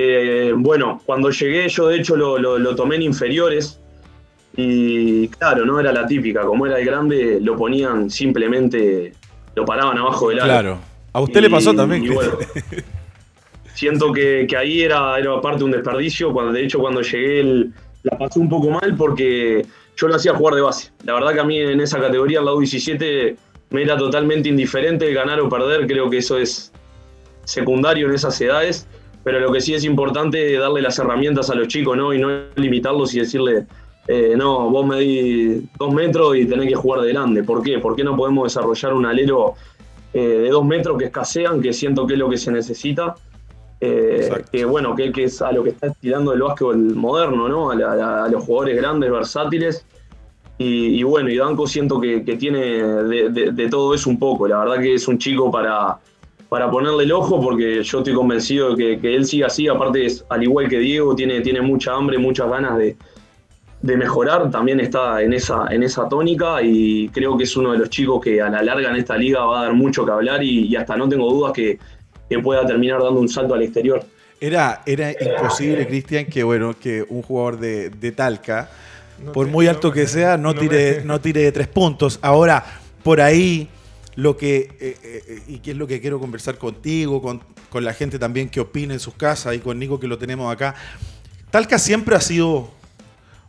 Eh, 0.00 0.52
bueno, 0.56 1.02
cuando 1.04 1.28
llegué 1.30 1.68
yo 1.68 1.88
de 1.88 1.96
hecho 1.96 2.14
lo, 2.14 2.76
tomé 2.76 2.94
en 2.94 3.02
inferiores 3.02 3.80
y 4.56 5.26
claro, 5.26 5.66
no 5.66 5.80
era 5.80 5.92
la 5.92 6.06
típica, 6.06 6.42
como 6.42 6.66
era 6.66 6.78
el 6.78 6.86
grande 6.86 7.40
lo 7.40 7.56
ponían 7.56 8.08
simplemente, 8.08 9.12
lo 9.56 9.64
paraban 9.64 9.98
abajo 9.98 10.28
del 10.28 10.38
área. 10.38 10.60
Claro, 10.60 10.78
a 11.12 11.20
usted 11.20 11.40
le 11.40 11.50
pasó 11.50 11.74
también. 11.74 12.04
siento 13.74 14.12
que, 14.12 14.46
ahí 14.56 14.82
era, 14.82 15.18
era 15.18 15.40
parte 15.40 15.58
de 15.58 15.64
un 15.64 15.72
desperdicio, 15.72 16.32
cuando, 16.32 16.52
de 16.52 16.62
hecho 16.64 16.78
cuando 16.78 17.02
llegué 17.02 17.68
la 18.04 18.16
pasé 18.16 18.38
un 18.38 18.48
poco 18.48 18.70
mal 18.70 18.94
porque 18.96 19.66
yo 19.96 20.06
lo 20.06 20.14
hacía 20.14 20.32
jugar 20.32 20.54
de 20.54 20.60
base. 20.60 20.92
La 21.02 21.14
verdad 21.14 21.32
que 21.32 21.40
a 21.40 21.44
mí 21.44 21.58
en 21.58 21.80
esa 21.80 21.98
categoría, 21.98 22.38
en 22.38 22.44
la 22.44 22.52
U17, 22.52 23.36
me 23.70 23.82
era 23.82 23.96
totalmente 23.96 24.48
indiferente 24.48 25.12
ganar 25.12 25.40
o 25.40 25.48
perder, 25.48 25.88
creo 25.88 26.08
que 26.08 26.18
eso 26.18 26.38
es 26.38 26.70
secundario 27.42 28.06
en 28.06 28.14
esas 28.14 28.40
edades 28.40 28.86
pero 29.28 29.40
lo 29.40 29.52
que 29.52 29.60
sí 29.60 29.74
es 29.74 29.84
importante 29.84 30.54
es 30.54 30.58
darle 30.58 30.80
las 30.80 30.98
herramientas 30.98 31.50
a 31.50 31.54
los 31.54 31.68
chicos, 31.68 31.94
¿no? 31.94 32.14
Y 32.14 32.18
no 32.18 32.44
limitarlos 32.56 33.14
y 33.14 33.18
decirle, 33.18 33.66
eh, 34.06 34.32
no, 34.38 34.70
vos 34.70 34.86
medís 34.86 35.64
dos 35.78 35.92
metros 35.92 36.34
y 36.34 36.46
tenés 36.46 36.66
que 36.66 36.74
jugar 36.74 37.02
de 37.02 37.12
grande. 37.12 37.42
¿Por 37.42 37.62
qué? 37.62 37.78
¿Por 37.78 37.94
qué 37.94 38.04
no 38.04 38.16
podemos 38.16 38.44
desarrollar 38.44 38.94
un 38.94 39.04
alero 39.04 39.52
eh, 40.14 40.18
de 40.18 40.48
dos 40.48 40.64
metros 40.64 40.96
que 40.96 41.04
escasean, 41.04 41.60
que 41.60 41.74
siento 41.74 42.06
que 42.06 42.14
es 42.14 42.18
lo 42.18 42.30
que 42.30 42.38
se 42.38 42.50
necesita? 42.50 43.16
Eh, 43.82 44.44
que 44.50 44.64
bueno, 44.64 44.94
que, 44.94 45.12
es 45.14 45.42
a 45.42 45.52
lo 45.52 45.62
que 45.62 45.68
está 45.68 45.88
estirando 45.88 46.32
el 46.32 46.40
básquetbol 46.40 46.78
moderno, 46.94 47.50
¿no? 47.50 47.70
A, 47.70 48.28
los 48.30 48.42
jugadores 48.42 48.78
grandes, 48.78 49.10
versátiles. 49.10 49.84
Y, 50.56 51.02
bueno, 51.02 51.28
y 51.28 51.36
Danco 51.36 51.66
siento 51.66 52.00
que, 52.00 52.20
tiene 52.20 52.82
de, 52.82 53.68
todo 53.70 53.92
eso 53.92 54.08
un 54.08 54.18
poco. 54.18 54.48
La 54.48 54.60
verdad 54.60 54.78
que 54.80 54.94
es 54.94 55.06
un 55.06 55.18
chico 55.18 55.50
para, 55.50 55.98
para 56.48 56.70
ponerle 56.70 57.04
el 57.04 57.12
ojo, 57.12 57.40
porque 57.40 57.82
yo 57.82 57.98
estoy 57.98 58.14
convencido 58.14 58.74
de 58.74 58.98
que, 58.98 59.14
él 59.14 59.26
siga 59.26 59.48
así, 59.48 59.68
aparte 59.68 60.06
es, 60.06 60.24
al 60.30 60.42
igual 60.42 60.68
que 60.68 60.78
Diego, 60.78 61.14
tiene, 61.14 61.40
tiene 61.40 61.60
mucha 61.60 61.94
hambre, 61.94 62.16
muchas 62.18 62.48
ganas 62.48 62.78
de, 62.78 62.96
mejorar, 63.82 64.50
también 64.50 64.80
está 64.80 65.22
en 65.22 65.32
esa, 65.32 65.66
en 65.70 65.82
esa 65.82 66.08
tónica 66.08 66.60
y 66.62 67.08
creo 67.10 67.36
que 67.36 67.44
es 67.44 67.56
uno 67.56 67.72
de 67.72 67.78
los 67.78 67.90
chicos 67.90 68.20
que 68.22 68.40
a 68.40 68.48
la 68.48 68.62
larga 68.62 68.90
en 68.90 68.96
esta 68.96 69.16
liga 69.16 69.44
va 69.44 69.60
a 69.60 69.64
dar 69.64 69.74
mucho 69.74 70.04
que 70.04 70.10
hablar 70.10 70.42
y, 70.42 70.74
hasta 70.74 70.96
no 70.96 71.08
tengo 71.08 71.30
dudas 71.30 71.52
que, 71.52 71.78
pueda 72.42 72.66
terminar 72.66 73.02
dando 73.02 73.20
un 73.20 73.28
salto 73.28 73.54
al 73.54 73.62
exterior. 73.62 74.04
Era, 74.38 74.82
era 74.84 75.12
imposible, 75.12 75.86
Cristian, 75.86 76.26
que 76.26 76.42
bueno, 76.42 76.74
que 76.78 77.04
un 77.08 77.22
jugador 77.22 77.58
de, 77.58 78.12
Talca, 78.14 78.70
por 79.32 79.46
muy 79.46 79.66
alto 79.66 79.90
que 79.90 80.06
sea, 80.06 80.36
no, 80.36 80.54
tire, 80.54 81.02
no 81.04 81.20
tire 81.20 81.42
de 81.42 81.52
tres 81.52 81.68
puntos. 81.68 82.18
Ahora, 82.20 82.64
por 83.02 83.20
ahí 83.20 83.68
lo 84.18 84.36
que, 84.36 84.76
eh, 84.80 84.98
eh, 85.04 85.42
y 85.46 85.60
qué 85.60 85.70
es 85.70 85.76
lo 85.76 85.86
que 85.86 86.00
quiero 86.00 86.18
conversar 86.18 86.58
contigo, 86.58 87.22
con, 87.22 87.40
la 87.84 87.94
gente 87.94 88.18
también 88.18 88.48
que 88.48 88.58
opina 88.58 88.92
en 88.92 88.98
sus 88.98 89.14
casas 89.14 89.54
y 89.54 89.60
con 89.60 89.78
Nico 89.78 90.00
que 90.00 90.08
lo 90.08 90.18
tenemos 90.18 90.52
acá. 90.52 90.74
Talca 91.52 91.78
siempre 91.78 92.16
ha 92.16 92.20
sido 92.20 92.68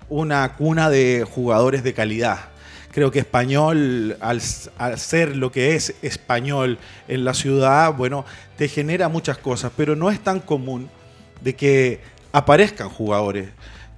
una 0.10 0.56
cuna 0.58 0.92
de 0.92 1.26
jugadores 1.28 1.84
de 1.84 1.96
calidad. 1.96 2.50
Creo 2.92 3.10
que 3.10 3.18
español, 3.18 4.16
al, 4.20 4.40
al, 4.78 5.00
ser 5.00 5.36
lo 5.36 5.52
que 5.52 5.74
es 5.74 5.96
español 6.04 6.78
en 7.08 7.26
la 7.26 7.34
ciudad, 7.34 7.96
bueno, 7.96 8.24
te 8.56 8.68
genera 8.68 9.10
muchas 9.10 9.40
cosas, 9.40 9.72
pero 9.76 9.96
no 9.96 10.12
es 10.12 10.20
tan 10.20 10.40
común 10.40 10.88
de 11.42 11.56
que 11.56 12.00
aparezcan 12.32 12.90
jugadores 12.90 13.50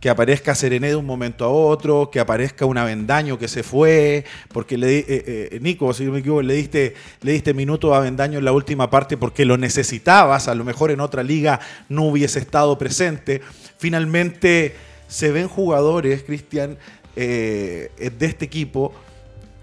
que 0.02 0.10
aparezca 0.10 0.56
Serené 0.56 0.90
de 0.90 0.96
un 0.96 1.06
momento 1.06 1.46
a 1.46 1.50
otro, 1.50 2.10
que 2.10 2.20
aparezca 2.20 2.66
un 2.66 2.80
Avendaño 2.80 3.38
que 3.38 3.48
se 3.48 3.62
fue, 3.62 4.26
porque 4.52 4.76
le, 4.76 4.98
eh, 4.98 5.06
eh, 5.08 5.60
Nico, 5.62 5.94
si 5.94 6.04
no 6.04 6.12
me 6.12 6.20
equivoco, 6.20 6.42
le 6.42 6.56
diste, 6.56 6.96
le 7.22 7.34
diste 7.34 7.54
minuto 7.54 7.94
a 7.94 8.00
Avendaño 8.00 8.40
en 8.40 8.46
la 8.46 8.52
última 8.52 8.90
parte 8.90 9.16
porque 9.16 9.46
lo 9.46 9.58
necesitabas, 9.58 10.48
a 10.48 10.56
lo 10.56 10.66
mejor 10.66 10.90
en 10.90 11.02
otra 11.02 11.22
liga 11.22 11.60
no 11.88 12.06
hubiese 12.06 12.40
estado 12.40 12.80
presente. 12.80 13.42
Finalmente 13.78 14.76
se 15.08 15.32
ven 15.32 15.48
jugadores, 15.48 16.24
Cristian, 16.24 16.80
eh, 17.16 17.92
de 18.18 18.26
este 18.26 18.46
equipo 18.46 18.94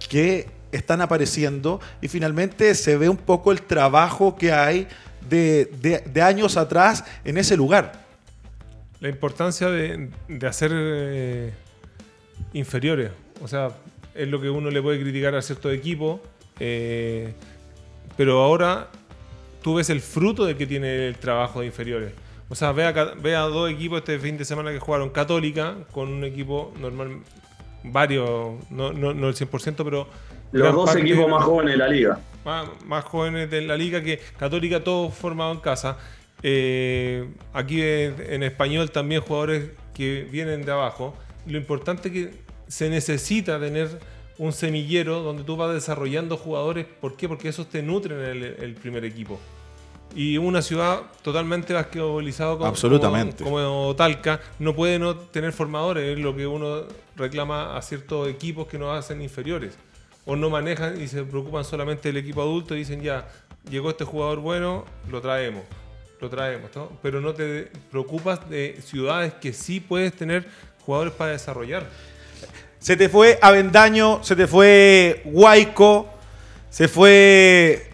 que 0.09 0.47
están 0.71 1.01
apareciendo 1.01 1.81
y 2.01 2.07
finalmente 2.07 2.77
se 2.77 2.97
ve 2.97 3.09
un 3.09 3.17
poco 3.17 3.51
el 3.51 3.63
trabajo 3.63 4.37
que 4.37 4.53
hay 4.53 4.87
de 5.29 6.23
años 6.23 6.57
atrás 6.57 7.03
en 7.25 7.39
ese 7.39 7.57
lugar. 7.57 8.08
La 9.01 9.09
importancia 9.09 9.71
de, 9.71 10.11
hacer 10.47 10.73
eh, 10.75 11.53
inferiores. 12.53 13.11
O 13.43 13.49
sea, 13.49 13.69
es 14.15 14.29
lo 14.29 14.41
que 14.41 14.51
uno 14.51 14.71
le 14.71 14.83
puede 14.83 15.01
criticar 15.01 15.35
a 15.35 15.43
ciertos 15.43 15.73
equipos. 15.73 16.21
Eh, 16.59 17.33
pero 18.17 18.43
ahora 18.43 18.89
tú 19.63 19.77
ves 19.77 19.91
el 19.91 20.01
fruto 20.01 20.45
de 20.45 20.57
que 20.57 20.67
tiene 20.67 21.07
el 21.09 21.17
trabajo 21.17 21.61
de 21.61 21.67
inferiores. 21.67 22.13
O 22.49 22.55
sea, 22.55 22.73
ve 22.73 22.85
a, 22.85 23.43
dos 23.43 23.71
equipos 23.71 23.99
este 23.99 24.19
fin 24.19 24.39
de 24.39 24.45
semana 24.45 24.73
que 24.73 24.81
jugaron 24.81 25.11
Católica 25.11 25.75
con 25.93 26.09
un 26.09 26.25
equipo 26.25 26.73
normal, 26.81 27.19
varios, 27.85 28.55
no, 28.71 28.93
no, 28.93 29.11
el 29.11 29.35
100%, 29.35 29.75
pero... 29.85 30.09
Los 30.51 30.75
dos 30.75 30.97
equipos 30.97 31.29
más 31.29 31.45
jóvenes 31.45 31.75
de 31.75 31.79
la 31.79 31.89
liga. 31.89 32.19
Más, 32.45 32.69
más, 32.87 33.05
jóvenes 33.05 33.51
de 33.51 33.61
la 33.61 33.77
liga 33.77 34.03
que 34.03 34.19
Católica, 34.39 34.83
todos 34.83 35.13
formados 35.13 35.57
en 35.57 35.61
casa. 35.61 35.99
Eh, 36.43 37.29
aquí 37.53 37.83
en, 37.83 38.43
español 38.43 38.91
también 38.91 39.23
jugadores 39.23 39.71
que 39.95 40.27
vienen 40.31 40.65
de 40.65 40.73
abajo. 40.73 41.15
Lo 41.47 41.59
importante 41.59 42.09
es 42.09 42.15
que 42.15 42.35
se 42.69 42.89
necesita 42.89 43.59
tener 43.59 43.99
un 44.39 44.53
semillero 44.53 45.23
donde 45.23 45.43
tú 45.43 45.57
vas 45.57 45.73
desarrollando 45.73 46.37
jugadores. 46.37 46.87
¿Por 47.01 47.17
qué? 47.17 47.29
Porque 47.29 47.49
esos 47.49 47.69
te 47.69 47.83
nutren 47.83 48.21
en 48.21 48.57
el, 48.63 48.75
primer 48.75 49.05
equipo. 49.05 49.41
Y 50.15 50.39
una 50.39 50.63
ciudad 50.63 51.03
totalmente 51.23 51.75
basquetbolizada 51.75 52.55
como, 52.55 52.67
Absolutamente. 52.67 53.45
Como, 53.45 53.95
Talca 53.97 54.41
no 54.59 54.75
puede 54.75 54.99
no 54.99 55.17
tener 55.17 55.53
formadores, 55.53 56.17
es 56.17 56.19
lo 56.19 56.35
que 56.35 56.47
uno 56.47 56.85
reclama 57.17 57.77
a 57.77 57.83
ciertos 57.83 58.29
equipos 58.29 58.69
que 58.69 58.79
no 58.79 58.93
hacen 58.93 59.21
inferiores. 59.21 59.77
O 60.25 60.37
no 60.37 60.51
manejan 60.51 61.01
y 61.01 61.09
se 61.09 61.25
preocupan 61.25 61.65
solamente 61.65 62.09
del 62.09 62.19
equipo 62.19 62.43
adulto 62.43 62.75
y 62.75 62.79
dicen 62.79 63.03
ya, 63.03 63.29
llegó 63.71 63.91
este 63.91 64.05
jugador 64.05 64.39
bueno, 64.41 64.85
lo 65.11 65.21
traemos 65.21 65.65
lo 66.21 66.29
traemos, 66.29 66.71
¿no? 66.75 66.91
pero 67.03 67.21
no 67.21 67.33
te 67.33 67.71
preocupas 67.91 68.49
de 68.49 68.81
ciudades 68.83 69.35
que 69.35 69.53
sí 69.53 69.81
puedes 69.81 70.13
tener 70.13 70.47
jugadores 70.85 71.13
para 71.13 71.33
desarrollar. 71.33 71.87
Se 72.79 72.97
te 72.97 73.09
fue 73.09 73.39
Avendaño, 73.43 74.23
se 74.23 74.37
te 74.37 74.47
fue 74.47 75.23
Huayco, 75.25 76.09
Se 76.71 76.87
fue 76.87 77.91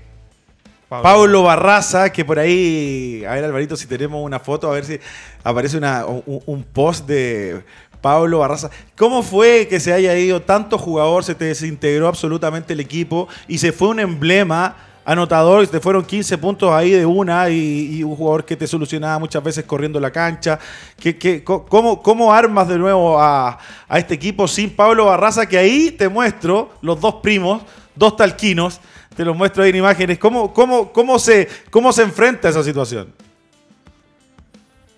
Pablo. 0.88 1.42
Barraza, 1.42 2.12
que 2.12 2.24
por 2.24 2.38
ahí, 2.38 3.24
a 3.26 3.34
ver 3.34 3.44
Alvarito, 3.44 3.76
si 3.76 3.87
tenemos 3.87 4.22
una 4.22 4.38
foto, 4.38 4.70
a 4.70 4.74
ver 4.74 4.84
si 4.84 5.00
aparece 5.42 5.78
un, 5.78 6.64
post 6.72 7.06
de 7.06 7.64
Pablo 8.00 8.40
Barraza. 8.40 8.70
¿Cómo 8.96 9.22
fue 9.22 9.66
que 9.68 9.80
se 9.80 9.92
haya 9.92 10.16
ido 10.16 10.42
tanto 10.42 10.78
jugador, 10.78 11.24
se 11.24 11.34
te 11.34 11.46
desintegró 11.46 12.06
absolutamente 12.06 12.74
el 12.74 12.80
equipo 12.80 13.28
y 13.48 13.58
se 13.58 13.72
fue 13.72 13.88
un 13.88 14.00
emblema 14.00 14.76
anotador, 15.04 15.66
te 15.66 15.80
fueron 15.80 16.04
15 16.04 16.38
puntos 16.38 16.70
ahí 16.70 16.90
de 16.90 17.04
una 17.04 17.48
y, 17.50 18.02
un 18.02 18.16
jugador 18.16 18.44
que 18.44 18.56
te 18.56 18.66
solucionaba 18.66 19.18
muchas 19.18 19.42
veces 19.42 19.64
corriendo 19.64 20.00
la 20.00 20.10
cancha. 20.10 20.58
¿Qué, 20.98 21.42
cómo, 21.44 22.02
cómo, 22.02 22.32
armas 22.32 22.68
de 22.68 22.78
nuevo 22.78 23.20
a, 23.20 23.58
a, 23.88 23.98
este 23.98 24.14
equipo 24.14 24.48
sin 24.48 24.70
Pablo 24.70 25.06
Barraza? 25.06 25.46
Que 25.46 25.58
ahí 25.58 25.90
te 25.90 26.08
muestro 26.08 26.70
los 26.80 27.00
dos 27.00 27.16
primos, 27.16 27.62
dos 27.94 28.16
talquinos, 28.16 28.80
te 29.16 29.24
los 29.24 29.36
muestro 29.36 29.62
ahí 29.62 29.70
en 29.70 29.76
imágenes. 29.76 30.18
¿Cómo, 30.18 30.52
cómo, 30.52 30.92
cómo, 30.92 31.18
se, 31.18 31.48
cómo 31.70 31.92
se 31.92 32.02
enfrenta 32.02 32.48
a 32.48 32.50
esa 32.50 32.62
situación? 32.62 33.08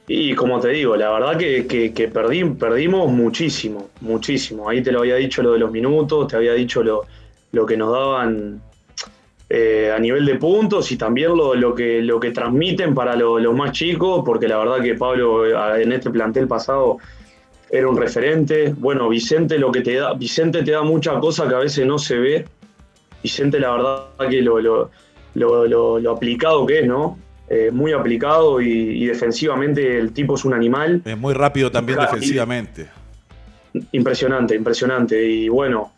Y 0.08 0.34
como 0.34 0.60
te 0.60 0.68
digo, 0.68 0.96
la 0.96 1.10
verdad 1.10 1.36
que, 1.36 1.92
que, 1.92 2.08
perdimos 2.08 3.10
muchísimo, 3.10 3.90
muchísimo. 4.00 4.68
Ahí 4.68 4.80
te 4.80 4.92
lo 4.92 5.00
había 5.00 5.16
dicho 5.16 5.42
lo 5.42 5.52
de 5.52 5.58
los 5.58 5.72
minutos, 5.72 6.28
te 6.28 6.36
había 6.36 6.52
dicho 6.52 6.82
lo, 6.84 7.06
lo 7.50 7.66
que 7.66 7.76
nos 7.76 7.92
daban 7.92 8.62
eh, 9.48 9.92
a 9.94 9.98
nivel 10.00 10.26
de 10.26 10.34
puntos 10.36 10.90
y 10.90 10.96
también 10.96 11.36
lo, 11.36 11.74
que, 11.74 12.02
lo 12.02 12.18
que 12.18 12.32
transmiten 12.32 12.94
para 12.94 13.14
los 13.14 13.54
más 13.54 13.72
chicos, 13.72 14.22
porque 14.24 14.48
la 14.48 14.58
verdad 14.58 14.82
que 14.82 14.94
Pablo 14.94 15.46
eh, 15.46 15.82
en 15.82 15.92
este 15.92 16.10
plantel 16.10 16.48
pasado 16.48 16.98
era 17.70 17.88
un 17.88 17.96
referente. 17.96 18.74
Bueno, 18.76 19.08
Vicente 19.08 19.58
lo 19.58 19.70
que 19.70 19.82
te 19.82 19.94
da, 19.94 20.14
Vicente 20.14 20.62
te 20.62 20.72
da 20.72 20.82
mucha 20.82 21.18
cosa 21.20 21.48
que 21.48 21.54
a 21.54 21.58
veces 21.58 21.86
no 21.86 21.98
se 21.98 22.18
ve. 22.18 22.44
Vicente 23.22 23.60
la 23.60 23.72
verdad 23.72 24.28
que 24.28 24.42
lo, 24.42 24.90
lo, 25.34 26.10
aplicado 26.10 26.66
que 26.66 26.80
es, 26.80 26.86
¿no? 26.86 27.18
Eh, 27.48 27.70
muy 27.72 27.92
aplicado 27.92 28.60
y, 28.60 29.06
defensivamente 29.06 29.98
el 29.98 30.12
tipo 30.12 30.34
es 30.34 30.44
un 30.44 30.54
animal. 30.54 31.02
Es 31.04 31.16
muy 31.16 31.34
rápido 31.34 31.70
también 31.70 32.00
defensivamente. 32.00 32.88
Impresionante, 33.92 34.56
impresionante. 34.56 35.24
Y 35.24 35.48
bueno, 35.48 35.92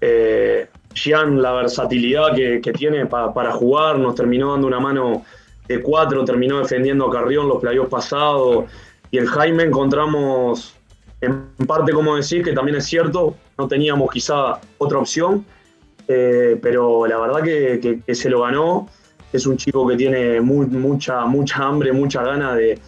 eh, 0.00 0.66
Gian, 0.94 1.42
la 1.42 1.52
versatilidad 1.52 2.34
que, 2.34 2.72
tiene 2.72 3.06
para 3.06 3.52
jugar, 3.52 3.98
nos 3.98 4.14
terminó 4.14 4.52
dando 4.52 4.66
una 4.66 4.80
mano 4.80 5.24
de 5.68 5.82
cuatro, 5.82 6.24
terminó 6.24 6.58
defendiendo 6.60 7.06
a 7.06 7.10
Carrión 7.10 7.48
los 7.48 7.60
playoffs 7.60 7.90
pasados. 7.90 8.64
Y 9.10 9.18
el 9.18 9.26
Jaime 9.26 9.64
encontramos, 9.64 10.74
en 11.20 11.46
parte, 11.66 11.92
como 11.92 12.16
decir, 12.16 12.42
que 12.42 12.52
también 12.52 12.76
es 12.76 12.84
cierto, 12.84 13.34
no 13.58 13.68
teníamos 13.68 14.10
quizá 14.10 14.60
otra 14.78 14.98
opción, 14.98 15.44
eh, 16.08 16.58
pero 16.62 17.06
la 17.06 17.18
verdad 17.18 17.42
que, 17.42 18.14
se 18.14 18.30
lo 18.30 18.42
ganó. 18.42 18.88
Es 19.32 19.46
un 19.46 19.56
chico 19.56 19.86
que 19.88 19.96
tiene 19.96 20.40
mucha, 20.40 21.24
mucha 21.24 21.64
hambre, 21.64 21.92
mucha 21.92 22.22
gana 22.22 22.54
de, 22.54 22.78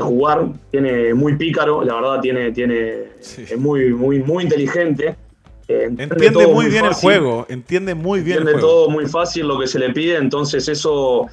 jugar, 0.00 0.48
tiene 0.70 1.14
muy 1.14 1.36
pícaro, 1.36 1.84
la 1.84 1.94
verdad 1.94 2.20
tiene, 2.20 2.50
tiene 2.50 3.04
es 3.20 3.58
muy, 3.58 3.92
muy, 3.92 4.20
muy 4.20 4.44
inteligente 4.44 5.16
entiende, 5.68 6.46
muy 6.46 6.66
bien 6.66 6.84
el 6.84 6.94
juego, 6.94 7.46
entiende 7.48 7.94
muy 7.94 8.20
bien 8.20 8.38
entiende 8.38 8.60
todo 8.60 8.88
muy 8.88 9.06
fácil 9.06 9.48
lo 9.48 9.58
que 9.58 9.66
se 9.66 9.78
le 9.78 9.90
pide, 9.90 10.16
entonces 10.16 10.68
eso 10.68 11.28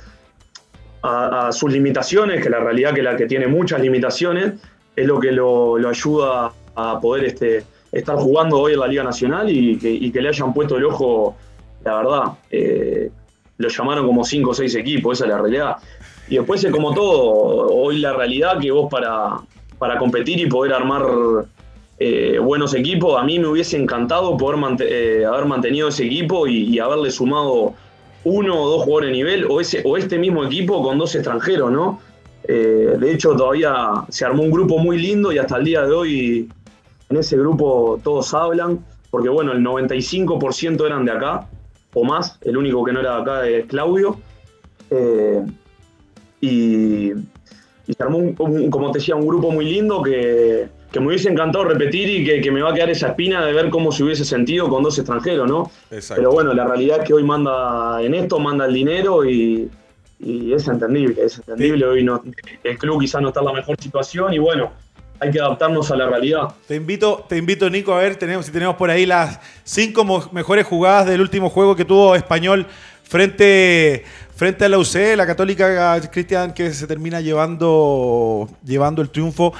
a, 1.04 1.52
sus 1.52 1.72
limitaciones, 1.72 2.41
que 2.41 2.50
la 2.50 2.60
realidad 2.60 2.93
que 2.93 3.04
la 3.04 3.15
que 3.15 3.28
tiene 3.28 3.48
muchas 3.48 3.82
limitaciones, 3.82 4.54
es 4.96 5.06
lo 5.06 5.19
que 5.19 5.32
lo, 5.32 5.76
ayuda 5.88 6.52
a 6.76 7.00
poder 7.00 7.26
este, 7.26 7.63
estar 7.91 8.15
jugando 8.15 8.60
hoy 8.60 8.74
en 8.74 8.80
la 8.80 8.88
Liga 8.88 9.04
Nacional 9.04 9.50
y 9.50 9.78
que, 9.78 10.22
le 10.22 10.30
hayan 10.30 10.54
puesto 10.54 10.78
el 10.78 10.86
ojo, 10.86 11.36
la 11.84 11.98
verdad, 11.98 12.24
eh, 12.50 13.12
lo 13.58 13.69
llamaron 13.69 14.08
como 14.08 14.24
5 14.24 14.50
o 14.50 14.54
6 14.54 14.76
equipos, 14.76 15.17
esa 15.17 15.26
es 15.26 15.32
la 15.32 15.38
realidad. 15.39 15.76
Y 16.28 16.38
después 16.38 16.63
es 16.63 16.72
como 16.72 16.93
todo, 16.93 17.67
hoy 17.69 18.00
la 18.00 18.13
realidad 18.13 18.60
que 18.60 18.72
vos 18.72 18.89
para, 18.89 19.41
para 19.78 19.98
competir 19.98 20.39
y 20.39 20.48
poder 20.48 20.74
armar 20.74 21.04
eh, 21.99 22.39
buenos 22.39 22.73
equipos. 22.73 23.19
A 23.19 23.23
mí 23.23 23.39
me 23.39 23.47
hubiese 23.47 23.77
encantado 23.77 24.36
poder 24.38 24.60
eh, 24.82 25.25
haber 25.25 25.45
mantenido 25.45 25.89
ese 25.89 26.06
equipo 26.06 26.47
y, 26.47 26.79
haberle 26.79 27.12
sumado 27.12 27.73
uno 28.23 28.62
o 28.62 28.69
dos 28.69 28.84
jugadores 28.84 29.10
de 29.10 29.13
nivel, 29.13 29.45
o, 29.49 29.60
ese, 29.60 29.82
o 29.86 29.97
este 29.97 30.17
mismo 30.17 30.43
equipo 30.43 30.82
con 30.82 30.97
dos 30.97 31.13
extranjeros, 31.15 31.71
¿no? 31.71 31.99
Eh, 32.45 32.95
de 32.99 33.12
hecho, 33.12 33.36
todavía 33.36 34.06
se 34.10 34.25
armó 34.25 34.43
un 34.43 34.51
grupo 34.51 34.77
muy 34.77 34.97
lindo 34.97 35.32
y 35.32 35.38
hasta 35.38 35.58
el 35.58 35.65
día 35.65 35.84
de 35.84 35.91
hoy 35.91 36.49
en 37.10 37.17
ese 37.17 37.38
grupo 37.38 37.99
todos 38.03 38.34
hablan, 38.34 38.84
porque 39.12 39.29
bueno, 39.29 39.51
el 39.51 39.63
95% 39.63 40.86
eran 40.86 41.06
de 41.06 41.12
acá, 41.12 41.47
o 41.93 42.03
más, 42.03 42.39
el 42.41 42.58
único 42.58 42.84
que 42.84 42.91
no 42.91 43.01
era 43.01 43.15
de 43.15 43.21
acá 43.21 43.47
es 43.47 43.65
Claudio. 43.67 44.17
y, 46.41 47.12
se 47.86 48.01
armó, 48.01 48.34
como 48.36 48.91
te 48.91 48.99
decía, 48.99 49.15
un 49.15 49.27
grupo 49.27 49.51
muy 49.51 49.65
lindo 49.65 50.01
que, 50.01 50.69
que 50.93 50.99
me 50.99 51.08
hubiese 51.08 51.27
encantado 51.27 51.65
repetir 51.65 52.08
y 52.08 52.41
que, 52.41 52.51
me 52.51 52.62
va 52.62 52.69
a 52.69 52.73
quedar 52.75 52.91
esa 52.91 53.08
espina 53.08 53.43
de 53.43 53.51
ver 53.51 53.71
cómo 53.71 53.91
se 53.91 54.03
hubiese 54.03 54.23
sentido 54.23 54.69
con 54.69 54.84
dos 54.84 54.95
extranjeros, 54.99 55.49
¿no? 55.49 55.71
Pero 55.89 56.32
bueno, 56.32 56.53
la 56.53 56.65
realidad 56.65 56.99
es 57.01 57.08
que 57.08 57.15
hoy 57.15 57.23
manda 57.23 57.99
en 57.99 58.13
esto, 58.13 58.38
manda 58.38 58.67
el 58.67 58.73
dinero 58.75 59.27
y, 59.27 59.71
es 60.19 60.67
entendible, 60.67 61.15
es 61.25 61.39
entendible. 61.39 61.86
Hoy 61.88 62.03
no, 62.03 62.23
el 62.63 62.77
club 62.77 63.01
quizás 63.01 63.23
no 63.23 63.29
está 63.29 63.39
en 63.39 63.47
la 63.47 63.53
mejor 63.53 63.75
situación 63.82 64.36
y 64.36 64.38
bueno, 64.38 64.71
hay 65.19 65.32
que 65.32 65.39
adaptarnos 65.39 65.89
a 65.89 65.95
la 65.95 66.08
realidad. 66.08 66.49
Te 66.67 66.75
invito, 66.75 67.25
te 67.27 67.38
invito 67.38 67.67
Nico, 67.71 67.95
a 67.95 67.97
ver 67.97 68.15
tenemos, 68.15 68.45
si 68.45 68.51
tenemos 68.51 68.75
por 68.75 68.91
ahí 68.91 69.08
las 69.08 69.39
cinco 69.63 70.06
mejores 70.32 70.67
jugadas 70.67 71.08
del 71.08 71.21
último 71.21 71.49
juego 71.49 71.75
que 71.75 71.86
tuvo 71.86 72.13
Español 72.13 72.67
frente 73.13 74.04
Frente 74.36 74.65
a 74.65 74.69
la 74.69 74.80
UC, 74.80 75.15
la 75.15 75.28
Católica 75.28 76.02
Cristian 76.12 76.56
que 76.56 76.73
se 76.73 76.88
termina 76.88 77.21
llevando, 77.21 78.49
llevando 78.65 79.04
el 79.04 79.12
triunfo. 79.12 79.54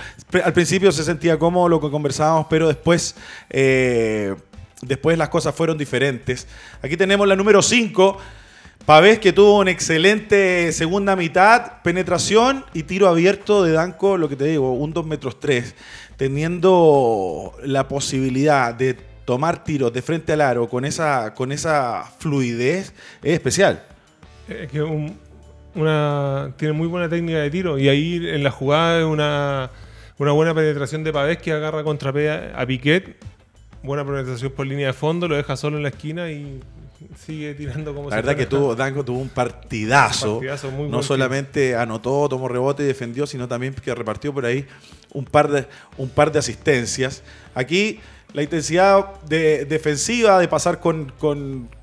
Al 0.44 0.52
principio 0.52 0.92
se 0.92 1.04
sentía 1.04 1.38
cómodo 1.38 1.70
lo 1.70 1.80
que 1.80 1.92
conversábamos, 1.92 2.48
pero 2.50 2.68
después, 2.68 3.16
eh, 3.52 4.34
después 4.82 5.16
las 5.16 5.30
cosas 5.30 5.54
fueron 5.54 5.78
diferentes. 5.78 6.48
Aquí 6.82 6.98
tenemos 6.98 7.28
la 7.28 7.36
número 7.36 7.62
5. 7.62 8.18
Pavés 8.88 9.20
que 9.20 9.32
tuvo 9.32 9.60
una 9.60 9.70
excelente 9.70 10.72
segunda 10.72 11.16
mitad, 11.16 11.84
penetración 11.84 12.66
y 12.74 12.84
tiro 12.84 13.08
abierto 13.08 13.64
de 13.64 13.74
Danco, 13.74 14.18
lo 14.18 14.28
que 14.28 14.36
te 14.36 14.46
digo, 14.46 14.74
un 14.74 14.92
2 14.92 15.06
metros 15.06 15.40
3, 15.40 15.76
teniendo 16.18 17.56
la 17.64 17.88
posibilidad 17.88 18.74
de 18.74 19.13
tomar 19.26 19.64
tiros 19.64 19.94
de 19.94 20.02
frente 20.02 20.34
al 20.34 20.42
aro 20.42 20.68
con 20.68 20.86
esa, 20.86 21.34
con 21.34 21.52
esa 21.52 22.04
fluidez, 22.20 22.94
es 23.22 23.34
especial. 23.34 23.84
Es 24.48 24.70
que 24.70 24.82
una, 25.76 26.54
tiene 26.58 26.74
muy 26.74 26.88
buena 26.88 27.10
técnica 27.10 27.40
de 27.40 27.50
tiro 27.50 27.80
y 27.80 27.90
ahí 27.90 28.16
en 28.28 28.44
la 28.44 28.52
jugada 28.52 29.00
es 29.00 29.06
una, 29.06 29.72
buena 30.18 30.54
penetración 30.54 31.04
de 31.04 31.14
Pavés 31.14 31.38
que 31.38 31.52
agarra 31.52 31.84
contra 31.84 32.12
a 32.56 32.66
Piquet. 32.66 33.16
Buena 33.82 34.06
penetración 34.06 34.52
por 34.52 34.66
línea 34.66 34.88
de 34.88 34.94
fondo, 34.94 35.28
lo 35.28 35.36
deja 35.36 35.58
solo 35.58 35.78
en 35.78 35.84
la 35.84 35.90
esquina 35.90 36.30
y 36.32 36.62
sigue 37.18 37.54
tirando 37.54 37.94
como 37.94 38.10
La 38.10 38.18
verdad 38.18 38.36
que 38.36 38.46
tuvo, 38.46 38.76
Danco 38.76 39.04
tuvo 39.04 39.20
un 39.20 39.30
partidazo. 39.30 40.42
no 40.90 41.04
solamente 41.04 41.76
anotó, 41.76 42.28
tomó 42.30 42.48
rebote 42.48 42.84
y 42.84 42.86
defendió, 42.86 43.28
sino 43.28 43.48
también 43.48 43.74
que 43.74 43.94
repartió 43.94 44.34
por 44.34 44.46
ahí 44.46 44.66
un 45.12 45.26
par 45.26 45.50
de, 45.50 45.68
un 45.98 46.10
par 46.10 46.32
de 46.32 46.40
asistencias. 46.40 47.24
Aquí 47.56 48.00
la 48.34 48.42
intensidad 48.42 49.22
de, 49.22 49.66
defensiva, 49.66 50.40
de 50.40 50.48
pasar 50.48 50.80
con, 50.80 51.14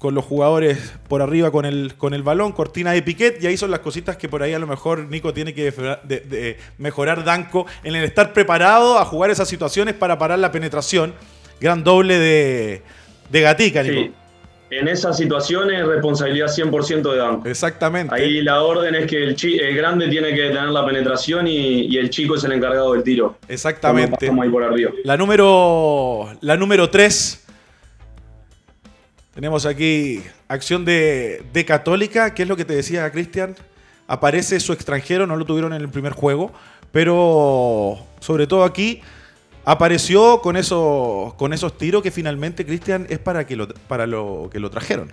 los 0.02 0.24
jugadores 0.24 0.94
por 1.08 1.22
arriba 1.22 1.50
con 1.50 1.64
el, 1.64 1.94
con 1.96 2.12
el 2.12 2.22
balón, 2.22 2.52
cortina 2.52 2.92
de 2.92 3.02
piquet, 3.02 3.42
y 3.42 3.46
ahí 3.46 3.56
son 3.56 3.70
las 3.70 3.80
cositas 3.80 4.16
que 4.16 4.28
por 4.28 4.42
ahí 4.42 4.52
a 4.52 4.58
lo 4.58 4.66
mejor 4.66 5.06
Nico 5.08 5.32
tiene 5.32 5.54
que 5.54 6.56
mejorar 6.78 7.24
Danco 7.24 7.66
en 7.84 7.94
el 7.94 8.04
estar 8.04 8.32
preparado 8.32 8.98
a 8.98 9.04
jugar 9.04 9.30
esas 9.30 9.48
situaciones 9.48 9.94
para 9.94 10.18
parar 10.18 10.38
la 10.38 10.50
penetración. 10.50 11.14
Gran 11.60 11.84
doble 11.84 12.18
de, 12.18 12.82
de 13.30 13.40
Gatica, 13.40 13.82
Nico 13.82 14.19
en 14.70 14.88
esas 14.88 15.16
situaciones 15.16 15.85
responsabilidad 15.87 16.46
100% 16.46 17.11
de 17.11 17.16
Danco. 17.16 17.48
Exactamente. 17.48 18.14
Ahí 18.14 18.40
la 18.40 18.62
orden 18.62 18.94
es 18.94 19.06
que 19.06 19.24
el, 19.24 19.76
grande 19.76 20.09
tiene 20.09 20.35
que 20.35 20.48
tener 20.48 20.68
la 20.68 20.87
penetración 20.87 21.46
y, 21.46 21.96
el 21.96 22.09
chico 22.11 22.37
es 22.37 22.44
el 22.44 22.52
encargado 22.52 22.92
del 22.92 23.02
tiro. 23.02 23.37
Exactamente. 23.48 24.30
Ahí 24.30 24.48
por 24.48 24.62
arriba. 24.62 24.92
La 25.04 25.16
número 25.16 26.30
la 26.40 26.56
número 26.56 26.88
3. 26.88 27.46
Tenemos 29.35 29.66
aquí 29.66 30.22
acción 30.48 30.85
de, 30.85 31.42
de 31.52 31.64
Católica, 31.64 32.35
que 32.35 32.42
es 32.42 32.48
lo 32.48 32.56
que 32.56 32.64
te 32.64 32.74
decía 32.74 33.11
Cristian. 33.11 33.56
Aparece 34.06 34.59
su 34.61 34.72
extranjero, 34.72 35.26
no 35.26 35.37
lo 35.37 35.44
tuvieron 35.44 35.72
en 35.72 35.80
el 35.80 35.88
primer 35.88 36.12
juego, 36.12 36.52
pero 36.90 37.98
sobre 38.20 38.46
todo 38.46 38.64
aquí 38.64 39.02
apareció 39.64 40.40
con, 40.40 40.56
eso, 40.56 41.34
con 41.38 41.52
esos 41.52 41.76
tiros 41.76 42.02
que 42.02 42.10
finalmente 42.10 42.64
Cristian 42.64 43.06
es 43.08 43.18
para, 43.18 43.46
que 43.46 43.56
lo, 43.56 43.68
para 43.68 44.06
lo 44.06 44.48
que 44.52 44.60
lo 44.60 44.70
trajeron. 44.70 45.10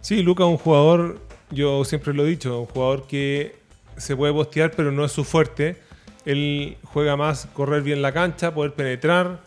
Sí, 0.00 0.22
Luca 0.22 0.44
un 0.44 0.58
jugador, 0.58 1.20
yo 1.50 1.84
siempre 1.84 2.14
lo 2.14 2.24
he 2.24 2.28
dicho, 2.28 2.60
un 2.60 2.66
jugador 2.66 3.06
que 3.06 3.56
se 3.96 4.16
puede 4.16 4.32
postear, 4.32 4.72
pero 4.76 4.92
no 4.92 5.04
es 5.04 5.12
su 5.12 5.24
fuerte. 5.24 5.76
Él 6.24 6.76
juega 6.84 7.16
más 7.16 7.46
correr 7.52 7.82
bien 7.82 8.02
la 8.02 8.12
cancha, 8.12 8.54
poder 8.54 8.74
penetrar. 8.74 9.40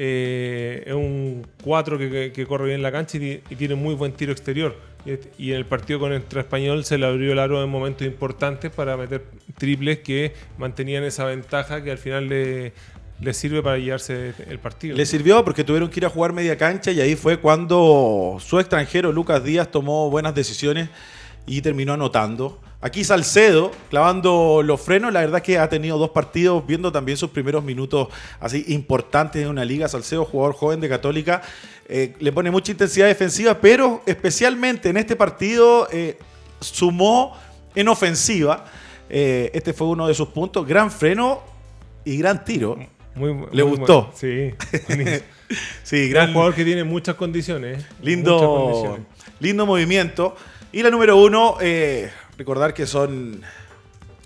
Eh, 0.00 0.84
es 0.86 0.94
un 0.94 1.46
4 1.64 1.98
que, 1.98 2.46
corre 2.48 2.66
bien 2.66 2.82
la 2.82 2.92
cancha 2.92 3.18
y, 3.18 3.38
tiene 3.56 3.74
muy 3.74 3.94
buen 3.94 4.12
tiro 4.12 4.32
exterior. 4.32 4.76
Y, 5.38 5.50
en 5.50 5.56
el 5.56 5.66
partido 5.66 5.98
con 5.98 6.12
el 6.12 6.22
Español 6.22 6.84
se 6.84 6.98
le 6.98 7.06
abrió 7.06 7.32
el 7.32 7.38
aro 7.38 7.62
en 7.62 7.68
momentos 7.68 8.06
importantes 8.06 8.70
para 8.70 8.96
meter 8.96 9.24
triples 9.56 9.98
que 10.00 10.34
mantenían 10.58 11.04
esa 11.04 11.24
ventaja 11.24 11.82
que 11.82 11.90
al 11.90 11.98
final 11.98 12.28
le, 12.28 12.72
le 13.20 13.34
sirve 13.34 13.62
para 13.62 13.78
llevarse 13.78 14.34
el 14.48 14.58
partido. 14.58 14.96
Le 14.96 15.06
sirvió 15.06 15.44
porque 15.44 15.64
tuvieron 15.64 15.88
que 15.90 16.00
ir 16.00 16.06
a 16.06 16.10
jugar 16.10 16.32
media 16.32 16.56
cancha 16.56 16.92
y 16.92 17.00
ahí 17.00 17.16
fue 17.16 17.38
cuando 17.38 18.38
su 18.40 18.58
extranjero 18.60 19.12
Lucas 19.12 19.42
Díaz 19.42 19.70
tomó 19.70 20.08
buenas 20.10 20.34
decisiones 20.34 20.88
y 21.46 21.62
terminó 21.62 21.94
anotando. 21.94 22.60
Aquí 22.80 23.02
Salcedo, 23.02 23.72
clavando 23.90 24.62
los 24.62 24.80
frenos, 24.80 25.12
la 25.12 25.20
verdad 25.20 25.42
que 25.42 25.58
ha 25.58 25.68
tenido 25.68 25.98
dos 25.98 26.10
partidos, 26.10 26.64
viendo 26.64 26.92
también 26.92 27.18
sus 27.18 27.30
primeros 27.30 27.64
minutos 27.64 28.06
así 28.38 28.64
importantes 28.68 29.42
en 29.42 29.48
una 29.48 29.64
liga. 29.64 29.88
Salcedo, 29.88 30.24
jugador 30.24 30.54
joven 30.54 30.80
de 30.80 30.88
Católica, 30.88 31.42
eh, 31.88 32.14
le 32.20 32.30
pone 32.30 32.52
mucha 32.52 32.70
intensidad 32.70 33.08
defensiva, 33.08 33.58
pero 33.60 34.02
especialmente 34.06 34.90
en 34.90 34.96
este 34.96 35.16
partido 35.16 35.88
eh, 35.90 36.18
sumó 36.60 37.36
en 37.74 37.88
ofensiva. 37.88 38.66
Eh, 39.10 39.50
este 39.54 39.72
fue 39.72 39.88
uno 39.88 40.06
de 40.06 40.14
sus 40.14 40.28
puntos. 40.28 40.64
Gran 40.64 40.92
freno 40.92 41.40
y 42.04 42.16
gran 42.18 42.44
tiro. 42.44 42.78
Le 43.52 43.62
gustó. 43.62 44.12
Sí. 44.14 44.54
sí, 45.82 46.08
gran 46.08 46.32
jugador 46.32 46.54
que 46.54 46.64
tiene 46.64 46.84
muchas 46.84 47.16
condiciones. 47.16 47.84
Lindo, 48.02 48.98
lindo 49.40 49.66
movimiento. 49.66 50.36
Y 50.70 50.82
la 50.82 50.90
número 50.90 51.16
uno, 51.16 51.56
eh, 51.60 52.10
recordar 52.36 52.74
que 52.74 52.86
son 52.86 53.40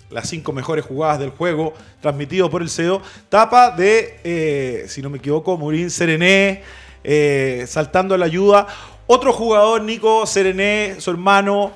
las 0.09 0.27
cinco 0.27 0.51
mejores 0.51 0.83
jugadas 0.83 1.19
del 1.19 1.29
juego, 1.29 1.73
transmitido 2.01 2.49
por 2.49 2.61
el 2.61 2.69
CEO. 2.69 3.01
Tapa 3.29 3.71
de, 3.71 4.19
eh, 4.23 4.85
si 4.87 5.01
no 5.01 5.09
me 5.09 5.19
equivoco, 5.19 5.57
Murín 5.57 5.89
Serené, 5.89 6.63
eh, 7.03 7.63
saltando 7.67 8.13
a 8.13 8.17
la 8.17 8.25
ayuda. 8.25 8.67
Otro 9.07 9.31
jugador, 9.31 9.81
Nico 9.83 10.25
Serené, 10.25 10.95
su 10.99 11.11
hermano, 11.11 11.71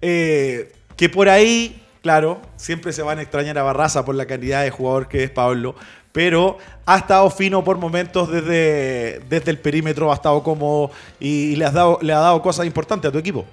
que 0.00 1.08
por 1.12 1.28
ahí, 1.28 1.80
claro, 2.02 2.40
siempre 2.56 2.92
se 2.92 3.02
van 3.02 3.18
a 3.18 3.22
extrañar 3.22 3.56
a 3.58 3.62
Barraza 3.62 4.04
por 4.04 4.16
la 4.16 4.26
cantidad 4.26 4.64
de 4.64 4.70
jugador 4.70 5.08
que 5.08 5.22
es 5.22 5.30
Pablo, 5.30 5.76
pero 6.12 6.58
ha 6.86 6.98
estado 6.98 7.30
fino 7.30 7.62
por 7.62 7.78
momentos 7.78 8.30
desde, 8.30 9.20
desde 9.28 9.50
el 9.50 9.58
perímetro, 9.58 10.10
ha 10.10 10.14
estado 10.14 10.42
cómodo 10.42 10.90
y, 11.20 11.56
le, 11.56 11.64
has 11.64 11.74
dado, 11.74 11.98
le 12.02 12.12
ha 12.12 12.18
dado 12.18 12.40
cosas 12.42 12.66
importantes 12.66 13.08
a 13.08 13.12
tu 13.12 13.18
equipo. 13.18 13.44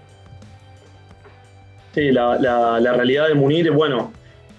Sí, 1.94 2.12
la, 2.12 2.80
realidad 2.80 3.28
de 3.28 3.36
Munir, 3.36 3.72
bueno, 3.72 4.12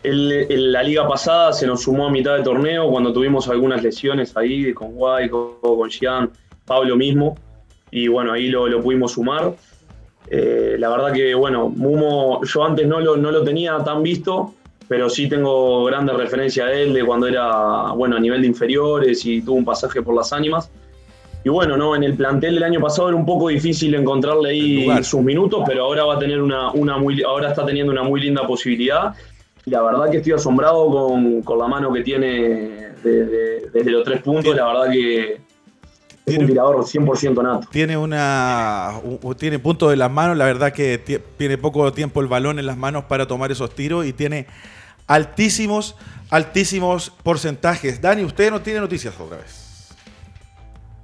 en 0.02 0.72
la 0.72 0.82
liga 0.82 1.06
pasada 1.06 1.52
se 1.52 1.66
nos 1.66 1.82
sumó 1.82 2.06
a 2.06 2.10
mitad 2.10 2.36
de 2.36 2.42
torneo 2.42 2.90
cuando 2.90 3.12
tuvimos 3.12 3.48
algunas 3.48 3.82
lesiones 3.82 4.36
ahí 4.36 4.72
con 4.72 4.92
Guay, 4.92 5.28
con, 5.28 5.90
Jean, 5.90 6.30
Pablo 6.64 6.96
mismo, 6.96 7.36
y 7.90 8.08
bueno, 8.08 8.32
ahí 8.32 8.48
lo, 8.48 8.66
lo 8.68 8.80
pudimos 8.80 9.12
sumar. 9.12 9.54
Eh, 10.28 10.76
la 10.78 10.88
verdad 10.88 11.12
que, 11.12 11.34
bueno, 11.34 11.68
Mumo, 11.68 12.42
yo 12.44 12.64
antes 12.64 12.86
no 12.86 13.00
lo, 13.00 13.16
no 13.16 13.30
lo 13.30 13.44
tenía 13.44 13.76
tan 13.84 14.02
visto, 14.02 14.54
pero 14.88 15.10
sí 15.10 15.28
tengo 15.28 15.84
grandes 15.84 16.16
referencias 16.16 16.66
a 16.66 16.72
él 16.72 16.92
de 16.92 17.04
cuando 17.04 17.26
era, 17.26 17.92
bueno, 17.92 18.16
a 18.16 18.20
nivel 18.20 18.42
de 18.42 18.48
inferiores 18.48 19.24
y 19.24 19.42
tuvo 19.42 19.56
un 19.56 19.64
pasaje 19.64 20.02
por 20.02 20.14
las 20.14 20.32
ánimas. 20.32 20.70
Y 21.44 21.48
bueno, 21.48 21.76
no, 21.76 21.94
en 21.94 22.02
el 22.02 22.14
plantel 22.14 22.54
del 22.54 22.64
año 22.64 22.80
pasado 22.80 23.08
era 23.08 23.16
un 23.16 23.26
poco 23.26 23.48
difícil 23.48 23.94
encontrarle 23.94 24.50
ahí 24.50 25.04
sus 25.04 25.22
minutos, 25.22 25.62
pero 25.66 25.84
ahora 25.84 26.04
va 26.04 26.14
a 26.16 26.18
tener 26.18 26.42
una, 26.42 26.72
una 26.72 26.98
muy, 26.98 27.22
ahora 27.22 27.50
está 27.50 27.64
teniendo 27.64 27.92
una 27.92 28.02
muy 28.02 28.20
linda 28.20 28.46
posibilidad. 28.46 29.14
Y 29.64 29.70
la 29.70 29.82
verdad 29.82 30.10
que 30.10 30.18
estoy 30.18 30.32
asombrado 30.32 30.88
con, 30.90 31.42
con 31.42 31.58
la 31.58 31.68
mano 31.68 31.92
que 31.92 32.02
tiene 32.02 32.86
desde 33.02 33.90
los 33.90 34.04
tres 34.04 34.22
puntos. 34.22 34.54
La 34.56 34.66
verdad 34.66 34.90
que 34.90 35.40
es 36.26 36.38
un 36.38 36.46
tirador 36.46 36.76
100% 36.78 37.42
nato. 37.42 37.68
Tiene 37.70 37.96
una 37.96 39.00
tiene 39.38 39.60
punto 39.60 39.88
de 39.88 39.96
las 39.96 40.10
manos, 40.10 40.36
la 40.36 40.46
verdad 40.46 40.72
que 40.72 40.98
tiene 41.36 41.58
poco 41.58 41.92
tiempo 41.92 42.20
el 42.20 42.26
balón 42.26 42.58
en 42.58 42.66
las 42.66 42.76
manos 42.76 43.04
para 43.04 43.26
tomar 43.26 43.52
esos 43.52 43.72
tiros 43.74 44.04
y 44.04 44.12
tiene 44.12 44.46
altísimos, 45.06 45.96
altísimos 46.30 47.10
porcentajes. 47.22 48.00
Dani, 48.00 48.24
usted 48.24 48.50
no 48.50 48.60
tiene 48.62 48.80
noticias 48.80 49.14
otra 49.18 49.38
vez. 49.38 49.88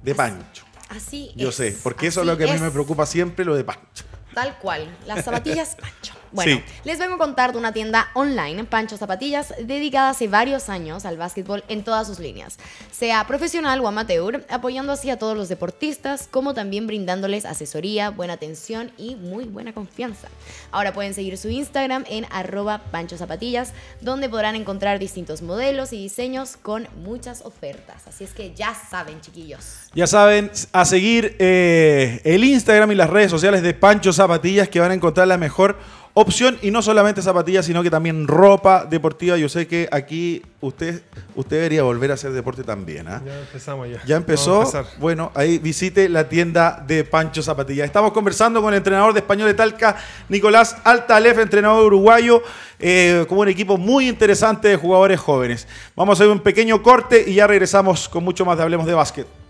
De 0.01 0.13
Pancho. 0.13 0.65
Así 0.89 1.31
Yo 1.35 1.51
sé, 1.51 1.75
porque 1.81 2.07
eso 2.07 2.21
es 2.21 2.27
lo 2.27 2.37
que 2.37 2.49
a 2.49 2.53
mí 2.53 2.59
me 2.59 2.69
preocupa 2.69 3.05
siempre, 3.05 3.45
lo 3.45 3.55
de 3.55 3.63
Pancho. 3.63 4.03
Tal 4.33 4.57
cual, 4.59 4.95
las 5.05 5.23
zapatillas 5.23 5.75
Pancho. 5.75 6.13
Bueno, 6.33 6.61
les 6.83 6.97
vengo 6.97 7.15
a 7.15 7.17
contar 7.19 7.51
de 7.51 7.59
una 7.59 7.73
tienda 7.73 8.09
online, 8.15 8.63
Pancho 8.63 8.97
Zapatillas, 8.97 9.53
dedicada 9.61 10.09
hace 10.09 10.27
varios 10.27 10.67
años 10.67 11.05
al 11.05 11.15
básquetbol 11.15 11.63
en 11.67 11.83
todas 11.83 12.07
sus 12.07 12.17
líneas, 12.17 12.57
sea 12.91 13.25
profesional 13.27 13.79
o 13.81 13.87
amateur, 13.87 14.43
apoyando 14.49 14.93
así 14.93 15.11
a 15.11 15.19
todos 15.19 15.37
los 15.37 15.47
deportistas, 15.47 16.27
como 16.31 16.55
también 16.55 16.87
brindándoles 16.87 17.45
asesoría, 17.45 18.09
buena 18.09 18.33
atención 18.33 18.91
y 18.97 19.15
muy 19.15 19.45
buena 19.45 19.73
confianza. 19.73 20.27
Ahora 20.71 20.91
pueden 20.91 21.13
seguir 21.13 21.37
su 21.37 21.49
Instagram 21.49 22.03
en 22.09 22.25
arroba 22.31 22.79
Pancho 22.91 23.15
Zapatillas, 23.15 23.73
donde 24.01 24.27
podrán 24.27 24.55
encontrar 24.55 24.97
distintos 24.97 25.43
modelos 25.43 25.93
y 25.93 25.97
diseños 25.97 26.57
con 26.57 26.87
muchas 27.03 27.41
ofertas. 27.41 28.07
Así 28.07 28.23
es 28.23 28.33
que 28.33 28.55
ya 28.55 28.73
saben, 28.73 29.21
chiquillos. 29.21 29.89
Ya 29.93 30.07
saben, 30.07 30.49
a 30.71 30.85
seguir 30.85 31.35
eh, 31.37 32.21
el 32.23 32.43
Instagram 32.43 32.91
y 32.91 32.95
las 32.95 33.11
redes 33.11 33.29
sociales 33.29 33.61
de 33.61 33.75
Pancho 33.75 34.11
Zapatillas, 34.11 34.67
que 34.67 34.79
van 34.79 34.89
a 34.89 34.95
encontrar 34.95 35.27
la 35.27 35.37
mejor 35.37 35.77
opción 36.13 36.57
y 36.61 36.71
no 36.71 36.81
solamente 36.81 37.21
zapatillas, 37.21 37.65
sino 37.65 37.81
que 37.81 37.89
también 37.89 38.27
ropa 38.27 38.85
deportiva. 38.85 39.37
Yo 39.37 39.49
sé 39.49 39.67
que 39.67 39.87
aquí 39.91 40.43
usted, 40.61 41.01
usted 41.35 41.57
debería 41.57 41.83
volver 41.83 42.11
a 42.11 42.13
hacer 42.13 42.31
deporte 42.31 42.63
también. 42.63 43.07
¿ah? 43.07 43.21
Ya 43.25 43.39
empezamos 43.39 43.89
ya. 43.89 44.03
Ya 44.05 44.15
empezó. 44.15 44.71
Bueno, 44.99 45.31
ahí 45.33 45.57
visite 45.57 46.09
la 46.09 46.29
tienda 46.29 46.83
de 46.85 47.03
Pancho 47.03 47.41
Zapatillas. 47.41 47.85
Estamos 47.85 48.13
conversando 48.13 48.61
con 48.61 48.73
el 48.73 48.77
entrenador 48.77 49.13
de 49.13 49.19
Español 49.19 49.47
de 49.47 49.55
Talca, 49.55 49.97
Nicolás 50.29 50.77
Altalef, 50.83 51.39
entrenador 51.39 51.85
uruguayo, 51.85 52.43
eh, 52.79 53.25
con 53.27 53.39
un 53.39 53.47
equipo 53.47 53.77
muy 53.77 54.07
interesante 54.07 54.67
de 54.67 54.75
jugadores 54.75 55.19
jóvenes. 55.19 55.67
Vamos 55.95 56.19
a 56.19 56.23
hacer 56.23 56.31
un 56.31 56.39
pequeño 56.39 56.83
corte 56.83 57.23
y 57.27 57.35
ya 57.35 57.47
regresamos 57.47 58.07
con 58.07 58.23
mucho 58.23 58.45
más 58.45 58.57
de 58.57 58.63
Hablemos 58.63 58.85
de 58.85 58.93
Básquet. 58.93 59.42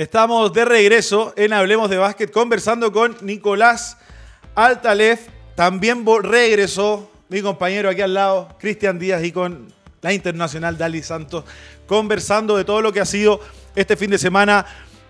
Estamos 0.00 0.50
de 0.54 0.64
regreso 0.64 1.34
en 1.36 1.52
Hablemos 1.52 1.90
de 1.90 1.98
Básquet 1.98 2.30
conversando 2.30 2.90
con 2.90 3.18
Nicolás 3.20 3.98
Altalef. 4.54 5.28
También 5.54 6.06
regresó 6.22 7.10
mi 7.28 7.42
compañero 7.42 7.90
aquí 7.90 8.00
al 8.00 8.14
lado, 8.14 8.48
Cristian 8.58 8.98
Díaz, 8.98 9.22
y 9.22 9.30
con 9.30 9.70
la 10.00 10.14
internacional 10.14 10.78
Dali 10.78 11.02
Santos, 11.02 11.44
conversando 11.86 12.56
de 12.56 12.64
todo 12.64 12.80
lo 12.80 12.94
que 12.94 13.02
ha 13.02 13.04
sido 13.04 13.40
este 13.76 13.94
fin 13.94 14.10
de 14.10 14.16
semana 14.16 14.64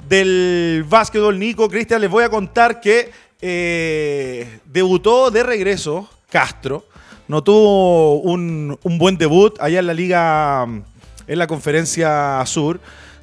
del 0.08 0.84
básquetbol. 0.88 1.38
Nico, 1.38 1.68
Cristian, 1.68 2.00
les 2.00 2.10
voy 2.10 2.24
a 2.24 2.28
contar 2.28 2.80
que 2.80 3.12
eh, 3.40 4.58
debutó 4.64 5.30
de 5.30 5.44
regreso 5.44 6.10
Castro. 6.28 6.84
No 7.28 7.44
tuvo 7.44 8.22
un, 8.22 8.76
un 8.82 8.98
buen 8.98 9.16
debut 9.16 9.56
allá 9.60 9.78
en 9.78 9.86
la 9.86 9.94
liga, 9.94 10.64
en 10.64 11.38
la 11.38 11.46
conferencia 11.46 12.42
sur. 12.44 12.80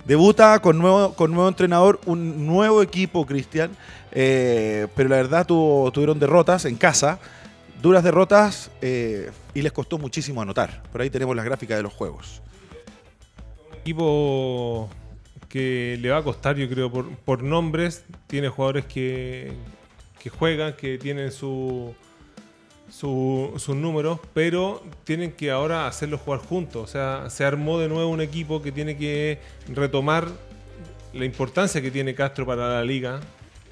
Debuta 0.08 0.58
con 0.60 0.78
nuevo, 0.78 1.14
con 1.16 1.34
nuevo 1.34 1.49
entrenador, 1.49 1.99
un 2.05 2.47
nuevo 2.47 2.82
equipo, 2.82 3.26
Cristian. 3.26 3.72
Eh, 4.14 4.88
pero 4.95 5.10
la 5.10 5.18
verdad 5.18 5.45
tuvieron 5.45 6.18
derrotas 6.18 6.64
en 6.64 6.78
casa, 6.78 7.20
duras 7.82 8.05
derrotas, 8.05 8.72
eh, 8.82 9.32
y 9.53 9.62
les 9.62 9.74
costó 9.74 9.97
muchísimo 9.97 10.41
anotar. 10.41 10.82
Por 10.93 11.01
ahí 11.01 11.10
tenemos 11.10 11.36
las 11.36 11.43
gráficas 11.43 11.76
de 11.76 11.84
los 11.84 11.91
juegos. 11.91 12.41
Equipo 13.82 14.89
que 15.49 15.97
le 15.99 16.10
va 16.10 16.20
a 16.20 16.24
costar, 16.24 16.55
yo 16.55 16.70
creo, 16.70 16.89
por, 16.89 17.43
nombres. 17.43 18.05
Tiene 18.28 18.47
jugadores 18.47 18.86
que, 18.86 19.51
que 20.24 20.30
juegan, 20.30 20.74
que 20.78 20.97
tienen 20.97 21.34
su, 21.34 21.93
sus 22.89 23.69
números, 23.69 24.19
pero 24.33 24.81
tienen 25.03 25.31
que 25.31 25.51
ahora 25.51 25.88
hacerlo 25.88 26.17
jugar 26.17 26.39
juntos. 26.39 26.83
O 26.83 26.88
sea, 26.88 27.29
se 27.29 27.43
armó 27.43 27.79
de 27.79 27.89
nuevo 27.89 28.09
un 28.09 28.21
equipo 28.21 28.61
que 28.61 28.71
tiene 28.71 28.97
que 28.97 29.39
retomar 29.67 30.27
la 31.13 31.25
importancia 31.25 31.81
que 31.81 31.91
tiene 31.91 32.15
Castro 32.15 32.45
para 32.45 32.69
la 32.69 32.83
liga. 32.83 33.19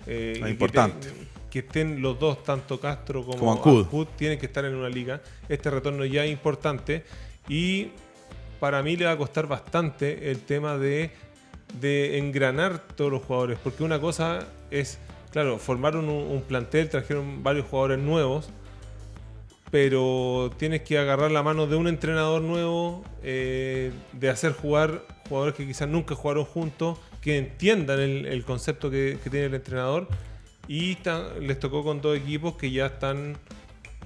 Eh, 0.08 0.42
importante. 0.48 1.08
Que, 1.50 1.60
estén 1.60 2.02
los 2.02 2.20
dos, 2.20 2.44
tanto 2.44 2.82
Castro 2.82 3.26
como, 3.26 3.62
como 3.62 4.06
tienen 4.08 4.38
que 4.38 4.46
estar 4.46 4.66
en 4.66 4.76
una 4.76 4.90
liga. 4.90 5.22
Este 5.48 5.70
retorno 5.70 6.04
ya 6.04 6.26
es 6.26 6.32
importante 6.32 7.06
y 7.48 7.92
para 8.60 8.84
mí 8.84 8.98
le 8.98 9.06
va 9.06 9.12
a 9.12 9.18
costar 9.18 9.48
bastante 9.48 10.32
el 10.32 10.40
tema 10.42 10.78
de, 10.78 11.12
de 11.80 12.18
engranar 12.18 12.80
todos 12.80 13.10
los 13.10 13.24
jugadores, 13.24 13.58
porque 13.64 13.84
una 13.84 14.02
cosa 14.02 14.48
es, 14.70 15.00
claro, 15.32 15.58
formaron 15.58 16.10
un 16.10 16.42
plantel, 16.42 16.90
trajeron 16.90 17.42
varios 17.42 17.68
jugadores 17.68 18.00
nuevos 18.00 18.50
pero 19.76 20.52
tienes 20.58 20.84
que 20.84 20.98
agarrar 20.98 21.32
la 21.32 21.44
mano 21.44 21.68
de 21.68 21.76
un 21.76 21.90
entrenador 21.90 22.42
nuevo, 22.42 23.04
eh, 23.24 23.92
de 24.14 24.30
hacer 24.30 24.54
jugar 24.54 25.04
jugadores 25.28 25.54
que 25.54 25.68
quizás 25.68 25.90
nunca 25.90 26.16
jugaron 26.16 26.46
juntos, 26.46 26.98
que 27.20 27.38
entiendan 27.38 28.00
el, 28.00 28.46
concepto 28.46 28.90
que, 28.90 29.20
tiene 29.30 29.48
el 29.48 29.54
entrenador. 29.54 30.08
Y 30.70 30.98
les 31.42 31.60
tocó 31.60 31.84
con 31.84 32.00
dos 32.00 32.16
equipos 32.16 32.56
que 32.56 32.72
ya 32.72 32.86
están 32.86 33.36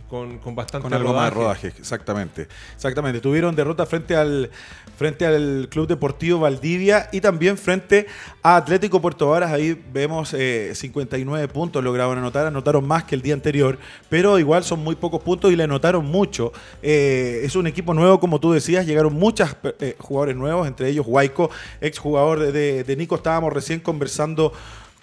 con, 0.09 0.39
con 0.39 0.55
bastante 0.55 0.89
con 0.89 1.01
rodaje. 1.01 1.35
rodaje. 1.35 1.67
Exactamente. 1.67 2.47
Exactamente. 2.75 3.21
Tuvieron 3.21 3.55
derrota 3.55 3.85
frente 3.85 4.15
al, 4.15 4.49
frente 4.97 5.25
al 5.25 5.67
Club 5.69 5.87
Deportivo 5.87 6.39
Valdivia 6.39 7.09
y 7.11 7.21
también 7.21 7.57
frente 7.57 8.07
a 8.41 8.57
Atlético 8.57 8.99
Puerto 8.99 9.29
Varas. 9.29 9.51
Ahí 9.51 9.79
vemos 9.93 10.29
59 10.29 11.43
eh, 11.43 11.47
puntos 11.47 11.83
lograron 11.83 12.17
anotar. 12.17 12.47
Anotaron 12.47 12.85
más 12.85 13.03
que 13.03 13.15
el 13.15 13.21
día 13.21 13.35
anterior, 13.35 13.77
pero 14.09 14.39
igual 14.39 14.63
son 14.63 14.83
muy 14.83 14.95
pocos 14.95 15.21
puntos 15.21 15.51
y 15.51 15.55
le 15.55 15.63
anotaron 15.63 16.05
mucho. 16.05 16.51
Eh, 16.81 17.41
es 17.43 17.55
un 17.55 17.67
equipo 17.67 17.93
nuevo, 17.93 18.19
como 18.19 18.39
tú 18.39 18.51
decías. 18.51 18.85
Llegaron 18.87 19.13
muchos 19.13 19.55
eh, 19.79 19.95
jugadores 19.99 20.35
nuevos, 20.35 20.67
entre 20.67 20.89
ellos 20.89 21.05
Huayco, 21.07 21.51
exjugador 21.81 22.51
de, 22.51 22.83
de 22.83 22.95
Nico. 22.95 23.15
Estábamos 23.15 23.53
recién 23.53 23.79
conversando, 23.79 24.53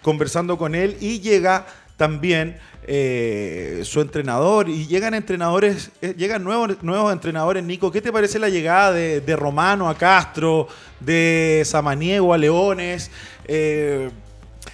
conversando 0.03 0.59
con 0.59 0.75
él 0.75 0.97
y 1.01 1.21
llega 1.21 1.67
también 1.97 2.59
eh, 2.87 3.81
su 3.85 4.01
entrenador 4.01 4.69
y 4.69 4.87
llegan 4.87 5.15
entrenadores, 5.15 5.91
eh, 6.03 6.15
llegan 6.17 6.45
nuevos, 6.45 6.83
nuevos 6.83 7.13
entrenadores, 7.13 7.65
Nico. 7.65 7.91
¿Qué 7.91 8.01
te 8.01 8.13
parece 8.13 8.39
la 8.39 8.49
llegada 8.49 8.93
de, 8.93 9.37
Romano 9.37 9.89
a 9.89 9.97
Castro, 9.97 10.69
de 11.01 11.63
Samaniego 11.65 12.33
a 12.33 12.39
Leones? 12.39 13.11
Eh, 13.47 14.11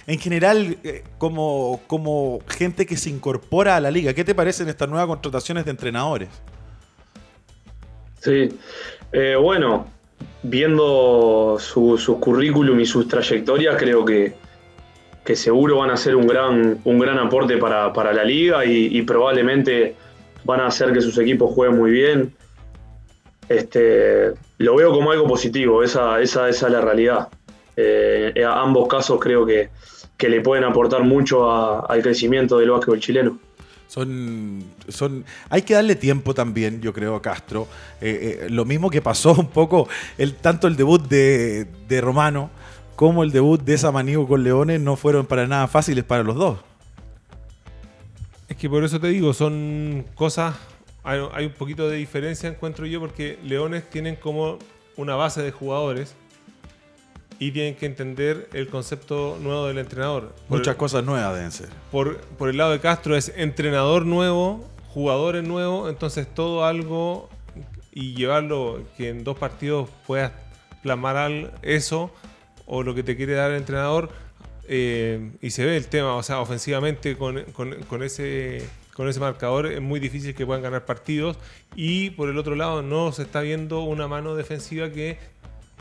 en 0.05 0.19
general, 0.19 0.77
como, 1.17 1.81
como 1.87 2.39
gente 2.47 2.85
que 2.85 2.97
se 2.97 3.09
incorpora 3.09 3.77
a 3.77 3.79
la 3.79 3.89
liga, 3.89 4.13
¿qué 4.13 4.23
te 4.23 4.35
parecen 4.35 4.67
estas 4.67 4.89
nuevas 4.89 5.07
contrataciones 5.07 5.63
de 5.65 5.71
entrenadores? 5.71 6.29
Sí, 8.19 8.49
bueno, 9.39 9.87
viendo 10.41 11.57
su, 11.59 11.97
sus 11.97 12.17
currículum 12.17 12.79
y 12.79 12.85
sus 12.85 13.07
trayectorias, 13.07 13.77
creo 13.77 14.03
que 14.03 14.35
que 15.23 15.35
seguro 15.35 15.77
van 15.77 15.89
a 15.89 15.97
ser 15.97 16.15
un 16.15 16.27
gran, 16.27 16.79
un 16.83 16.99
gran 16.99 17.17
aporte 17.17 17.57
para, 17.57 18.13
la 18.13 18.23
liga 18.23 18.65
y, 18.65 19.01
probablemente 19.03 19.95
van 20.43 20.59
a 20.59 20.67
hacer 20.67 20.91
que 20.91 21.01
sus 21.01 21.17
equipos 21.17 21.53
jueguen 21.53 21.77
muy 21.77 21.91
bien. 21.91 22.33
Este, 23.47 24.33
lo 24.57 24.75
veo 24.75 24.91
como 24.91 25.11
algo 25.11 25.27
positivo, 25.27 25.83
esa, 25.83 26.21
esa, 26.21 26.49
esa 26.49 26.67
es 26.67 26.73
la 26.73 26.81
realidad. 26.81 27.29
Eh, 27.75 28.33
a 28.45 28.61
ambos 28.61 28.87
casos 28.87 29.19
creo 29.19 29.45
que, 29.45 29.69
que 30.17 30.29
le 30.29 30.41
pueden 30.41 30.63
aportar 30.63 31.03
mucho 31.03 31.49
al 31.89 32.01
crecimiento 32.01 32.57
del 32.57 32.71
básquetbol 32.71 32.99
chileno. 32.99 33.39
Son, 33.87 34.63
son, 34.87 35.23
hay 35.49 35.61
que 35.61 35.75
darle 35.75 35.95
tiempo 35.95 36.33
también, 36.33 36.81
yo 36.81 36.93
creo, 36.93 37.15
a 37.15 37.21
Castro. 37.21 37.67
Eh, 38.01 38.39
eh, 38.41 38.49
lo 38.49 38.65
mismo 38.65 38.89
que 38.89 39.01
pasó 39.01 39.33
un 39.33 39.49
poco, 39.49 39.87
el, 40.17 40.33
tanto 40.35 40.67
el 40.67 40.75
debut 40.75 41.07
de, 41.07 41.67
de 41.87 42.01
Romano, 42.01 42.49
como 42.95 43.23
el 43.23 43.31
debut 43.31 43.61
de 43.61 43.77
Samaniego 43.77 44.27
con 44.27 44.43
Leones 44.43 44.79
no 44.79 44.95
fueron 44.95 45.25
para 45.25 45.47
nada 45.47 45.67
fáciles 45.67 46.03
para 46.03 46.23
los 46.23 46.35
dos. 46.35 46.59
Es 48.47 48.57
que 48.57 48.69
por 48.69 48.83
eso 48.83 48.99
te 48.99 49.07
digo, 49.07 49.33
son 49.33 50.05
cosas, 50.15 50.55
hay, 51.03 51.45
un 51.45 51.53
poquito 51.53 51.89
de 51.89 51.97
diferencia 51.97 52.49
encuentro 52.49 52.85
yo 52.85 52.99
porque 52.99 53.39
Leones 53.43 53.89
tienen 53.89 54.15
como 54.15 54.59
una 54.95 55.15
base 55.15 55.41
de 55.41 55.51
jugadores 55.51 56.15
y 57.39 57.51
tienen 57.51 57.75
que 57.75 57.87
entender 57.87 58.47
el 58.53 58.67
concepto 58.67 59.37
nuevo 59.41 59.67
del 59.67 59.79
entrenador. 59.79 60.33
Muchas 60.49 60.75
cosas 60.75 61.03
nuevas 61.03 61.33
deben 61.35 61.51
ser. 61.51 61.69
Por, 61.91 62.17
por 62.17 62.49
el 62.49 62.57
lado 62.57 62.71
de 62.71 62.79
Castro 62.79 63.15
es 63.15 63.33
entrenador 63.35 64.05
nuevo, 64.05 64.63
jugadores 64.93 65.43
nuevos, 65.43 65.89
entonces 65.89 66.27
todo 66.31 66.63
algo 66.63 67.29
y 67.91 68.13
llevarlo 68.13 68.81
que 68.97 69.09
en 69.09 69.23
dos 69.23 69.37
partidos 69.37 69.89
puedas 70.05 70.31
plasmar 70.83 71.53
eso 71.63 72.11
o 72.65 72.83
lo 72.83 72.95
que 72.95 73.03
te 73.03 73.15
quiere 73.15 73.33
dar 73.33 73.51
el 73.51 73.57
entrenador. 73.57 74.09
Eh, 74.67 75.31
y 75.41 75.49
se 75.51 75.65
ve 75.65 75.75
el 75.75 75.87
tema, 75.87 76.15
o 76.15 76.23
sea, 76.23 76.39
ofensivamente 76.39 77.17
con, 77.17 77.37
ese, 78.03 78.65
con 78.93 79.09
ese 79.09 79.19
marcador 79.19 79.67
es 79.67 79.81
muy 79.81 79.99
difícil 79.99 80.33
que 80.35 80.45
puedan 80.45 80.63
ganar 80.63 80.85
partidos. 80.85 81.37
Y 81.75 82.11
por 82.11 82.29
el 82.29 82.37
otro 82.37 82.55
lado, 82.55 82.81
no 82.81 83.11
se 83.11 83.23
está 83.23 83.41
viendo 83.41 83.81
una 83.81 84.07
mano 84.07 84.35
defensiva 84.35 84.89
que 84.91 85.17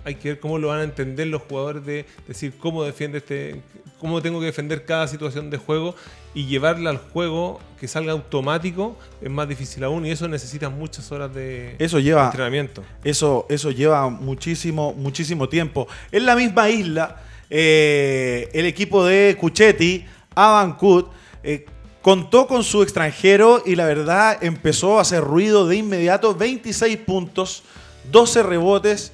hay 0.04 0.16
que 0.16 0.30
ver 0.30 0.40
cómo 0.40 0.58
lo 0.58 0.68
van 0.68 0.80
a 0.80 0.84
entender 0.84 1.26
los 1.28 1.42
jugadores 1.42 1.84
de 1.84 2.06
decir 2.26 2.54
cómo 2.58 2.84
defiende 2.84 3.18
este, 3.18 3.60
cómo 3.98 4.20
tengo 4.20 4.40
que 4.40 4.46
defender 4.46 4.84
cada 4.84 5.06
situación 5.06 5.50
de 5.50 5.58
juego 5.58 5.94
y 6.34 6.46
llevarla 6.46 6.90
al 6.90 6.98
juego 6.98 7.60
que 7.78 7.86
salga 7.86 8.12
automático 8.12 8.96
es 9.20 9.30
más 9.30 9.48
difícil 9.48 9.84
aún 9.84 10.06
y 10.06 10.10
eso 10.10 10.26
necesita 10.28 10.68
muchas 10.68 11.12
horas 11.12 11.34
de, 11.34 11.76
eso 11.78 11.98
lleva, 12.00 12.26
entrenamiento. 12.26 12.82
Eso, 13.04 13.46
eso 13.48 13.70
lleva 13.70 14.08
muchísimo, 14.08 14.92
muchísimo 14.94 15.48
tiempo. 15.48 15.86
En 16.10 16.26
la 16.26 16.34
misma 16.34 16.68
isla, 16.70 17.22
eh, 17.50 18.48
el 18.52 18.66
equipo 18.66 19.04
de 19.04 19.36
Cuchetti, 19.38 20.06
Avancut, 20.34 21.10
eh, 21.42 21.66
contó 22.00 22.46
con 22.46 22.64
su 22.64 22.82
extranjero 22.82 23.62
y 23.64 23.76
la 23.76 23.84
verdad 23.84 24.42
empezó 24.42 24.98
a 24.98 25.02
hacer 25.02 25.22
ruido 25.22 25.68
de 25.68 25.76
inmediato. 25.76 26.34
26 26.34 26.96
puntos, 26.98 27.62
12 28.10 28.42
rebotes. 28.42 29.12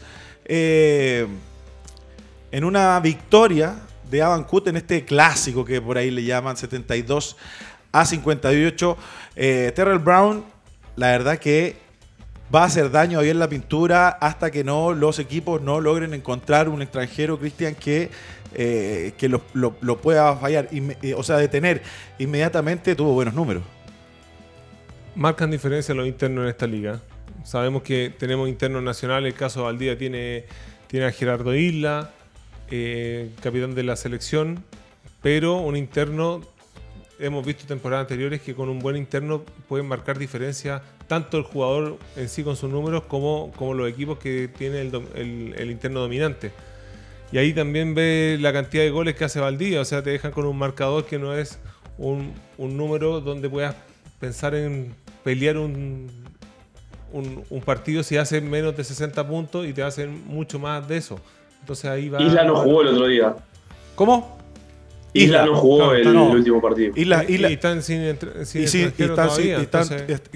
Eh, 0.48 1.26
en 2.50 2.64
una 2.64 2.98
victoria 3.00 3.76
de 4.10 4.22
Avancut 4.22 4.66
en 4.68 4.78
este 4.78 5.04
clásico 5.04 5.66
que 5.66 5.82
por 5.82 5.98
ahí 5.98 6.10
le 6.10 6.24
llaman 6.24 6.56
72 6.56 7.36
a 7.92 8.06
58. 8.06 8.96
Eh, 9.36 9.72
Terrell 9.76 9.98
Brown, 9.98 10.44
la 10.96 11.08
verdad 11.08 11.38
que 11.38 11.76
va 12.54 12.62
a 12.62 12.64
hacer 12.64 12.90
daño 12.90 13.18
ahí 13.18 13.28
en 13.28 13.38
la 13.38 13.48
pintura 13.48 14.08
hasta 14.08 14.50
que 14.50 14.64
no 14.64 14.94
los 14.94 15.18
equipos 15.18 15.60
no 15.60 15.80
logren 15.80 16.14
encontrar 16.14 16.70
un 16.70 16.80
extranjero, 16.80 17.38
Cristian, 17.38 17.74
que, 17.74 18.10
eh, 18.54 19.12
que 19.18 19.28
lo, 19.28 19.42
pueda 19.98 20.34
fallar, 20.36 20.70
o 21.16 21.22
sea, 21.22 21.36
detener 21.36 21.82
inmediatamente, 22.18 22.94
tuvo 22.94 23.12
buenos 23.12 23.34
números. 23.34 23.62
Marcan 25.14 25.50
diferencia 25.50 25.94
los 25.94 26.06
internos 26.06 26.44
en 26.44 26.48
esta 26.48 26.66
liga. 26.66 27.02
Sabemos 27.48 27.82
que 27.82 28.12
tenemos 28.14 28.46
internos 28.46 28.82
nacionales, 28.82 29.32
el 29.32 29.38
caso 29.38 29.60
de 29.60 29.64
Valdía 29.64 29.96
tiene, 29.96 30.44
tiene 30.86 31.06
a 31.06 31.12
Gerardo 31.12 31.54
Isla, 31.54 32.10
eh, 32.70 33.30
capitán 33.42 33.74
de 33.74 33.84
la 33.84 33.96
selección, 33.96 34.62
pero 35.22 35.56
un 35.56 35.74
interno, 35.74 36.42
hemos 37.18 37.46
visto 37.46 37.64
temporadas 37.64 38.04
anteriores 38.04 38.42
que 38.42 38.54
con 38.54 38.68
un 38.68 38.80
buen 38.80 38.96
interno 38.96 39.44
pueden 39.66 39.88
marcar 39.88 40.18
diferencia 40.18 40.82
tanto 41.06 41.38
el 41.38 41.42
jugador 41.42 41.96
en 42.16 42.28
sí 42.28 42.44
con 42.44 42.54
sus 42.54 42.68
números 42.68 43.04
como, 43.04 43.50
como 43.56 43.72
los 43.72 43.88
equipos 43.88 44.18
que 44.18 44.48
tiene 44.48 44.82
el, 44.82 45.70
interno 45.70 46.00
dominante. 46.00 46.52
Y 47.32 47.38
ahí 47.38 47.54
también 47.54 47.94
ve 47.94 48.36
la 48.38 48.52
cantidad 48.52 48.82
de 48.82 48.90
goles 48.90 49.14
que 49.14 49.24
hace 49.24 49.40
Valdía, 49.40 49.80
o 49.80 49.86
sea, 49.86 50.02
te 50.02 50.10
dejan 50.10 50.32
con 50.32 50.44
un 50.44 50.58
marcador 50.58 51.06
que 51.06 51.18
no 51.18 51.34
es 51.34 51.58
un, 51.96 52.34
número 52.58 53.22
donde 53.22 53.48
puedas 53.48 53.74
pensar 54.20 54.54
en 54.54 54.94
pelear 55.24 55.56
un, 55.56 56.28
un, 57.12 57.44
un, 57.48 57.60
partido 57.60 58.02
si 58.02 58.16
hace 58.16 58.40
menos 58.40 58.76
de 58.76 58.84
60 58.84 59.26
puntos 59.26 59.66
y 59.66 59.72
te 59.72 59.82
hacen 59.82 60.26
mucho 60.26 60.58
más 60.58 60.86
de 60.86 60.98
eso. 60.98 61.20
Isla 62.18 62.44
no 62.44 62.56
jugó 62.56 62.82
el 62.82 62.88
otro 62.88 63.06
día. 63.06 63.36
¿Cómo? 63.94 64.38
Isla, 65.12 65.44
no 65.44 65.56
jugó 65.56 65.92
el, 65.92 66.06
último 66.06 66.60
partido. 66.60 66.92
Isla, 66.94 67.24
Isla, 67.26 67.50
y 67.50 67.54
están 67.54 67.82
sin, 67.82 68.16
sin 68.44 68.62
extranjero 68.62 69.14
todavía, 69.14 69.68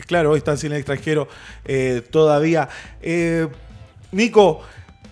Claro, 0.07 0.37
están 0.37 0.59
sin 0.59 0.73
extranjero 0.73 1.29
eh, 1.64 2.03
todavía. 2.11 2.68
Eh, 3.01 3.49
Nico, 4.11 4.61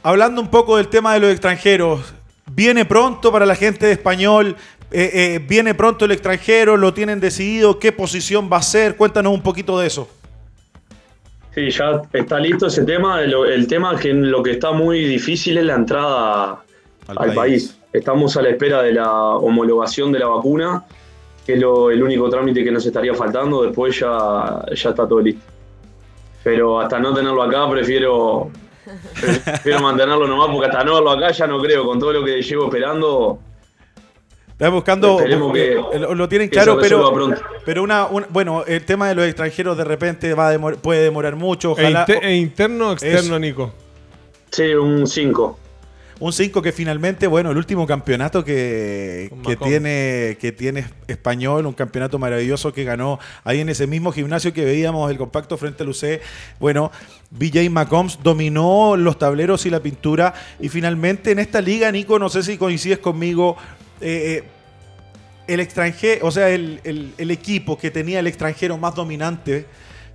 hablando 0.03 0.41
un 0.41 0.49
poco 0.49 0.77
del 0.77 0.89
tema 0.89 1.15
de 1.15 1.21
los 1.21 1.31
extranjeros, 1.31 2.01
¿viene 2.51 2.85
pronto 2.85 3.31
para 3.31 3.47
la 3.47 3.55
gente 3.55 3.87
de 3.87 3.93
español? 3.93 4.57
Eh, 4.91 5.41
¿Viene 5.47 5.75
pronto 5.75 6.05
el 6.05 6.11
extranjero? 6.11 6.77
¿Lo 6.77 6.93
tienen 6.93 7.21
decidido? 7.21 7.79
¿Qué 7.79 7.93
posición 7.93 8.51
va 8.53 8.57
a 8.57 8.63
ser? 8.63 8.97
Cuéntanos 8.97 9.33
un 9.33 9.43
poquito 9.43 9.79
de 9.79 9.87
eso. 9.87 10.09
Sí, 11.55 11.71
ya 11.71 12.03
está 12.13 12.39
listo 12.39 12.67
ese 12.67 12.85
tema. 12.85 13.23
El, 13.23 13.67
tema 13.67 13.99
que 13.99 14.13
lo 14.13 14.43
que 14.43 14.53
está 14.53 14.73
muy 14.73 15.05
difícil 15.05 15.59
es 15.59 15.65
la 15.65 15.75
entrada 15.75 16.63
al, 17.09 17.35
país. 17.35 17.77
Estamos 17.93 18.37
a 18.37 18.43
la 18.43 18.51
espera 18.51 18.83
de 18.83 18.93
la 18.93 19.13
homologación 19.13 20.13
de 20.13 20.21
la 20.21 20.29
vacuna, 20.29 20.85
que 21.45 21.55
es 21.55 21.59
el 21.59 22.03
único 22.03 22.31
trámite 22.31 22.63
que 22.63 22.71
nos 22.71 22.87
estaría 22.87 23.15
faltando. 23.15 23.63
Después 23.63 23.99
ya, 23.99 24.65
ya 24.73 24.91
está 24.91 25.09
todo 25.09 25.21
listo. 25.21 25.43
Pero 26.45 26.81
hasta 26.81 27.01
no 27.01 27.13
tenerlo 27.13 27.43
acá, 27.43 27.69
prefiero, 27.69 28.51
prefiero 29.45 29.81
mantenerlo 29.81 30.29
nomás, 30.29 30.49
porque 30.51 30.67
hasta 30.67 30.85
no 30.85 30.95
verlo 30.95 31.11
acá 31.11 31.33
ya 31.33 31.49
no 31.49 31.61
creo. 31.61 31.85
Con 31.85 31.99
todo 31.99 32.13
lo 32.13 32.25
que 32.25 32.41
llevo 32.41 32.67
esperando, 32.67 33.41
Estás 34.61 34.73
buscando. 34.73 35.19
lo 35.27 36.29
tienen 36.29 36.51
claro, 36.51 36.77
pero. 36.79 37.35
Pero 37.65 37.83
una, 37.83 38.05
Bueno, 38.05 38.63
el 38.67 38.85
tema 38.85 39.09
de 39.09 39.15
los 39.15 39.25
extranjeros 39.25 39.75
de 39.75 39.85
repente 39.85 40.35
va 40.35 40.53
puede 40.83 41.03
demorar 41.03 41.35
mucho. 41.35 41.71
E 41.79 41.87
ojalá, 41.87 42.05
¿E, 42.07 42.37
interno 42.37 42.91
o 42.91 42.93
externo, 42.93 43.39
Nico? 43.39 43.73
Sí, 44.51 44.75
un 44.75 45.07
5. 45.07 45.59
Un 46.19 46.33
5 46.35 46.61
que 46.61 46.73
finalmente, 46.73 47.27
bueno, 47.27 47.53
el 47.53 47.57
último 47.57 47.87
campeonato 47.87 48.45
que, 48.45 49.33
tiene, 49.63 50.37
que 50.39 50.53
tiene 50.53 50.85
Español, 51.09 51.65
un 51.65 51.73
campeonato 51.73 52.19
maravilloso 52.19 52.75
que 52.75 52.85
ganó 52.85 53.19
ahí 53.45 53.61
en 53.61 53.71
ese 53.71 53.87
mismo 53.87 54.13
gimnasio 54.13 54.53
que 54.53 54.67
veíamos 54.67 55.11
el 55.11 55.17
compacto 55.17 55.57
frente 55.57 55.85
al 55.85 55.89
UC. 55.89 56.21
Bueno, 56.59 56.93
BJ 57.31 57.71
McCombs 57.71 58.19
dominó 58.23 58.99
los 58.99 59.19
tableros 59.19 59.65
y 59.65 59.71
la 59.71 59.81
pintura. 59.81 60.35
Y 60.61 60.69
finalmente 60.69 61.31
en 61.31 61.39
esta 61.39 61.63
liga, 61.63 61.91
Nico, 61.91 62.19
no 62.19 62.29
sé 62.29 62.43
si 62.43 62.59
coincides 62.59 62.99
conmigo, 62.99 63.57
eh, 64.01 64.43
eh, 64.43 64.45
el 65.47 65.61
extranjero, 65.61 66.27
o 66.27 66.31
sea, 66.31 66.49
el, 66.49 66.81
equipo 67.19 67.77
que 67.77 67.91
tenía 67.91 68.21
el 68.21 68.27
extranjero 68.27 68.79
más 68.79 68.95
dominante, 68.95 69.67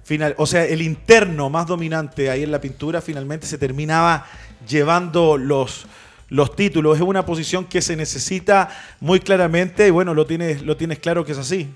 final, 0.03 0.33
o 0.37 0.45
sea, 0.45 0.65
el 0.65 0.81
interno 0.81 1.49
más 1.49 1.67
dominante 1.67 2.29
ahí 2.29 2.43
en 2.43 2.51
la 2.51 2.61
pintura, 2.61 3.01
finalmente 3.01 3.45
se 3.45 3.57
terminaba 3.57 4.25
llevando 4.67 5.37
los, 5.37 5.87
los 6.29 6.55
títulos. 6.55 6.95
Es 6.95 7.01
una 7.01 7.25
posición 7.25 7.65
que 7.65 7.81
se 7.81 7.95
necesita 7.95 8.69
muy 9.01 9.19
claramente 9.19 9.87
y 9.87 9.91
bueno, 9.91 10.13
lo 10.13 10.25
tienes, 10.25 10.61
lo 10.61 10.77
tienes 10.77 10.99
claro 10.99 11.25
que 11.25 11.33
es 11.33 11.37
así. 11.37 11.69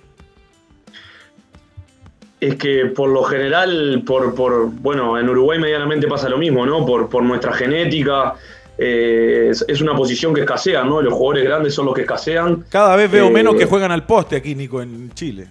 Es 2.40 2.56
que 2.56 2.86
por 2.86 3.10
lo 3.10 3.24
general, 3.24 4.04
por, 4.06 4.34
por 4.34 4.70
bueno, 4.70 5.20
en 5.20 5.28
Uruguay 5.28 5.60
medianamente 5.60 6.08
pasa 6.08 6.30
lo 6.30 6.38
mismo, 6.38 6.66
¿no? 6.66 6.86
Por, 6.86 7.10
por 7.10 7.22
nuestra 7.24 7.52
genética, 7.52 8.36
eh, 8.82 9.52
es, 9.68 9.82
una 9.82 9.94
posición 9.94 10.34
que 10.34 10.42
escasea, 10.42 10.84
¿no? 10.84 11.02
Los 11.02 11.14
jugadores 11.14 11.44
grandes 11.44 11.74
son 11.74 11.86
los 11.86 11.94
que 11.94 12.02
escasean. 12.02 12.66
Cada 12.70 12.96
vez 12.96 13.12
veo 13.12 13.30
menos 13.30 13.56
que 13.56 13.64
eh, 13.64 13.68
juegan 13.68 13.92
al 13.92 14.06
poste 14.06 14.38
aquí, 14.38 14.56
Nico, 14.56 14.82
en 14.82 15.12
Chile. 15.14 15.50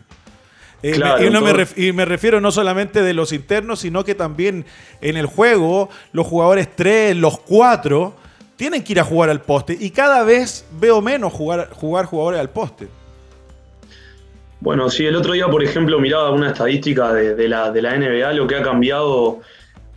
Eh, 0.82 0.98
y, 1.76 1.92
me 1.92 2.04
refiero 2.06 2.40
no 2.40 2.50
solamente 2.50 3.02
de 3.02 3.12
los 3.12 3.32
internos, 3.32 3.80
sino 3.80 4.02
que 4.02 4.14
también 4.14 4.64
en 5.02 5.18
el 5.18 5.26
juego, 5.26 5.90
los 6.12 6.26
jugadores 6.26 6.74
3, 6.74 7.16
los 7.16 7.38
4, 7.40 8.14
tienen 8.56 8.82
que 8.82 8.92
ir 8.92 9.00
a 9.00 9.04
jugar 9.04 9.28
al 9.28 9.42
poste. 9.42 9.76
Y 9.78 9.90
cada 9.90 10.24
vez 10.24 10.64
veo 10.80 11.02
menos 11.02 11.30
jugar, 11.30 11.68
jugar 11.74 12.06
jugadores 12.06 12.40
al 12.40 12.48
poste. 12.48 12.88
Bueno, 14.60 14.88
sí, 14.88 15.04
el 15.04 15.16
otro 15.16 15.34
día, 15.34 15.48
por 15.48 15.62
ejemplo, 15.62 16.00
miraba 16.00 16.30
una 16.30 16.48
estadística 16.48 17.12
de, 17.12 17.46
la, 17.46 17.70
de 17.70 17.82
la 17.82 17.94
NBA, 17.94 18.32
lo 18.32 18.46
que 18.46 18.56
ha 18.56 18.62
cambiado 18.62 19.40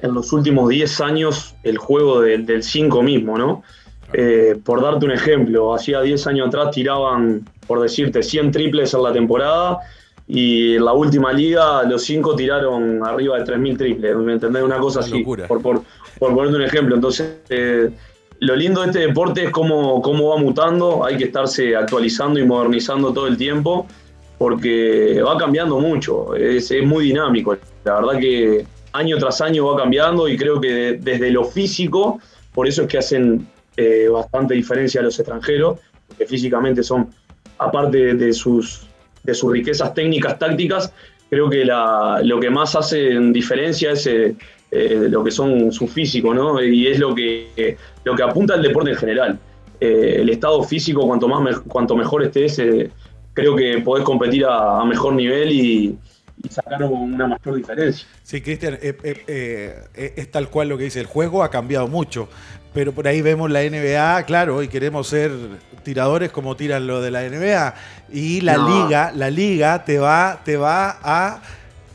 en 0.02 0.14
los 0.14 0.34
últimos 0.34 0.70
10 0.70 1.02
años 1.02 1.56
el 1.64 1.78
juego 1.78 2.22
del 2.22 2.64
5 2.64 3.04
mismo, 3.04 3.38
¿no? 3.38 3.64
Eh, 4.14 4.60
por 4.64 4.82
darte 4.82 5.06
un 5.06 5.12
ejemplo, 5.12 5.74
hacía 5.74 6.02
10 6.02 6.28
años 6.28 6.48
atrás 6.48 6.72
tiraban, 6.72 7.48
por 7.66 7.82
decirte, 7.82 8.22
100 8.22 8.52
triples 8.52 8.94
en 8.94 9.04
la 9.04 9.14
temporada 9.14 9.80
y 10.28 10.76
en 10.76 10.86
la 10.86 10.94
última 10.94 11.32
liga 11.32 11.84
los 11.84 12.04
5 12.04 12.36
tiraron 12.36 13.06
arriba 13.06 13.38
de 13.40 13.46
3.000 13.46 13.78
triples, 13.78 14.16
¿me 14.18 14.34
entendés? 14.34 14.64
Una 14.64 14.80
cosa 14.80 15.00
así, 15.00 15.24
por, 15.24 15.48
por, 15.48 15.84
por, 16.20 16.34
ponerte 16.34 16.58
un 16.58 16.64
ejemplo. 16.64 16.96
Entonces, 16.96 17.38
eh, 17.50 17.90
lo 18.40 18.56
lindo 18.56 18.82
de 18.82 18.88
este 18.88 19.00
deporte 19.00 19.46
es 19.46 19.52
cómo, 19.52 20.02
cómo 20.02 20.30
va 20.30 20.38
mutando, 20.38 21.06
hay 21.06 21.16
que 21.18 21.26
estarse 21.26 21.76
actualizando 21.76 22.40
y 22.40 22.46
modernizando 22.46 23.14
todo 23.14 23.28
el 23.28 23.38
tiempo 23.38 23.88
porque 24.38 25.22
va 25.22 25.38
cambiando 25.38 25.80
mucho, 25.80 26.36
es, 26.36 26.72
es 26.72 26.84
muy 26.84 27.06
dinámico. 27.06 27.56
La 27.84 28.02
verdad 28.02 28.20
que 28.20 28.66
año 28.94 29.18
tras 29.18 29.42
año 29.42 29.66
va 29.66 29.78
cambiando 29.78 30.28
y 30.28 30.38
creo 30.38 30.60
que 30.60 31.00
desde 31.02 31.32
lo 31.32 31.44
físico, 31.44 32.20
por 32.54 32.68
eso 32.68 32.84
es 32.84 32.88
que 32.88 32.98
hacen 32.98 33.48
eh, 33.78 34.08
bastante 34.10 34.54
diferencia 34.54 35.02
a 35.02 35.04
los 35.04 35.18
extranjeros, 35.20 35.80
que 36.18 36.26
físicamente 36.26 36.84
son, 36.84 37.10
aparte 37.58 38.16
de 38.16 38.34
sus, 38.34 38.88
de 39.24 39.34
sus 39.34 39.52
riquezas 39.52 39.94
técnicas, 39.94 40.38
tácticas, 40.38 40.94
creo 41.30 41.50
que 41.50 41.64
lo 41.66 42.40
que 42.40 42.50
más 42.50 42.76
hace 42.76 43.12
en 43.12 43.32
diferencia 43.32 43.92
es 43.92 44.06
eh, 44.08 44.36
eh, 44.72 45.08
lo 45.10 45.24
que 45.24 45.32
son 45.32 45.72
su 45.72 45.88
físico, 45.88 46.34
¿no? 46.34 46.62
Y 46.62 46.88
es 46.88 47.00
lo 47.00 47.16
que, 47.16 47.78
lo 48.04 48.16
que 48.16 48.24
apunta 48.24 48.56
el 48.56 48.62
deporte 48.62 48.92
en 48.92 48.98
general. 48.98 49.40
el 49.80 50.30
estado 50.30 50.62
físico, 50.64 51.08
cuanto, 51.08 51.28
más 51.28 51.60
cuanto 51.62 51.96
mejor 51.96 52.24
estés, 52.24 52.62
creo 53.34 53.56
que 53.56 53.80
podés 53.80 54.04
competir 54.04 54.46
a 54.46 54.84
mejor 54.86 55.14
nivel 55.14 55.52
y, 55.52 55.98
y 56.44 56.50
sacaron 56.50 56.94
una 56.94 57.28
mayor 57.28 57.56
diferencia. 57.56 58.08
Sí, 58.24 58.42
Cristian, 58.42 58.76
eh, 58.82 58.98
eh, 59.04 59.84
eh, 59.96 60.14
es 60.16 60.32
tal 60.32 60.50
cual 60.50 60.70
lo 60.70 60.78
que 60.78 60.86
dice, 60.86 61.00
el 61.00 61.06
juego 61.06 61.44
ha 61.44 61.52
cambiado 61.52 61.88
mucho, 61.88 62.30
pero 62.74 62.94
por 62.94 63.08
ahí 63.08 63.22
vemos 63.22 63.50
la 63.52 63.62
NBA, 63.62 64.24
claro, 64.26 64.64
y 64.64 64.68
queremos 64.68 65.08
ser 65.08 65.32
tiradores 65.84 66.32
como 66.32 66.56
tiran 66.56 66.88
lo 66.88 67.02
de 67.02 67.12
la 67.12 67.24
NBA, 67.24 67.76
y 68.12 68.42
la 68.42 68.58
liga, 68.58 69.12
la 69.14 69.30
liga 69.30 69.84
te 69.84 70.00
va, 70.00 70.42
te 70.44 70.58
va 70.58 70.98
a, 71.02 71.42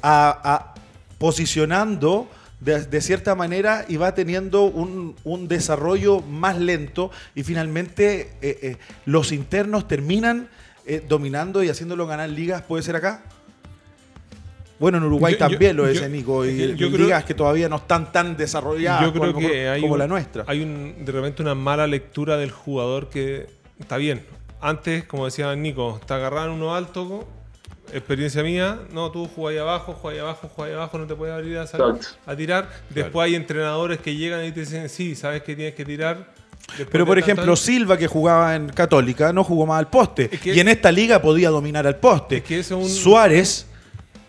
a, 0.02 0.74
posicionando 1.18 2.28
de, 2.60 3.00
cierta 3.00 3.34
manera 3.34 3.84
y 3.88 3.96
va 3.96 4.14
teniendo 4.14 4.64
un, 4.64 5.14
un 5.24 5.46
desarrollo 5.46 6.20
más 6.20 6.58
lento 6.58 7.10
y 7.34 7.42
finalmente 7.42 8.78
los 9.04 9.30
internos 9.30 9.86
terminan 9.86 10.48
dominando 11.08 11.62
y 11.62 11.68
haciéndolo 11.68 12.06
ganar 12.06 12.30
ligas, 12.30 12.62
¿puede 12.62 12.82
ser 12.82 12.96
acá? 12.96 13.22
Bueno, 14.78 14.98
en 14.98 15.04
Uruguay 15.04 15.36
también 15.38 15.76
lo 15.76 15.86
es, 15.86 16.08
Nico, 16.10 16.44
y, 16.44 16.72
digas 16.74 17.24
que 17.24 17.34
todavía 17.34 17.68
no 17.68 17.76
están 17.76 18.12
tan 18.12 18.36
desarrolladas 18.36 19.10
como, 19.12 19.96
la 19.96 20.06
nuestra. 20.06 20.44
Hay 20.46 20.62
un, 20.62 21.04
de 21.04 21.12
repente 21.12 21.42
una 21.42 21.54
mala 21.54 21.86
lectura 21.86 22.36
del 22.36 22.50
jugador 22.50 23.08
que 23.08 23.46
está 23.78 23.96
bien. 23.96 24.24
Antes, 24.60 25.04
como 25.04 25.24
decía 25.24 25.54
Nico, 25.54 26.00
te 26.06 26.14
agarraban 26.14 26.50
uno 26.50 26.74
alto, 26.74 27.26
experiencia 27.92 28.42
mía, 28.42 28.80
no, 28.92 29.10
tú 29.10 29.28
jugáis 29.28 29.60
abajo, 29.60 29.94
jugáis 29.94 30.20
abajo, 30.20 30.50
jugáis 30.54 30.74
abajo, 30.74 30.98
no 30.98 31.06
te 31.06 31.14
puedes 31.14 31.34
abrir 31.34 31.58
a, 31.58 31.66
a 32.26 32.36
tirar. 32.36 32.68
Después 32.90 33.26
hay 33.26 33.34
entrenadores 33.34 33.98
que 34.00 34.14
llegan 34.14 34.44
y 34.44 34.52
te 34.52 34.60
dicen, 34.60 34.88
sí, 34.88 35.14
sabes 35.14 35.42
que 35.42 35.56
tienes 35.56 35.74
que 35.74 35.84
tirar. 35.84 36.34
Pero 36.90 37.06
por 37.06 37.18
ejemplo, 37.18 37.54
Silva, 37.56 37.96
que 37.96 38.08
jugaba 38.08 38.54
en 38.54 38.68
Católica, 38.68 39.32
no 39.32 39.44
jugó 39.44 39.66
más 39.66 39.78
al 39.78 39.88
poste. 39.88 40.28
y 40.44 40.58
en 40.58 40.68
esta 40.68 40.90
liga 40.90 41.22
podía 41.22 41.48
dominar 41.50 41.86
al 41.86 41.96
poste. 41.96 42.42
Suárez 42.88 43.66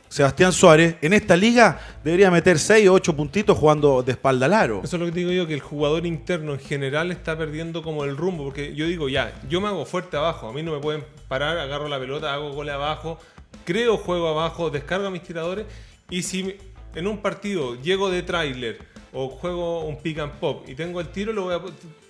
Sebastián 0.10 0.54
Suárez, 0.54 0.96
en 1.02 1.14
esta 1.14 1.36
liga 1.36 1.80
debería 2.04 2.32
meter 2.32 2.60
6 2.60 2.88
o 2.90 2.94
8 2.94 3.16
puntitos 3.16 3.58
jugando 3.58 4.04
de 4.04 4.14
espalda 4.14 4.46
al 4.46 4.54
aro. 4.54 4.82
Eso 4.84 4.96
es 4.96 5.00
lo 5.00 5.06
que 5.06 5.12
digo 5.12 5.32
yo, 5.32 5.48
que 5.48 5.54
el 5.54 5.60
jugador 5.60 6.06
interno 6.06 6.54
en 6.54 6.60
general 6.60 7.12
está 7.12 7.38
perdiendo 7.38 7.84
como 7.84 8.06
el 8.06 8.16
rumbo, 8.16 8.46
porque 8.46 8.74
yo 8.74 8.88
digo, 8.88 9.10
ya, 9.10 9.34
yo 9.50 9.60
me 9.60 9.68
hago 9.68 9.86
fuerte 9.86 10.18
abajo, 10.18 10.48
a 10.48 10.54
mí 10.54 10.64
no 10.64 10.72
me 10.72 10.80
pueden 10.80 11.04
parar, 11.28 11.58
agarro 11.58 11.88
la 11.88 12.00
pelota, 12.00 12.34
hago 12.34 12.54
gole 12.54 12.72
abajo, 12.72 13.20
creo 13.66 13.98
juego 13.98 14.30
abajo, 14.30 14.70
descargo 14.70 15.08
a 15.08 15.12
mis 15.12 15.24
tiradores, 15.24 15.66
y 16.10 16.24
si 16.24 16.58
en 16.96 17.08
un 17.08 17.18
partido 17.18 17.76
llego 17.82 18.10
de 18.10 18.24
tráiler 18.24 18.80
o 19.14 19.30
juego 19.30 19.86
un 19.86 19.98
pick 19.98 20.20
and 20.20 20.34
pop 20.34 20.68
y 20.68 20.76
tengo 20.76 21.00
el 21.02 21.10
tiro, 21.10 21.34
lo 21.34 21.44
voy 21.44 21.56
a 21.56 21.62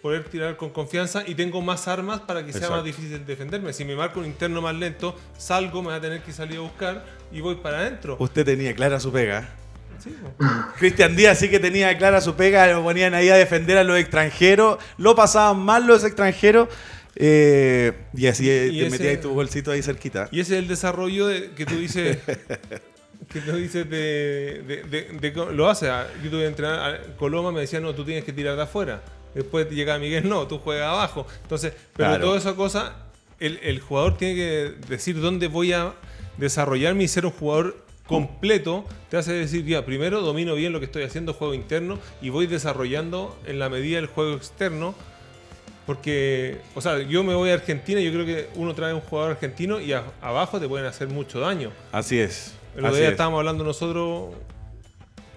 poder 0.02 0.24
tirar 0.26 0.58
con 0.58 0.70
confianza 0.70 1.24
y 1.26 1.36
tengo 1.36 1.62
más 1.62 1.88
armas 1.88 2.22
para 2.22 2.46
que 2.46 2.54
sea 2.54 2.70
más 2.70 2.84
difícil 2.84 3.26
defenderme. 3.26 3.74
Si 3.74 3.86
me 3.86 3.96
marco 3.96 4.20
un 4.20 4.26
interno 4.26 4.62
más 4.62 4.76
lento, 4.76 5.16
salgo, 5.38 5.82
me 5.82 5.90
voy 5.90 5.98
a 5.98 6.02
tener 6.02 6.22
que 6.22 6.32
salir 6.32 6.58
a 6.58 6.62
buscar 6.62 7.06
y 7.32 7.42
voy 7.42 7.56
para 7.56 7.80
adentro. 7.80 8.18
Usted 8.20 8.46
tenía 8.46 8.74
clara 8.76 9.00
su 9.00 9.12
pega. 9.12 9.50
Sí, 10.00 10.16
Cristian 10.78 11.16
Díaz 11.16 11.40
sí 11.40 11.50
que 11.50 11.60
tenía 11.60 11.98
clara 11.98 12.22
su 12.22 12.36
pega, 12.36 12.68
lo 12.68 12.84
ponían 12.84 13.14
ahí 13.14 13.30
a 13.30 13.36
defender 13.36 13.78
a 13.78 13.84
los 13.84 13.98
extranjeros, 13.98 14.78
lo 14.98 15.16
pasaban 15.16 15.60
mal 15.60 15.88
los 15.88 16.04
extranjeros. 16.04 16.70
Eh, 17.16 17.94
y 18.14 18.28
así 18.28 18.46
te 18.46 18.90
metías 18.92 19.22
tu 19.22 19.34
bolsito 19.34 19.72
ahí 19.72 19.82
cerquita. 19.82 20.30
Y 20.32 20.40
ese 20.40 20.54
es 20.56 20.60
el 20.60 20.68
desarrollo 20.68 21.28
de, 21.28 21.50
que 21.52 21.66
tú 21.66 21.76
dices 21.76 22.20
que 23.30 23.42
tú 23.42 23.56
dices 23.56 23.90
de, 23.90 24.64
de, 25.20 25.34
lo 25.54 25.70
hace. 25.70 25.90
Ah, 25.90 26.08
yo 26.24 26.30
tuve 26.30 26.42
que 26.42 26.48
entrenar, 26.48 27.16
Coloma 27.18 27.52
me 27.52 27.62
decía, 27.62 27.80
no, 27.80 27.94
tú 27.94 28.06
tienes 28.06 28.24
que 28.24 28.34
tirar 28.34 28.56
de 28.56 28.64
afuera. 28.64 29.02
Después 29.34 29.70
llega 29.70 30.00
Miguel, 30.00 30.28
no, 30.28 30.48
tú 30.48 30.60
juegas 30.60 30.88
abajo. 30.88 31.28
Entonces, 31.44 31.74
pero 31.96 32.20
toda 32.20 32.38
esa 32.38 32.56
cosa, 32.56 32.96
el, 33.40 33.60
el, 33.64 33.80
jugador 33.80 34.18
tiene 34.18 34.36
que 34.36 34.74
decir 34.88 35.20
dónde 35.20 35.48
voy 35.48 35.74
a 35.74 35.94
desarrollarme 36.38 37.04
y 37.04 37.08
ser 37.08 37.26
un 37.26 37.32
jugador 37.32 37.78
completo. 38.08 38.86
Te 39.10 39.18
hace 39.18 39.34
decir, 39.34 39.66
ya, 39.66 39.86
primero 39.86 40.22
domino 40.22 40.56
bien 40.56 40.74
lo 40.74 40.80
que 40.80 40.86
estoy 40.86 41.04
haciendo, 41.04 41.34
juego 41.34 41.54
interno, 41.54 42.00
y 42.22 42.30
voy 42.30 42.48
desarrollando 42.48 43.38
en 43.46 43.60
la 43.60 43.70
medida 43.70 44.00
el 44.00 44.08
juego 44.08 44.36
externo. 44.36 44.96
Porque, 45.86 46.58
o 46.76 46.82
sea, 46.82 47.02
yo 47.02 47.24
me 47.24 47.34
voy 47.34 47.50
a 47.50 47.54
Argentina 47.54 48.02
y 48.02 48.06
yo 48.06 48.12
creo 48.12 48.26
que 48.26 48.50
uno 48.56 48.76
trae 48.76 48.94
un 48.94 49.00
jugador 49.00 49.32
argentino 49.32 49.80
y 49.80 49.94
abajo 49.94 50.60
te 50.60 50.68
pueden 50.68 50.86
hacer 50.86 51.08
mucho 51.08 51.40
daño. 51.40 51.72
Así 51.94 52.20
es. 52.20 52.54
El 52.76 52.86
otro 52.86 52.98
día 52.98 53.10
estábamos 53.10 53.40
hablando 53.40 53.64
nosotros 53.64 54.36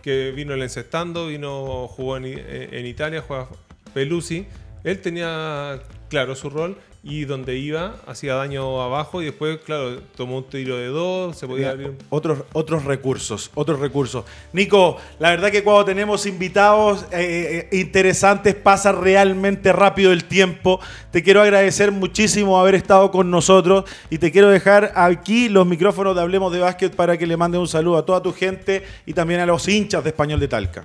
que 0.02 0.32
vino 0.32 0.52
el 0.54 0.62
encestando, 0.62 1.28
vino, 1.28 1.86
jugó 1.86 2.16
en, 2.16 2.24
en 2.26 2.86
Italia, 2.86 3.22
juega 3.26 3.46
Pelusi. 3.94 4.46
Él 4.82 5.00
tenía 5.00 5.80
claro 6.08 6.34
su 6.34 6.50
rol 6.50 6.76
y 7.02 7.24
donde 7.24 7.56
iba 7.56 7.94
hacía 8.06 8.34
daño 8.34 8.82
abajo 8.82 9.22
y 9.22 9.24
después, 9.26 9.58
claro, 9.64 10.00
tomó 10.16 10.38
un 10.38 10.44
tiro 10.44 10.76
de 10.76 10.88
dos, 10.88 11.34
se 11.36 11.46
podía 11.46 11.70
abrir. 11.70 11.92
Otros, 12.10 12.40
otros 12.52 12.84
recursos, 12.84 13.50
otros 13.54 13.80
recursos. 13.80 14.24
Nico, 14.52 14.98
la 15.18 15.30
verdad 15.30 15.50
que 15.50 15.64
cuando 15.64 15.86
tenemos 15.86 16.26
invitados 16.26 17.06
eh, 17.10 17.68
eh, 17.72 17.76
interesantes 17.78 18.54
pasa 18.54 18.92
realmente 18.92 19.72
rápido 19.72 20.12
el 20.12 20.24
tiempo. 20.24 20.78
Te 21.10 21.22
quiero 21.22 21.40
agradecer 21.40 21.90
muchísimo 21.90 22.60
haber 22.60 22.74
estado 22.74 23.10
con 23.10 23.30
nosotros 23.30 23.84
y 24.10 24.18
te 24.18 24.30
quiero 24.30 24.50
dejar 24.50 24.92
aquí 24.94 25.48
los 25.48 25.66
micrófonos 25.66 26.14
de 26.14 26.20
Hablemos 26.20 26.52
de 26.52 26.60
Básquet 26.60 26.94
para 26.94 27.16
que 27.16 27.26
le 27.26 27.36
mande 27.38 27.56
un 27.56 27.68
saludo 27.68 27.96
a 27.96 28.04
toda 28.04 28.22
tu 28.22 28.34
gente 28.34 28.84
y 29.06 29.14
también 29.14 29.40
a 29.40 29.46
los 29.46 29.66
hinchas 29.66 30.04
de 30.04 30.10
Español 30.10 30.38
de 30.38 30.48
Talca. 30.48 30.84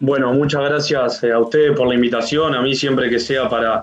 Bueno, 0.00 0.32
muchas 0.32 0.62
gracias 0.62 1.22
eh, 1.22 1.30
a 1.30 1.38
ustedes 1.38 1.76
por 1.76 1.86
la 1.86 1.94
invitación. 1.94 2.56
A 2.56 2.60
mí 2.60 2.74
siempre 2.74 3.08
que 3.08 3.20
sea 3.20 3.48
para 3.48 3.82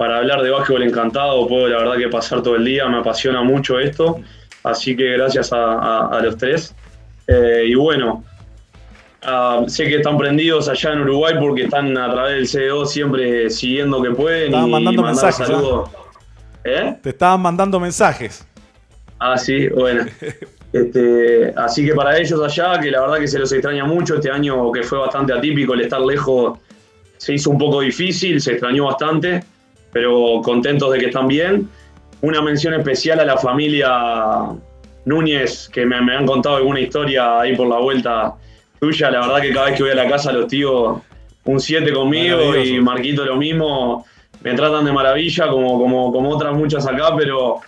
para 0.00 0.16
hablar 0.16 0.40
de 0.40 0.48
básquetbol 0.48 0.82
encantado, 0.82 1.46
puedo 1.46 1.68
la 1.68 1.76
verdad 1.76 1.98
que 1.98 2.08
pasar 2.08 2.42
todo 2.42 2.56
el 2.56 2.64
día, 2.64 2.88
me 2.88 3.00
apasiona 3.00 3.42
mucho 3.42 3.78
esto, 3.78 4.18
así 4.64 4.96
que 4.96 5.12
gracias 5.12 5.50
a, 5.52 6.18
los 6.22 6.38
tres. 6.38 6.74
Eh, 7.26 7.64
y 7.66 7.74
bueno, 7.74 8.24
ah, 9.22 9.62
sé 9.66 9.84
que 9.84 9.96
están 9.96 10.16
prendidos 10.16 10.70
allá 10.70 10.94
en 10.94 11.02
Uruguay 11.02 11.34
porque 11.38 11.64
están 11.64 11.98
a 11.98 12.10
través 12.10 12.32
del 12.32 12.48
CEO 12.48 12.86
siempre 12.86 13.50
siguiendo 13.50 14.02
que 14.02 14.12
pueden. 14.12 14.54
y 14.54 14.70
mandando 14.70 15.02
mensajes. 15.02 15.40
¿eh? 15.40 15.52
Saludos. 15.52 15.90
¿Eh? 16.64 16.96
Te 17.02 17.10
estaban 17.10 17.42
mandando 17.42 17.78
mensajes. 17.78 18.48
Ah, 19.18 19.36
sí, 19.36 19.68
bueno. 19.68 20.06
Este, 20.72 21.52
así 21.56 21.84
que 21.84 21.92
para 21.96 22.16
ellos 22.16 22.40
allá, 22.40 22.78
que 22.78 22.92
la 22.92 23.00
verdad 23.00 23.18
que 23.18 23.26
se 23.26 23.40
los 23.40 23.50
extraña 23.52 23.84
mucho, 23.84 24.14
este 24.14 24.30
año 24.30 24.70
que 24.70 24.84
fue 24.84 24.98
bastante 24.98 25.32
atípico, 25.32 25.74
el 25.74 25.80
estar 25.80 26.00
lejos 26.00 26.60
se 27.16 27.34
hizo 27.34 27.50
un 27.50 27.58
poco 27.58 27.80
difícil, 27.80 28.40
se 28.40 28.52
extrañó 28.52 28.84
bastante, 28.84 29.42
pero 29.92 30.40
contentos 30.42 30.92
de 30.92 30.98
que 30.98 31.06
están 31.06 31.28
bien. 31.28 31.68
Una 32.22 32.42
mención 32.42 32.74
especial 32.74 33.20
a 33.20 33.24
la 33.24 33.36
familia 33.36 33.90
Núñez, 35.04 35.68
que 35.72 35.86
me, 35.86 35.96
han 35.96 36.26
contado 36.26 36.56
alguna 36.56 36.80
historia 36.80 37.40
ahí 37.40 37.56
por 37.56 37.68
la 37.68 37.78
vuelta 37.78 38.34
tuya. 38.78 39.10
La 39.10 39.20
verdad 39.20 39.40
que 39.40 39.52
cada 39.52 39.66
vez 39.66 39.76
que 39.76 39.82
voy 39.82 39.92
a 39.92 39.94
la 39.94 40.08
casa 40.08 40.32
los 40.32 40.46
tíos 40.46 40.98
un 41.44 41.58
7 41.58 41.92
conmigo 41.92 42.56
y 42.56 42.80
Marquito 42.80 43.24
lo 43.24 43.36
mismo. 43.36 44.04
Me 44.42 44.54
tratan 44.54 44.84
de 44.86 44.92
maravilla, 44.92 45.48
como, 45.48 45.78
como, 45.78 46.12
como 46.12 46.30
otras 46.30 46.54
muchas 46.54 46.86
acá, 46.86 47.14
pero, 47.16 47.60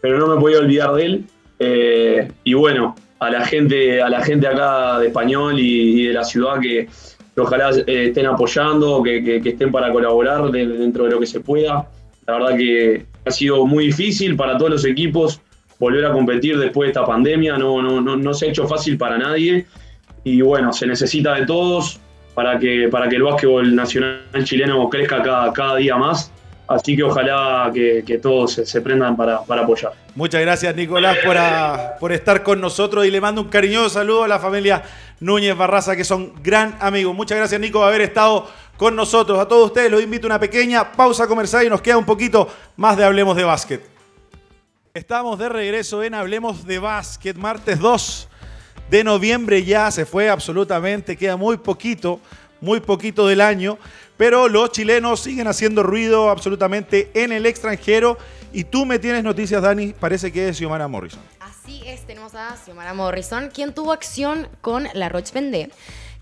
pero 0.00 0.18
no 0.18 0.26
me 0.34 0.40
podía 0.40 0.58
olvidar 0.58 0.92
de 0.94 1.04
él. 1.04 1.24
Eh, 1.58 2.28
y 2.42 2.54
bueno, 2.54 2.96
a 3.20 3.30
la 3.30 3.44
gente, 3.44 4.02
a 4.02 4.08
la 4.08 4.22
gente 4.22 4.46
acá 4.46 4.98
de 4.98 5.08
español 5.08 5.58
y, 5.58 6.06
de 6.06 6.12
la 6.12 6.24
ciudad 6.24 6.60
que, 6.60 6.88
ojalá 7.36 7.70
eh, 7.86 8.06
estén 8.08 8.26
apoyando, 8.26 9.02
que, 9.02 9.42
estén 9.44 9.70
para 9.70 9.92
colaborar 9.92 10.50
dentro 10.50 11.04
de 11.04 11.10
lo 11.10 11.20
que 11.20 11.26
se 11.26 11.40
pueda. 11.40 11.88
La 12.26 12.34
verdad 12.34 12.56
que 12.56 13.06
ha 13.24 13.30
sido 13.30 13.66
muy 13.66 13.86
difícil 13.86 14.36
para 14.36 14.56
todos 14.56 14.70
los 14.70 14.84
equipos 14.84 15.40
volver 15.78 16.04
a 16.06 16.12
competir 16.12 16.58
después 16.58 16.88
de 16.88 16.92
esta 16.92 17.06
pandemia. 17.06 17.58
No, 17.58 17.82
no, 17.82 18.00
no, 18.00 18.16
no 18.16 18.34
se 18.34 18.46
ha 18.46 18.48
hecho 18.48 18.66
fácil 18.66 18.96
para 18.96 19.18
nadie. 19.18 19.66
Y 20.24 20.40
bueno, 20.40 20.72
se 20.72 20.86
necesita 20.86 21.34
de 21.34 21.46
todos 21.46 22.00
para 22.34 22.58
que, 22.58 22.88
para 22.90 23.08
que 23.08 23.16
el 23.16 23.22
básquetbol 23.22 23.74
nacional 23.74 24.20
chileno 24.44 24.88
crezca 24.88 25.22
cada, 25.22 25.52
cada 25.52 25.76
día 25.76 25.96
más. 25.96 26.32
Así 26.68 26.96
que 26.96 27.02
ojalá 27.02 27.70
que, 27.72 28.18
todos 28.20 28.54
se, 28.54 28.80
prendan 28.80 29.16
para, 29.16 29.36
apoyar. 29.36 29.92
Muchas 30.14 30.40
gracias, 30.40 30.74
Nicolás, 30.74 31.16
por, 31.24 31.36
por 32.00 32.12
estar 32.12 32.42
con 32.42 32.60
nosotros 32.60 33.06
y 33.06 33.10
le 33.10 33.20
mando 33.20 33.40
un 33.40 33.48
cariñoso 33.48 33.90
saludo 33.90 34.24
a 34.24 34.28
la 34.28 34.38
familia 34.38 34.82
Núñez 35.20 35.56
Barraza, 35.56 35.94
que 35.94 36.04
son 36.04 36.32
gran 36.42 36.76
amigos. 36.80 37.14
Muchas 37.14 37.38
gracias, 37.38 37.60
Nico, 37.60 37.78
por 37.78 37.88
haber 37.88 38.00
estado 38.00 38.48
con 38.76 38.96
nosotros. 38.96 39.38
A 39.38 39.46
todos 39.46 39.66
ustedes 39.66 39.90
los 39.90 40.02
invito 40.02 40.26
a 40.26 40.30
una 40.30 40.40
pequeña 40.40 40.92
pausa 40.92 41.26
comercial 41.26 41.64
y 41.64 41.70
nos 41.70 41.80
queda 41.80 41.98
un 41.98 42.04
poquito 42.06 42.48
más 42.76 42.96
de 42.96 43.04
Hablemos 43.04 43.36
de 43.36 43.44
Básquet. 43.44 43.86
Estamos 44.92 45.38
de 45.38 45.48
regreso 45.48 46.02
en 46.02 46.14
Hablemos 46.14 46.66
de 46.66 46.78
Básquet, 46.78 47.36
martes 47.36 47.78
2 47.78 48.28
de 48.90 49.02
noviembre 49.02 49.64
ya 49.64 49.90
se 49.90 50.06
fue 50.06 50.30
absolutamente, 50.30 51.16
queda 51.16 51.36
muy 51.36 51.56
poquito, 51.56 52.20
muy 52.60 52.80
poquito 52.80 53.26
del 53.26 53.40
año. 53.40 53.78
Pero 54.16 54.48
los 54.48 54.72
chilenos 54.72 55.20
siguen 55.20 55.46
haciendo 55.46 55.82
ruido 55.82 56.30
absolutamente 56.30 57.10
en 57.14 57.32
el 57.32 57.46
extranjero. 57.46 58.18
Y 58.52 58.64
tú 58.64 58.86
me 58.86 58.98
tienes 58.98 59.22
noticias, 59.22 59.62
Dani, 59.62 59.92
parece 59.92 60.32
que 60.32 60.48
es 60.48 60.56
Xiomara 60.56 60.88
Morrison. 60.88 61.20
Así 61.40 61.82
es, 61.86 62.06
tenemos 62.06 62.34
a 62.34 62.56
Xiomara 62.56 62.94
Morrison, 62.94 63.50
quien 63.52 63.74
tuvo 63.74 63.92
acción 63.92 64.48
con 64.60 64.88
la 64.94 65.08
Roche 65.08 65.32
Vendée, 65.34 65.70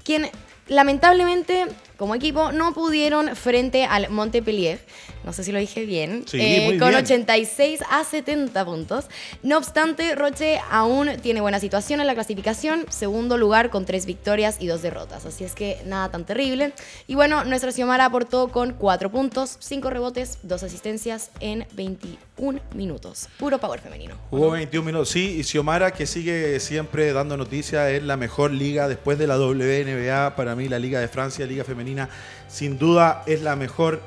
quien 0.03 0.30
lamentablemente 0.66 1.66
como 1.97 2.14
equipo 2.14 2.51
no 2.51 2.72
pudieron 2.72 3.36
frente 3.36 3.84
al 3.84 4.11
Montpellier 4.11 4.80
no 5.25 5.33
sé 5.33 5.45
si 5.45 5.53
lo 5.53 5.59
dije 5.59 5.85
bien, 5.85 6.25
eh, 6.33 6.77
con 6.79 6.95
86 6.95 7.81
a 7.91 8.05
70 8.05 8.64
puntos. 8.64 9.07
No 9.43 9.59
obstante, 9.59 10.14
Roche 10.14 10.61
aún 10.70 11.11
tiene 11.22 11.41
buena 11.41 11.61
situación 11.61 12.01
en 12.01 12.07
la 12.07 12.14
clasificación, 12.14 12.87
segundo 12.89 13.39
lugar 13.39 13.70
con 13.70 13.87
tres 13.87 14.07
victorias 14.07 14.57
y 14.61 14.66
dos 14.66 14.83
derrotas, 14.83 15.27
así 15.27 15.45
es 15.45 15.55
que 15.55 15.79
nada 15.87 16.11
tan 16.11 16.25
terrible. 16.25 16.72
Y 17.07 17.14
bueno, 17.14 17.45
nuestra 17.45 17.72
Xiomara 17.72 18.07
aportó 18.07 18.49
con 18.49 18.72
4 18.75 19.11
puntos, 19.11 19.57
5 19.61 19.91
rebotes, 19.91 20.39
2 20.43 20.62
asistencias 20.62 21.31
en 21.41 21.66
21 21.72 22.61
minutos. 22.75 23.29
Puro 23.39 23.59
power 23.59 23.81
femenino. 23.81 24.16
Jugó 24.31 24.51
21 24.51 24.85
minutos, 24.85 25.11
sí, 25.11 25.37
y 25.39 25.45
Xiomara 25.45 25.93
que 25.93 26.07
sigue 26.07 26.61
siempre 26.61 27.12
dando 27.12 27.37
noticias, 27.37 27.91
es 27.91 28.03
la 28.03 28.16
mejor 28.16 28.51
liga 28.51 28.89
después 28.89 29.18
de 29.18 29.27
la 29.27 29.39
WNBA, 29.39 30.37
para 30.37 30.55
mí 30.55 30.68
la 30.68 30.79
Liga 30.79 31.01
de 31.01 31.09
Francia, 31.09 31.47
Liga 31.47 31.64
Femenina, 31.64 32.09
sin 32.49 32.79
duda 32.79 33.22
es 33.27 33.43
la 33.43 33.57
mejor 33.57 34.01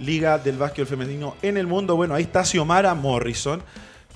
liga 0.00 0.38
del 0.38 0.56
básquet 0.56 0.86
femenino 0.86 1.36
en 1.42 1.56
el 1.56 1.66
mundo. 1.66 1.96
Bueno, 1.96 2.14
ahí 2.14 2.24
está 2.24 2.44
Xiomara 2.44 2.94
Morrison, 2.94 3.62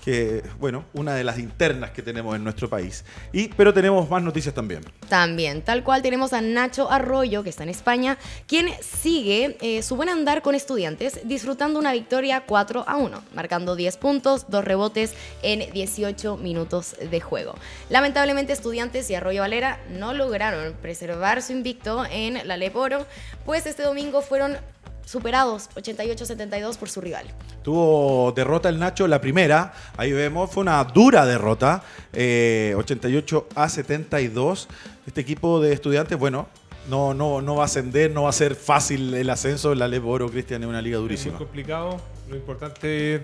que, 0.05 0.43
bueno, 0.59 0.85
una 0.93 1.15
de 1.15 1.25
las 1.25 1.39
internas 1.39 1.91
que 1.91 2.03
tenemos 2.03 2.37
en 2.37 2.45
nuestro 2.45 2.69
país. 2.69 3.05
Y, 3.33 3.49
pero 3.49 3.73
tenemos 3.73 4.09
más 4.11 4.23
noticias 4.23 4.55
también. 4.55 4.83
También, 5.09 5.63
tal 5.63 5.83
cual 5.83 6.03
tenemos 6.03 6.35
a 6.35 6.43
Nacho 6.43 6.91
Arroyo, 6.91 7.43
que 7.43 7.49
está 7.49 7.63
en 7.63 7.71
España, 7.71 8.19
quien 8.47 8.69
sigue 8.83 9.57
eh, 9.63 9.83
su 9.83 9.97
buen 9.97 10.11
andar 10.11 10.43
con 10.43 10.55
estudiantes, 10.55 11.21
disfrutando 11.25 11.79
una 11.79 11.93
victoria 11.93 12.45
4 12.47 12.85
a 12.87 12.97
1, 12.97 13.23
marcando 13.35 13.77
10 13.77 13.97
puntos, 13.97 14.47
2 14.51 14.65
rebotes 14.65 15.15
en 15.43 15.73
18 15.73 16.37
minutos 16.37 16.97
de 16.99 17.21
juego. 17.21 17.55
Lamentablemente, 17.89 18.53
estudiantes 18.53 19.09
y 19.09 19.15
Arroyo 19.15 19.41
Valera 19.41 19.79
no 19.91 20.13
lograron 20.13 20.75
preservar 20.83 21.41
su 21.41 21.53
invicto 21.53 22.05
en 22.11 22.47
la 22.47 22.59
Leporo, 22.59 23.07
pues 23.47 23.65
este 23.65 23.83
domingo 23.83 24.21
fueron 24.21 24.59
superados 25.05 25.71
88-72 25.75 26.77
por 26.77 26.89
su 26.89 27.01
rival. 27.01 27.27
Tuvo 27.63 28.33
derrota 28.33 28.69
el 28.69 28.79
Nacho 28.79 29.07
la 29.07 29.21
primera, 29.21 29.73
ahí 29.97 30.13
vemos, 30.13 30.51
fue 30.51 30.63
una 30.63 30.83
dura 30.85 31.27
derrota, 31.27 31.83
88 32.13 33.47
eh, 33.49 33.53
a 33.55 33.69
72. 33.69 34.69
Este 35.07 35.21
equipo 35.21 35.61
de 35.61 35.73
estudiantes, 35.73 36.19
bueno, 36.19 36.49
no, 36.89 37.15
no, 37.15 37.41
no 37.41 37.57
va 37.57 37.63
a 37.63 37.67
ascender, 37.67 38.11
no 38.11 38.25
va 38.25 38.31
a 38.31 38.33
ser 38.33 38.55
fácil 38.55 39.15
el 39.15 39.31
ascenso. 39.31 39.75
La 39.75 39.89
Leboro, 39.89 40.31
Cristian, 40.31 40.63
es 40.63 40.69
una 40.69 40.83
liga 40.83 40.99
durísima. 40.99 41.35
Es 41.35 41.41
muy 41.41 41.47
complicado. 41.47 42.01
Lo 42.29 42.37
importante 42.37 43.15
es, 43.15 43.23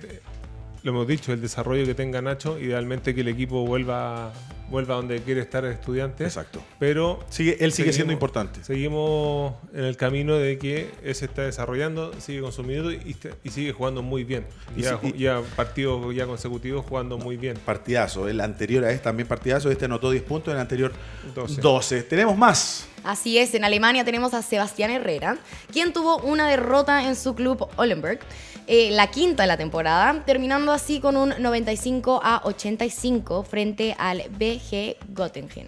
lo 0.82 0.92
hemos 0.92 1.06
dicho, 1.06 1.32
el 1.32 1.40
desarrollo 1.40 1.84
que 1.84 1.94
tenga 1.94 2.22
Nacho. 2.22 2.58
Idealmente 2.58 3.14
que 3.14 3.20
el 3.20 3.28
equipo 3.28 3.66
vuelva 3.66 4.32
vuelva 4.70 4.94
donde 4.94 5.20
quiere 5.20 5.40
estar 5.40 5.64
el 5.64 5.72
estudiante. 5.72 6.24
Exacto. 6.24 6.62
Pero 6.80 7.20
sigue, 7.28 7.58
él 7.60 7.72
sigue 7.72 7.92
siendo 7.92 8.10
importante. 8.10 8.64
Seguimos 8.64 9.52
en 9.74 9.84
el 9.84 9.98
camino 9.98 10.36
de 10.36 10.58
que 10.58 10.90
él 11.04 11.14
se 11.14 11.26
está 11.26 11.42
desarrollando, 11.42 12.10
sigue 12.18 12.40
con 12.40 12.52
su 12.52 12.64
minutos 12.64 12.94
y, 13.04 13.50
sigue 13.50 13.72
jugando 13.72 14.00
muy 14.00 14.24
bien. 14.24 14.46
Y 14.74 14.80
ya, 14.80 14.98
ya, 15.14 15.42
partidos 15.56 16.14
ya 16.14 16.26
consecutivos 16.26 16.86
jugando 16.88 17.18
muy 17.18 17.36
bien. 17.36 17.58
Partidazo. 17.58 18.28
El 18.28 18.40
anterior 18.40 18.82
a 18.84 18.90
este 18.90 19.04
también 19.04 19.28
partidazo. 19.28 19.70
Este 19.70 19.84
anotó 19.84 20.10
10 20.10 20.22
puntos, 20.22 20.54
el 20.54 20.58
anterior 20.58 20.90
12. 21.34 21.60
12. 21.60 22.02
Tenemos 22.04 22.38
más. 22.38 22.88
Así 23.04 23.36
es, 23.36 23.54
en 23.54 23.64
Alemania 23.64 24.02
tenemos 24.02 24.32
a 24.32 24.40
Sebastián 24.40 24.90
Herrera, 24.90 25.38
quien 25.72 25.92
tuvo 25.92 26.18
una 26.18 26.48
derrota 26.48 27.06
en 27.06 27.14
su 27.14 27.34
club 27.34 27.68
Ollenberg. 27.76 28.20
Eh, 28.66 28.90
la 28.92 29.10
quinta 29.10 29.42
de 29.42 29.48
la 29.48 29.56
temporada, 29.56 30.22
terminando 30.24 30.72
así 30.72 31.00
con 31.00 31.16
un 31.16 31.34
95 31.38 32.20
a 32.22 32.42
85 32.44 33.42
frente 33.42 33.96
al 33.98 34.22
BG 34.30 34.96
Göttingen. 35.12 35.66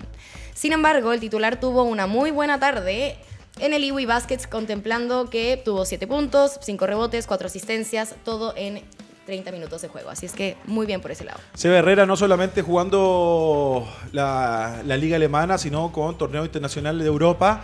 Sin 0.54 0.72
embargo, 0.72 1.12
el 1.12 1.20
titular 1.20 1.58
tuvo 1.58 1.82
una 1.84 2.06
muy 2.06 2.30
buena 2.30 2.58
tarde 2.60 3.16
en 3.60 3.72
el 3.72 3.84
Iwi 3.84 4.06
Baskets, 4.06 4.46
contemplando 4.46 5.30
que 5.30 5.60
tuvo 5.62 5.84
7 5.84 6.06
puntos, 6.06 6.58
5 6.62 6.86
rebotes, 6.86 7.26
4 7.26 7.46
asistencias, 7.46 8.14
todo 8.24 8.54
en 8.56 8.82
30 9.26 9.52
minutos 9.52 9.82
de 9.82 9.88
juego. 9.88 10.10
Así 10.10 10.26
es 10.26 10.32
que 10.32 10.56
muy 10.66 10.86
bien 10.86 11.00
por 11.00 11.10
ese 11.10 11.24
lado. 11.24 11.40
Seba 11.54 11.78
Herrera 11.78 12.06
no 12.06 12.16
solamente 12.16 12.62
jugando 12.62 13.88
la, 14.12 14.82
liga 14.84 15.16
alemana, 15.16 15.58
sino 15.58 15.92
con 15.92 16.18
torneos 16.18 16.46
internacionales 16.46 17.02
de 17.02 17.08
Europa, 17.08 17.62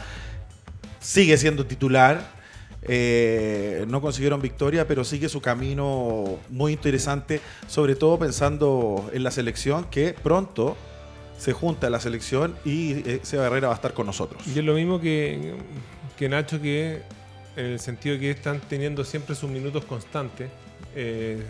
sigue 1.00 1.36
siendo 1.36 1.66
titular 1.66 2.38
eh, 2.82 3.84
no 3.88 4.00
consiguieron 4.00 4.40
victoria, 4.40 4.86
pero 4.86 5.04
sigue 5.04 5.28
su 5.28 5.40
camino 5.40 6.38
muy 6.48 6.72
interesante, 6.72 7.40
sobre 7.66 7.96
todo 7.96 8.18
pensando 8.18 9.10
en 9.12 9.24
la 9.24 9.32
selección 9.32 9.84
que 9.90 10.14
pronto 10.14 10.76
se 11.38 11.52
junta 11.52 11.88
la 11.88 12.00
selección 12.00 12.56
y 12.64 13.08
eh, 13.08 13.20
Seba 13.22 13.46
Herrera 13.46 13.68
va 13.68 13.74
a 13.74 13.76
estar 13.76 13.94
con 13.94 14.06
nosotros. 14.06 14.42
Y 14.46 14.58
es 14.58 14.64
lo 14.64 14.74
mismo 14.74 15.00
que, 15.00 15.54
que 16.16 16.28
Nacho, 16.28 16.60
que 16.60 17.02
en 17.56 17.66
el 17.66 17.80
sentido 17.80 18.18
que 18.18 18.30
están 18.30 18.60
teniendo 18.60 19.04
siempre 19.04 19.34
sus 19.34 19.48
minutos 19.48 19.84
constantes. 19.84 20.50
Eh, 20.94 21.42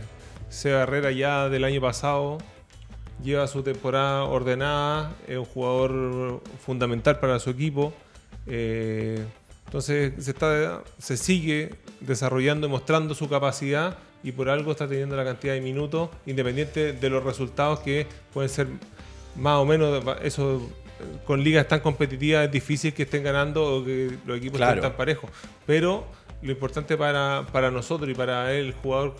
Seba 0.48 0.82
Herrera 0.82 1.10
ya 1.10 1.48
del 1.48 1.64
año 1.64 1.80
pasado 1.80 2.38
lleva 3.22 3.46
su 3.46 3.62
temporada 3.62 4.24
ordenada, 4.24 5.16
es 5.26 5.36
un 5.36 5.44
jugador 5.44 6.42
fundamental 6.64 7.18
para 7.18 7.38
su 7.38 7.50
equipo. 7.50 7.92
Eh, 8.46 9.24
entonces 9.66 10.12
se, 10.24 10.30
está, 10.30 10.82
se 10.98 11.16
sigue 11.16 11.74
desarrollando 12.00 12.66
y 12.66 12.70
mostrando 12.70 13.14
su 13.14 13.28
capacidad 13.28 13.98
y 14.22 14.32
por 14.32 14.48
algo 14.48 14.72
está 14.72 14.88
teniendo 14.88 15.16
la 15.16 15.24
cantidad 15.24 15.54
de 15.54 15.60
minutos, 15.60 16.08
independiente 16.26 16.92
de 16.94 17.10
los 17.10 17.22
resultados 17.22 17.80
que 17.80 18.06
pueden 18.32 18.48
ser 18.48 18.68
más 19.38 19.58
o 19.58 19.64
menos, 19.64 20.04
eso 20.22 20.68
con 21.24 21.42
ligas 21.42 21.68
tan 21.68 21.80
competitivas 21.80 22.46
es 22.46 22.50
difícil 22.50 22.92
que 22.92 23.04
estén 23.04 23.22
ganando 23.22 23.76
o 23.76 23.84
que 23.84 24.18
los 24.26 24.38
equipos 24.38 24.60
estén 24.60 24.80
tan 24.80 24.96
parejos. 24.96 25.30
Pero 25.66 26.06
lo 26.42 26.52
importante 26.52 26.96
para, 26.96 27.46
para 27.52 27.70
nosotros 27.70 28.10
y 28.10 28.14
para 28.14 28.52
el 28.52 28.72
jugador 28.72 29.14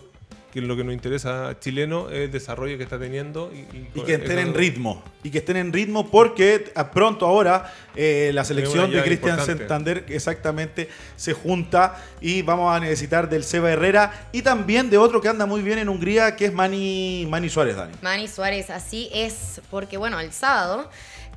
lo 0.61 0.77
que 0.77 0.85
nos 0.85 0.95
interesa 0.95 1.57
chileno 1.61 2.11
es 2.11 2.21
el 2.23 2.31
desarrollo 2.31 2.77
que 2.77 2.85
está 2.85 2.99
teniendo. 2.99 3.53
Y, 3.53 4.01
que 4.01 4.15
estén 4.15 4.39
en 4.39 4.55
ritmo. 4.55 5.03
Y 5.23 5.31
que 5.31 5.39
estén 5.39 5.57
en 5.57 5.73
ritmo 5.73 6.11
porque 6.11 6.73
pronto 6.93 7.27
ahora 7.27 7.73
eh, 7.95 8.31
la 8.35 8.45
selección 8.45 8.91
de 8.91 9.03
Cristian 9.03 9.45
Santander 9.45 10.05
exactamente 10.09 10.89
se 11.17 11.33
junta 11.33 11.97
y 12.21 12.43
vamos 12.43 12.75
a 12.75 12.81
necesitar 12.81 13.29
del 13.29 13.45
Seba 13.45 13.71
Herrera 13.71 14.29
y 14.33 14.43
también 14.43 14.91
de 14.91 14.99
otro 14.99 15.21
que 15.21 15.29
anda 15.29 15.47
muy 15.47 15.63
bien 15.63 15.79
en 15.79 15.89
Hungría 15.89 16.37
que 16.37 16.47
es 16.47 16.53
Mani, 16.53 17.27
Mani 17.29 17.49
Suárez, 17.49 17.77
Dani. 17.77 17.95
Mani 18.03 18.29
Suárez, 18.29 18.71
así 18.71 19.09
es, 19.13 19.61
porque 19.71 19.97
bueno, 19.97 20.19
el 20.21 20.33
sábado... 20.33 20.91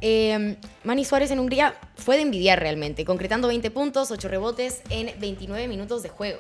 Eh, 0.03 0.55
Mani 0.83 1.05
Suárez 1.05 1.29
en 1.29 1.39
Hungría 1.39 1.75
fue 1.95 2.15
de 2.15 2.23
envidiar 2.23 2.59
realmente, 2.59 3.05
concretando 3.05 3.47
20 3.47 3.69
puntos, 3.69 4.09
8 4.09 4.27
rebotes 4.29 4.81
en 4.89 5.11
29 5.19 5.67
minutos 5.67 6.01
de 6.01 6.09
juego. 6.09 6.39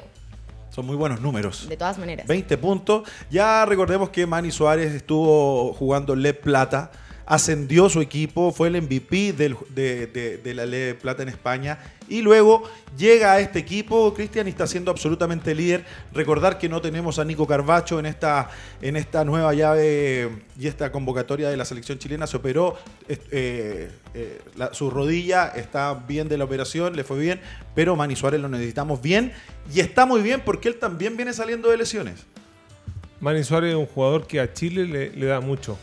Son 0.71 0.85
muy 0.85 0.95
buenos 0.95 1.19
números. 1.19 1.67
De 1.67 1.75
todas 1.75 1.97
maneras. 1.97 2.25
20 2.27 2.57
puntos. 2.57 3.03
Ya 3.29 3.65
recordemos 3.65 4.09
que 4.09 4.25
Manny 4.25 4.51
Suárez 4.51 4.93
estuvo 4.93 5.73
jugando 5.73 6.15
Le 6.15 6.33
Plata, 6.33 6.91
ascendió 7.31 7.87
su 7.87 8.01
equipo, 8.01 8.51
fue 8.51 8.67
el 8.67 8.81
MVP 8.81 9.31
de, 9.31 10.53
la 10.53 10.65
Le 10.65 10.95
Plata 10.95 11.23
en 11.23 11.29
España 11.29 11.79
y 12.09 12.21
luego 12.21 12.63
llega 12.97 13.31
a 13.31 13.39
este 13.39 13.57
equipo, 13.57 14.13
Cristian, 14.13 14.47
y 14.47 14.49
está 14.49 14.67
siendo 14.67 14.91
absolutamente 14.91 15.55
líder. 15.55 15.85
Recordar 16.11 16.57
que 16.57 16.67
no 16.67 16.81
tenemos 16.81 17.19
a 17.19 17.23
Nico 17.23 17.47
Carvacho 17.47 17.99
en 17.99 18.05
esta, 18.05 18.49
en 18.81 18.97
esta 18.97 19.23
nueva 19.23 19.53
llave 19.53 20.29
y 20.59 20.67
esta 20.67 20.91
convocatoria 20.91 21.49
de 21.49 21.55
la 21.55 21.63
selección 21.63 21.99
chilena. 21.99 22.27
Se 22.27 22.35
operó 22.35 22.75
eh, 23.07 23.89
eh, 24.13 24.41
su 24.73 24.89
rodilla, 24.89 25.53
está 25.55 25.93
bien 25.93 26.27
de 26.27 26.37
la 26.37 26.43
operación, 26.43 26.97
le 26.97 27.05
fue 27.05 27.17
bien, 27.17 27.39
pero 27.73 27.95
Manny 27.95 28.17
Suárez 28.17 28.41
lo 28.41 28.49
necesitamos 28.49 29.01
bien 29.01 29.31
y 29.73 29.79
está 29.79 30.05
muy 30.05 30.21
bien 30.21 30.41
porque 30.43 30.67
él 30.67 30.75
también 30.79 31.15
viene 31.15 31.31
saliendo 31.31 31.69
de 31.69 31.77
lesiones. 31.77 32.25
Manny 33.21 33.45
Suárez 33.45 33.69
es 33.69 33.77
un 33.77 33.85
jugador 33.85 34.27
que 34.27 34.41
a 34.41 34.51
Chile 34.51 34.85
le, 35.15 35.25
da 35.25 35.39
mucho. 35.39 35.77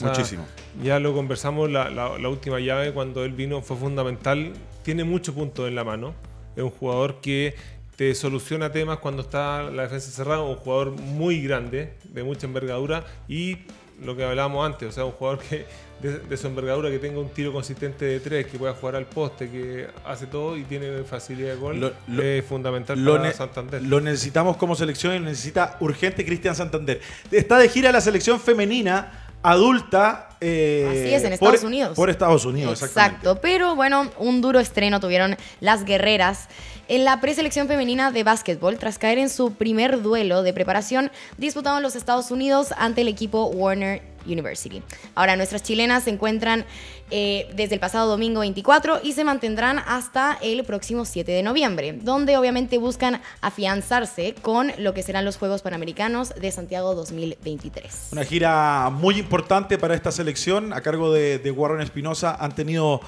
Muchísimo. 0.00 0.46
Ya 0.82 0.98
lo 0.98 1.14
conversamos 1.14 1.70
la, 1.70 1.90
la, 1.90 2.28
última 2.28 2.60
llave 2.60 2.92
cuando 2.92 3.24
él 3.24 3.32
vino, 3.32 3.62
fue 3.62 3.76
fundamental 3.76 4.52
tiene 4.82 5.04
muchos 5.04 5.34
puntos 5.34 5.68
en 5.68 5.74
la 5.74 5.84
mano. 5.84 6.14
Es 6.56 6.62
un 6.62 6.70
jugador 6.70 7.20
que 7.20 7.54
te 7.96 8.14
soluciona 8.14 8.72
temas 8.72 8.98
cuando 8.98 9.22
está 9.22 9.62
la 9.64 9.82
defensa 9.82 10.10
cerrada, 10.10 10.42
un 10.42 10.56
jugador 10.56 10.92
muy 10.92 11.42
grande, 11.42 11.94
de 12.04 12.22
mucha 12.22 12.46
envergadura 12.46 13.04
y 13.28 13.58
lo 14.02 14.16
que 14.16 14.24
hablábamos 14.24 14.66
antes, 14.66 14.88
o 14.88 14.92
sea, 14.92 15.04
un 15.04 15.12
jugador 15.12 15.38
que 15.38 15.64
de, 16.02 16.36
su 16.36 16.48
envergadura 16.48 16.90
que 16.90 16.98
tenga 16.98 17.20
un 17.20 17.28
tiro 17.28 17.52
consistente 17.52 18.04
de 18.04 18.18
tres, 18.18 18.46
que 18.46 18.58
pueda 18.58 18.74
jugar 18.74 18.96
al 18.96 19.06
poste, 19.06 19.48
que 19.48 19.86
hace 20.04 20.26
todo 20.26 20.56
y 20.56 20.64
tiene 20.64 21.04
facilidad 21.04 21.50
de 21.50 21.56
gol, 21.56 21.94
es 22.20 22.44
fundamental 22.44 23.02
para 23.04 23.32
Santander. 23.32 23.82
Lo 23.82 24.00
necesitamos 24.00 24.56
como 24.56 24.74
selección 24.74 25.14
y 25.14 25.20
necesita 25.20 25.76
urgente 25.80 26.24
Cristian 26.24 26.56
Santander. 26.56 27.00
Está 27.30 27.58
de 27.58 27.68
gira 27.68 27.92
la 27.92 28.00
selección 28.00 28.40
femenina 28.40 29.21
adulta. 29.42 30.28
Eh, 30.40 30.88
Así 30.90 31.14
es, 31.14 31.24
en 31.24 31.32
Estados 31.34 31.62
Unidos. 31.62 31.96
Por 31.96 32.10
Estados 32.10 32.44
Unidos, 32.44 32.82
Exacto. 32.82 33.40
Pero 33.40 33.76
bueno, 33.76 34.10
un 34.18 34.40
duro 34.40 34.60
estreno 34.60 35.00
tuvieron 35.00 35.36
las 35.60 35.84
guerreras 35.84 36.48
en 36.88 37.04
la 37.04 37.20
preselección 37.20 37.68
femenina 37.68 38.10
de 38.10 38.24
básquetbol 38.24 38.78
tras 38.78 38.98
caer 38.98 39.18
en 39.18 39.28
su 39.28 39.54
primer 39.54 40.02
duelo 40.02 40.42
de 40.42 40.52
preparación 40.52 41.10
disputado 41.38 41.76
en 41.76 41.82
los 41.82 41.96
Estados 41.96 42.30
Unidos 42.30 42.72
ante 42.76 43.02
el 43.02 43.08
equipo 43.08 43.46
Warner 43.46 44.02
University. 44.26 44.82
Ahora, 45.14 45.36
nuestras 45.36 45.62
chilenas 45.62 46.04
se 46.04 46.10
encuentran 46.10 46.64
eh, 47.10 47.50
desde 47.54 47.74
el 47.74 47.80
pasado 47.80 48.08
domingo 48.08 48.40
24 48.40 49.00
y 49.02 49.12
se 49.12 49.24
mantendrán 49.24 49.80
hasta 49.80 50.38
el 50.42 50.64
próximo 50.64 51.04
7 51.04 51.30
de 51.30 51.42
noviembre, 51.42 51.98
donde 52.00 52.36
obviamente 52.36 52.78
buscan 52.78 53.20
afianzarse 53.40 54.34
con 54.40 54.72
lo 54.78 54.94
que 54.94 55.02
serán 55.02 55.24
los 55.24 55.36
Juegos 55.36 55.62
Panamericanos 55.62 56.30
de 56.34 56.50
Santiago 56.50 56.94
2023. 56.94 58.08
Una 58.12 58.24
gira 58.24 58.90
muy 58.90 59.18
importante 59.18 59.78
para 59.78 59.94
esta 59.94 60.12
selección 60.12 60.72
a 60.72 60.80
cargo 60.80 61.12
de, 61.12 61.38
de 61.38 61.50
Warren 61.50 61.80
Espinosa. 61.80 62.36
Han 62.38 62.54
tenido 62.54 63.00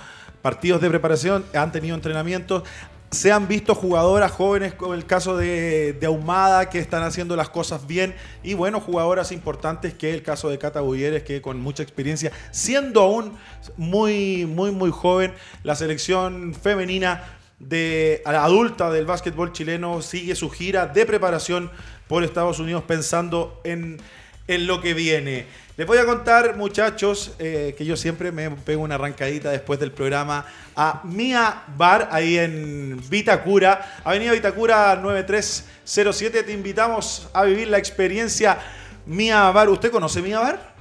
partidos 0.42 0.82
de 0.82 0.90
preparación, 0.90 1.42
han 1.54 1.72
tenido 1.72 1.94
entrenamientos, 1.94 2.64
se 3.10 3.30
han 3.30 3.46
visto 3.46 3.74
jugadoras 3.74 4.32
jóvenes, 4.32 4.74
como 4.74 4.94
el 4.94 5.06
caso 5.06 5.36
de, 5.36 5.96
Ahumada, 6.04 6.68
que 6.68 6.78
están 6.78 7.02
haciendo 7.02 7.36
las 7.36 7.48
cosas 7.48 7.86
bien. 7.86 8.14
Y 8.42 8.54
bueno, 8.54 8.80
jugadoras 8.80 9.32
importantes, 9.32 9.94
que 9.94 10.12
el 10.12 10.22
caso 10.22 10.48
de 10.48 10.58
Cata 10.58 10.80
Bulleres, 10.80 11.22
que 11.22 11.40
con 11.40 11.60
mucha 11.60 11.82
experiencia, 11.82 12.32
siendo 12.50 13.02
aún 13.02 13.36
muy, 13.76 14.46
muy, 14.46 14.72
muy 14.72 14.90
joven, 14.90 15.32
la 15.62 15.76
selección 15.76 16.54
femenina 16.54 17.38
de 17.58 18.22
adulta 18.26 18.90
del 18.90 19.06
básquetbol 19.06 19.52
chileno 19.52 20.02
sigue 20.02 20.34
su 20.34 20.50
gira 20.50 20.86
de 20.86 21.06
preparación 21.06 21.70
por 22.08 22.24
Estados 22.24 22.58
Unidos 22.58 22.84
pensando 22.84 23.60
en, 23.64 23.98
en 24.46 24.66
lo 24.66 24.80
que 24.80 24.94
viene. 24.94 25.46
Les 25.76 25.86
voy 25.86 25.98
a 25.98 26.06
contar, 26.06 26.56
muchachos, 26.56 27.32
eh, 27.40 27.74
que 27.76 27.84
yo 27.84 27.96
siempre 27.96 28.30
me 28.30 28.48
pego 28.50 28.82
una 28.82 28.94
arrancadita 28.94 29.50
después 29.50 29.80
del 29.80 29.90
programa 29.90 30.46
a 30.76 31.00
Mia 31.02 31.64
Bar, 31.76 32.08
ahí 32.12 32.38
en 32.38 33.00
Vitacura, 33.08 34.00
Avenida 34.04 34.32
Vitacura 34.32 34.94
9307. 34.94 36.44
Te 36.44 36.52
invitamos 36.52 37.28
a 37.32 37.42
vivir 37.42 37.66
la 37.66 37.78
experiencia 37.78 38.58
Mia 39.04 39.50
Bar. 39.50 39.68
¿Usted 39.68 39.90
conoce 39.90 40.22
Mia 40.22 40.38
Bar? 40.38 40.74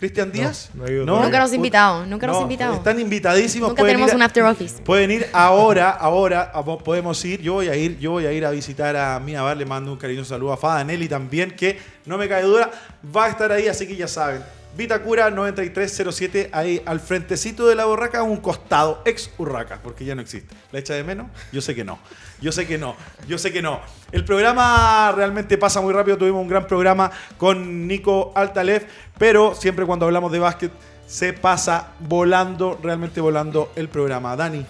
¿Cristian 0.00 0.32
Díaz? 0.32 0.70
No, 0.72 1.22
Nunca 1.22 1.38
nos 1.38 1.52
invitado, 1.52 2.06
nunca 2.06 2.26
nos 2.26 2.40
invitado. 2.40 2.74
Están 2.74 2.98
invitadísimos. 2.98 3.68
Nunca 3.68 3.84
tenemos 3.84 4.14
un 4.14 4.22
after 4.22 4.42
office. 4.44 4.80
Pueden 4.82 5.10
ir 5.10 5.26
ahora, 5.30 5.90
ahora, 5.90 6.52
podemos 6.82 7.22
ir. 7.26 7.42
Yo 7.42 7.52
voy 7.54 7.68
a 7.68 7.76
ir, 7.76 7.98
yo 7.98 8.12
voy 8.12 8.24
a 8.24 8.32
ir 8.32 8.46
a 8.46 8.50
visitar 8.50 8.96
a 8.96 9.20
Mía 9.20 9.42
Bar, 9.42 9.58
le 9.58 9.66
mando 9.66 9.92
un 9.92 9.98
cariñoso 9.98 10.30
saludo 10.30 10.54
a 10.54 10.56
Fada 10.56 10.82
Nelly 10.84 11.06
también, 11.06 11.50
que 11.50 11.78
no 12.06 12.18
me 12.18 12.28
cae 12.28 12.42
duda, 12.42 12.70
va 13.14 13.26
a 13.26 13.28
estar 13.28 13.52
ahí, 13.52 13.68
así 13.68 13.86
que 13.86 13.96
ya 13.96 14.08
saben. 14.08 14.42
Vitacura 14.76 15.30
9307, 15.30 16.50
ahí 16.52 16.80
al 16.86 17.00
frentecito 17.00 17.66
de 17.66 17.74
la 17.74 17.86
borraca, 17.86 18.22
un 18.22 18.36
costado, 18.36 19.02
ex 19.04 19.30
Urraca, 19.36 19.80
porque 19.82 20.04
ya 20.04 20.14
no 20.14 20.22
existe. 20.22 20.54
¿La 20.70 20.78
echa 20.78 20.94
de 20.94 21.02
menos? 21.02 21.26
Yo 21.52 21.60
sé 21.60 21.74
que 21.74 21.84
no. 21.84 21.98
Yo 22.40 22.52
sé 22.52 22.66
que 22.66 22.78
no. 22.78 22.94
Yo 23.26 23.36
sé 23.36 23.52
que 23.52 23.62
no. 23.62 23.80
El 24.12 24.24
programa 24.24 25.12
realmente 25.12 25.58
pasa 25.58 25.80
muy 25.80 25.92
rápido. 25.92 26.18
Tuvimos 26.18 26.40
un 26.40 26.48
gran 26.48 26.66
programa 26.66 27.10
con 27.36 27.88
Nico 27.88 28.32
Altalef, 28.36 28.84
pero 29.18 29.54
siempre 29.56 29.84
cuando 29.86 30.06
hablamos 30.06 30.30
de 30.30 30.38
básquet 30.38 30.72
se 31.06 31.32
pasa 31.32 31.94
volando, 31.98 32.78
realmente 32.80 33.20
volando 33.20 33.72
el 33.74 33.88
programa. 33.88 34.36
Dani, 34.36 34.64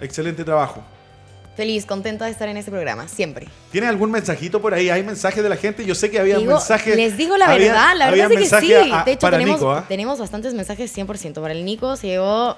excelente 0.00 0.44
trabajo. 0.44 0.82
Feliz, 1.56 1.84
contenta 1.84 2.24
de 2.24 2.30
estar 2.30 2.48
en 2.48 2.56
este 2.56 2.70
programa, 2.70 3.08
siempre. 3.08 3.46
¿Tiene 3.70 3.86
algún 3.86 4.10
mensajito 4.10 4.62
por 4.62 4.72
ahí? 4.72 4.88
¿Hay 4.88 5.02
mensajes 5.02 5.42
de 5.42 5.48
la 5.50 5.56
gente? 5.56 5.84
Yo 5.84 5.94
sé 5.94 6.10
que 6.10 6.18
había 6.18 6.38
mensajes. 6.38 6.96
Les 6.96 7.18
digo 7.18 7.36
la 7.36 7.48
verdad, 7.48 7.94
la 7.94 8.10
verdad 8.10 8.32
es 8.32 8.50
que 8.50 8.60
sí. 8.60 8.72
de 9.04 9.12
hecho, 9.12 9.30
tenemos, 9.30 9.62
¿ah? 9.62 9.84
tenemos 9.86 10.18
bastantes 10.18 10.54
mensajes 10.54 10.96
100%. 10.96 11.34
Para 11.42 11.52
el 11.52 11.64
Nico 11.64 11.96
se 11.96 12.06
llevó, 12.06 12.56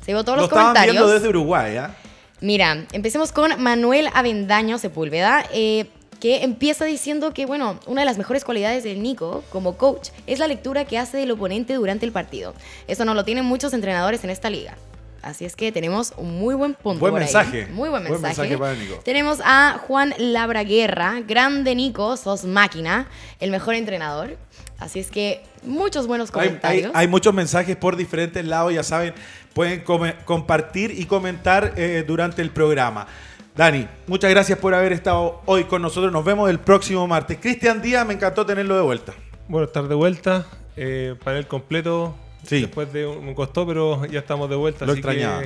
se 0.00 0.12
llevó 0.12 0.24
todos 0.24 0.38
los 0.38 0.48
comentarios. 0.48 0.94
viendo 0.94 1.12
desde 1.12 1.28
Uruguay, 1.28 1.76
¿ah? 1.76 1.94
Mira, 2.40 2.86
empecemos 2.92 3.32
con 3.32 3.62
Manuel 3.62 4.08
Avendaño 4.14 4.78
Sepúlveda. 4.78 5.44
Eh, 5.52 5.90
que 6.18 6.44
empieza 6.44 6.84
diciendo 6.84 7.32
que, 7.32 7.46
bueno, 7.46 7.80
una 7.86 8.02
de 8.02 8.04
las 8.04 8.18
mejores 8.18 8.44
cualidades 8.44 8.84
del 8.84 9.02
Nico 9.02 9.42
como 9.50 9.78
coach 9.78 10.10
es 10.26 10.38
la 10.38 10.46
lectura 10.46 10.84
que 10.84 10.98
hace 10.98 11.16
del 11.16 11.30
oponente 11.30 11.72
durante 11.74 12.04
el 12.04 12.12
partido. 12.12 12.52
Eso 12.86 13.06
no 13.06 13.14
lo 13.14 13.24
tienen 13.24 13.46
muchos 13.46 13.72
entrenadores 13.72 14.22
en 14.22 14.28
esta 14.28 14.50
liga. 14.50 14.76
Así 15.22 15.44
es 15.44 15.54
que 15.54 15.70
tenemos 15.70 16.14
un 16.16 16.38
muy 16.38 16.54
buen 16.54 16.74
punto. 16.74 17.00
Buen 17.00 17.14
mensaje. 17.14 17.66
Muy 17.66 17.88
buen 17.90 18.04
mensaje. 18.04 18.58
Tenemos 19.04 19.40
a 19.44 19.78
Juan 19.86 20.14
Labraguerra, 20.18 21.20
grande 21.20 21.74
Nico, 21.74 22.16
sos 22.16 22.44
máquina, 22.44 23.06
el 23.38 23.50
mejor 23.50 23.74
entrenador. 23.74 24.36
Así 24.78 24.98
es 24.98 25.10
que 25.10 25.42
muchos 25.62 26.06
buenos 26.06 26.30
comentarios. 26.30 26.90
Hay, 26.94 27.06
muchos 27.06 27.34
mensajes 27.34 27.76
por 27.76 27.96
diferentes 27.96 28.44
lados, 28.46 28.72
ya 28.72 28.82
saben, 28.82 29.12
pueden 29.52 29.84
compartir 30.24 30.90
y 30.98 31.04
comentar 31.04 31.74
eh, 31.76 32.02
durante 32.06 32.40
el 32.40 32.50
programa. 32.50 33.06
Dani, 33.54 33.86
muchas 34.06 34.30
gracias 34.30 34.58
por 34.58 34.74
haber 34.74 34.92
estado 34.92 35.42
hoy 35.44 35.64
con 35.64 35.82
nosotros. 35.82 36.10
Nos 36.12 36.24
vemos 36.24 36.48
el 36.48 36.60
próximo 36.60 37.06
martes. 37.06 37.36
Cristian 37.38 37.82
Díaz, 37.82 38.06
me 38.06 38.14
encantó 38.14 38.46
tenerlo 38.46 38.74
de 38.74 38.82
vuelta. 38.82 39.12
Bueno, 39.48 39.66
estar 39.66 39.86
de 39.86 39.94
vuelta. 39.94 40.46
Eh, 40.76 41.14
panel 41.22 41.46
completo 41.46 42.14
Sí. 42.46 42.62
Después 42.62 42.92
de 42.92 43.06
un 43.06 43.34
costó, 43.34 43.66
pero 43.66 44.04
ya 44.06 44.20
estamos 44.20 44.48
de 44.50 44.56
vuelta. 44.56 44.86
Lo 44.86 44.92
extrañaba. 44.92 45.42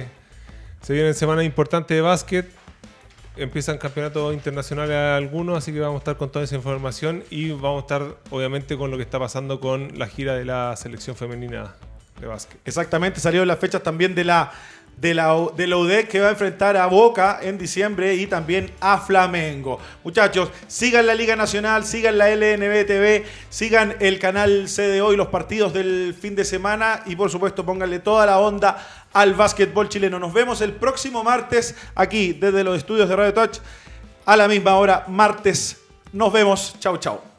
se 0.82 0.92
vienen 0.92 1.14
semanas 1.14 1.44
importantes 1.44 1.96
de 1.96 2.00
básquet. 2.00 2.48
Empiezan 3.36 3.78
campeonatos 3.78 4.32
internacionales 4.32 4.96
algunos, 4.96 5.58
así 5.58 5.72
que 5.72 5.80
vamos 5.80 5.96
a 5.96 5.98
estar 5.98 6.16
con 6.16 6.30
toda 6.30 6.44
esa 6.44 6.54
información 6.54 7.24
y 7.30 7.50
vamos 7.50 7.78
a 7.78 7.80
estar 7.80 8.16
obviamente 8.30 8.76
con 8.76 8.92
lo 8.92 8.96
que 8.96 9.02
está 9.02 9.18
pasando 9.18 9.58
con 9.58 9.98
la 9.98 10.06
gira 10.06 10.36
de 10.36 10.44
la 10.44 10.76
selección 10.76 11.16
femenina 11.16 11.74
de 12.20 12.28
básquet. 12.28 12.60
Exactamente, 12.64 13.18
salieron 13.18 13.48
las 13.48 13.58
fechas 13.58 13.82
también 13.82 14.14
de 14.14 14.22
la 14.22 14.52
de 14.96 15.14
la, 15.14 15.48
de 15.56 15.66
la 15.66 15.76
UDEC 15.76 16.08
que 16.08 16.20
va 16.20 16.28
a 16.28 16.30
enfrentar 16.30 16.76
a 16.76 16.86
Boca 16.86 17.38
en 17.42 17.58
diciembre 17.58 18.14
y 18.14 18.26
también 18.26 18.70
a 18.80 18.98
Flamengo. 18.98 19.78
Muchachos, 20.02 20.50
sigan 20.66 21.06
la 21.06 21.14
Liga 21.14 21.36
Nacional, 21.36 21.84
sigan 21.84 22.18
la 22.18 22.34
LNB 22.34 22.86
TV, 22.86 23.24
sigan 23.50 23.96
el 24.00 24.18
canal 24.18 24.66
CDO 24.66 25.12
y 25.12 25.16
los 25.16 25.28
partidos 25.28 25.72
del 25.72 26.16
fin 26.18 26.34
de 26.34 26.44
semana 26.44 27.02
y 27.06 27.16
por 27.16 27.30
supuesto 27.30 27.64
pónganle 27.64 27.98
toda 27.98 28.26
la 28.26 28.38
onda 28.38 29.06
al 29.12 29.34
básquetbol 29.34 29.88
chileno. 29.88 30.18
Nos 30.18 30.32
vemos 30.32 30.60
el 30.60 30.72
próximo 30.72 31.22
martes 31.24 31.74
aquí 31.94 32.32
desde 32.32 32.64
los 32.64 32.78
estudios 32.78 33.08
de 33.08 33.16
Radio 33.16 33.34
Touch 33.34 33.58
a 34.24 34.36
la 34.36 34.48
misma 34.48 34.76
hora, 34.76 35.04
martes. 35.08 35.80
Nos 36.12 36.32
vemos. 36.32 36.76
Chau, 36.78 36.96
chau. 36.98 37.33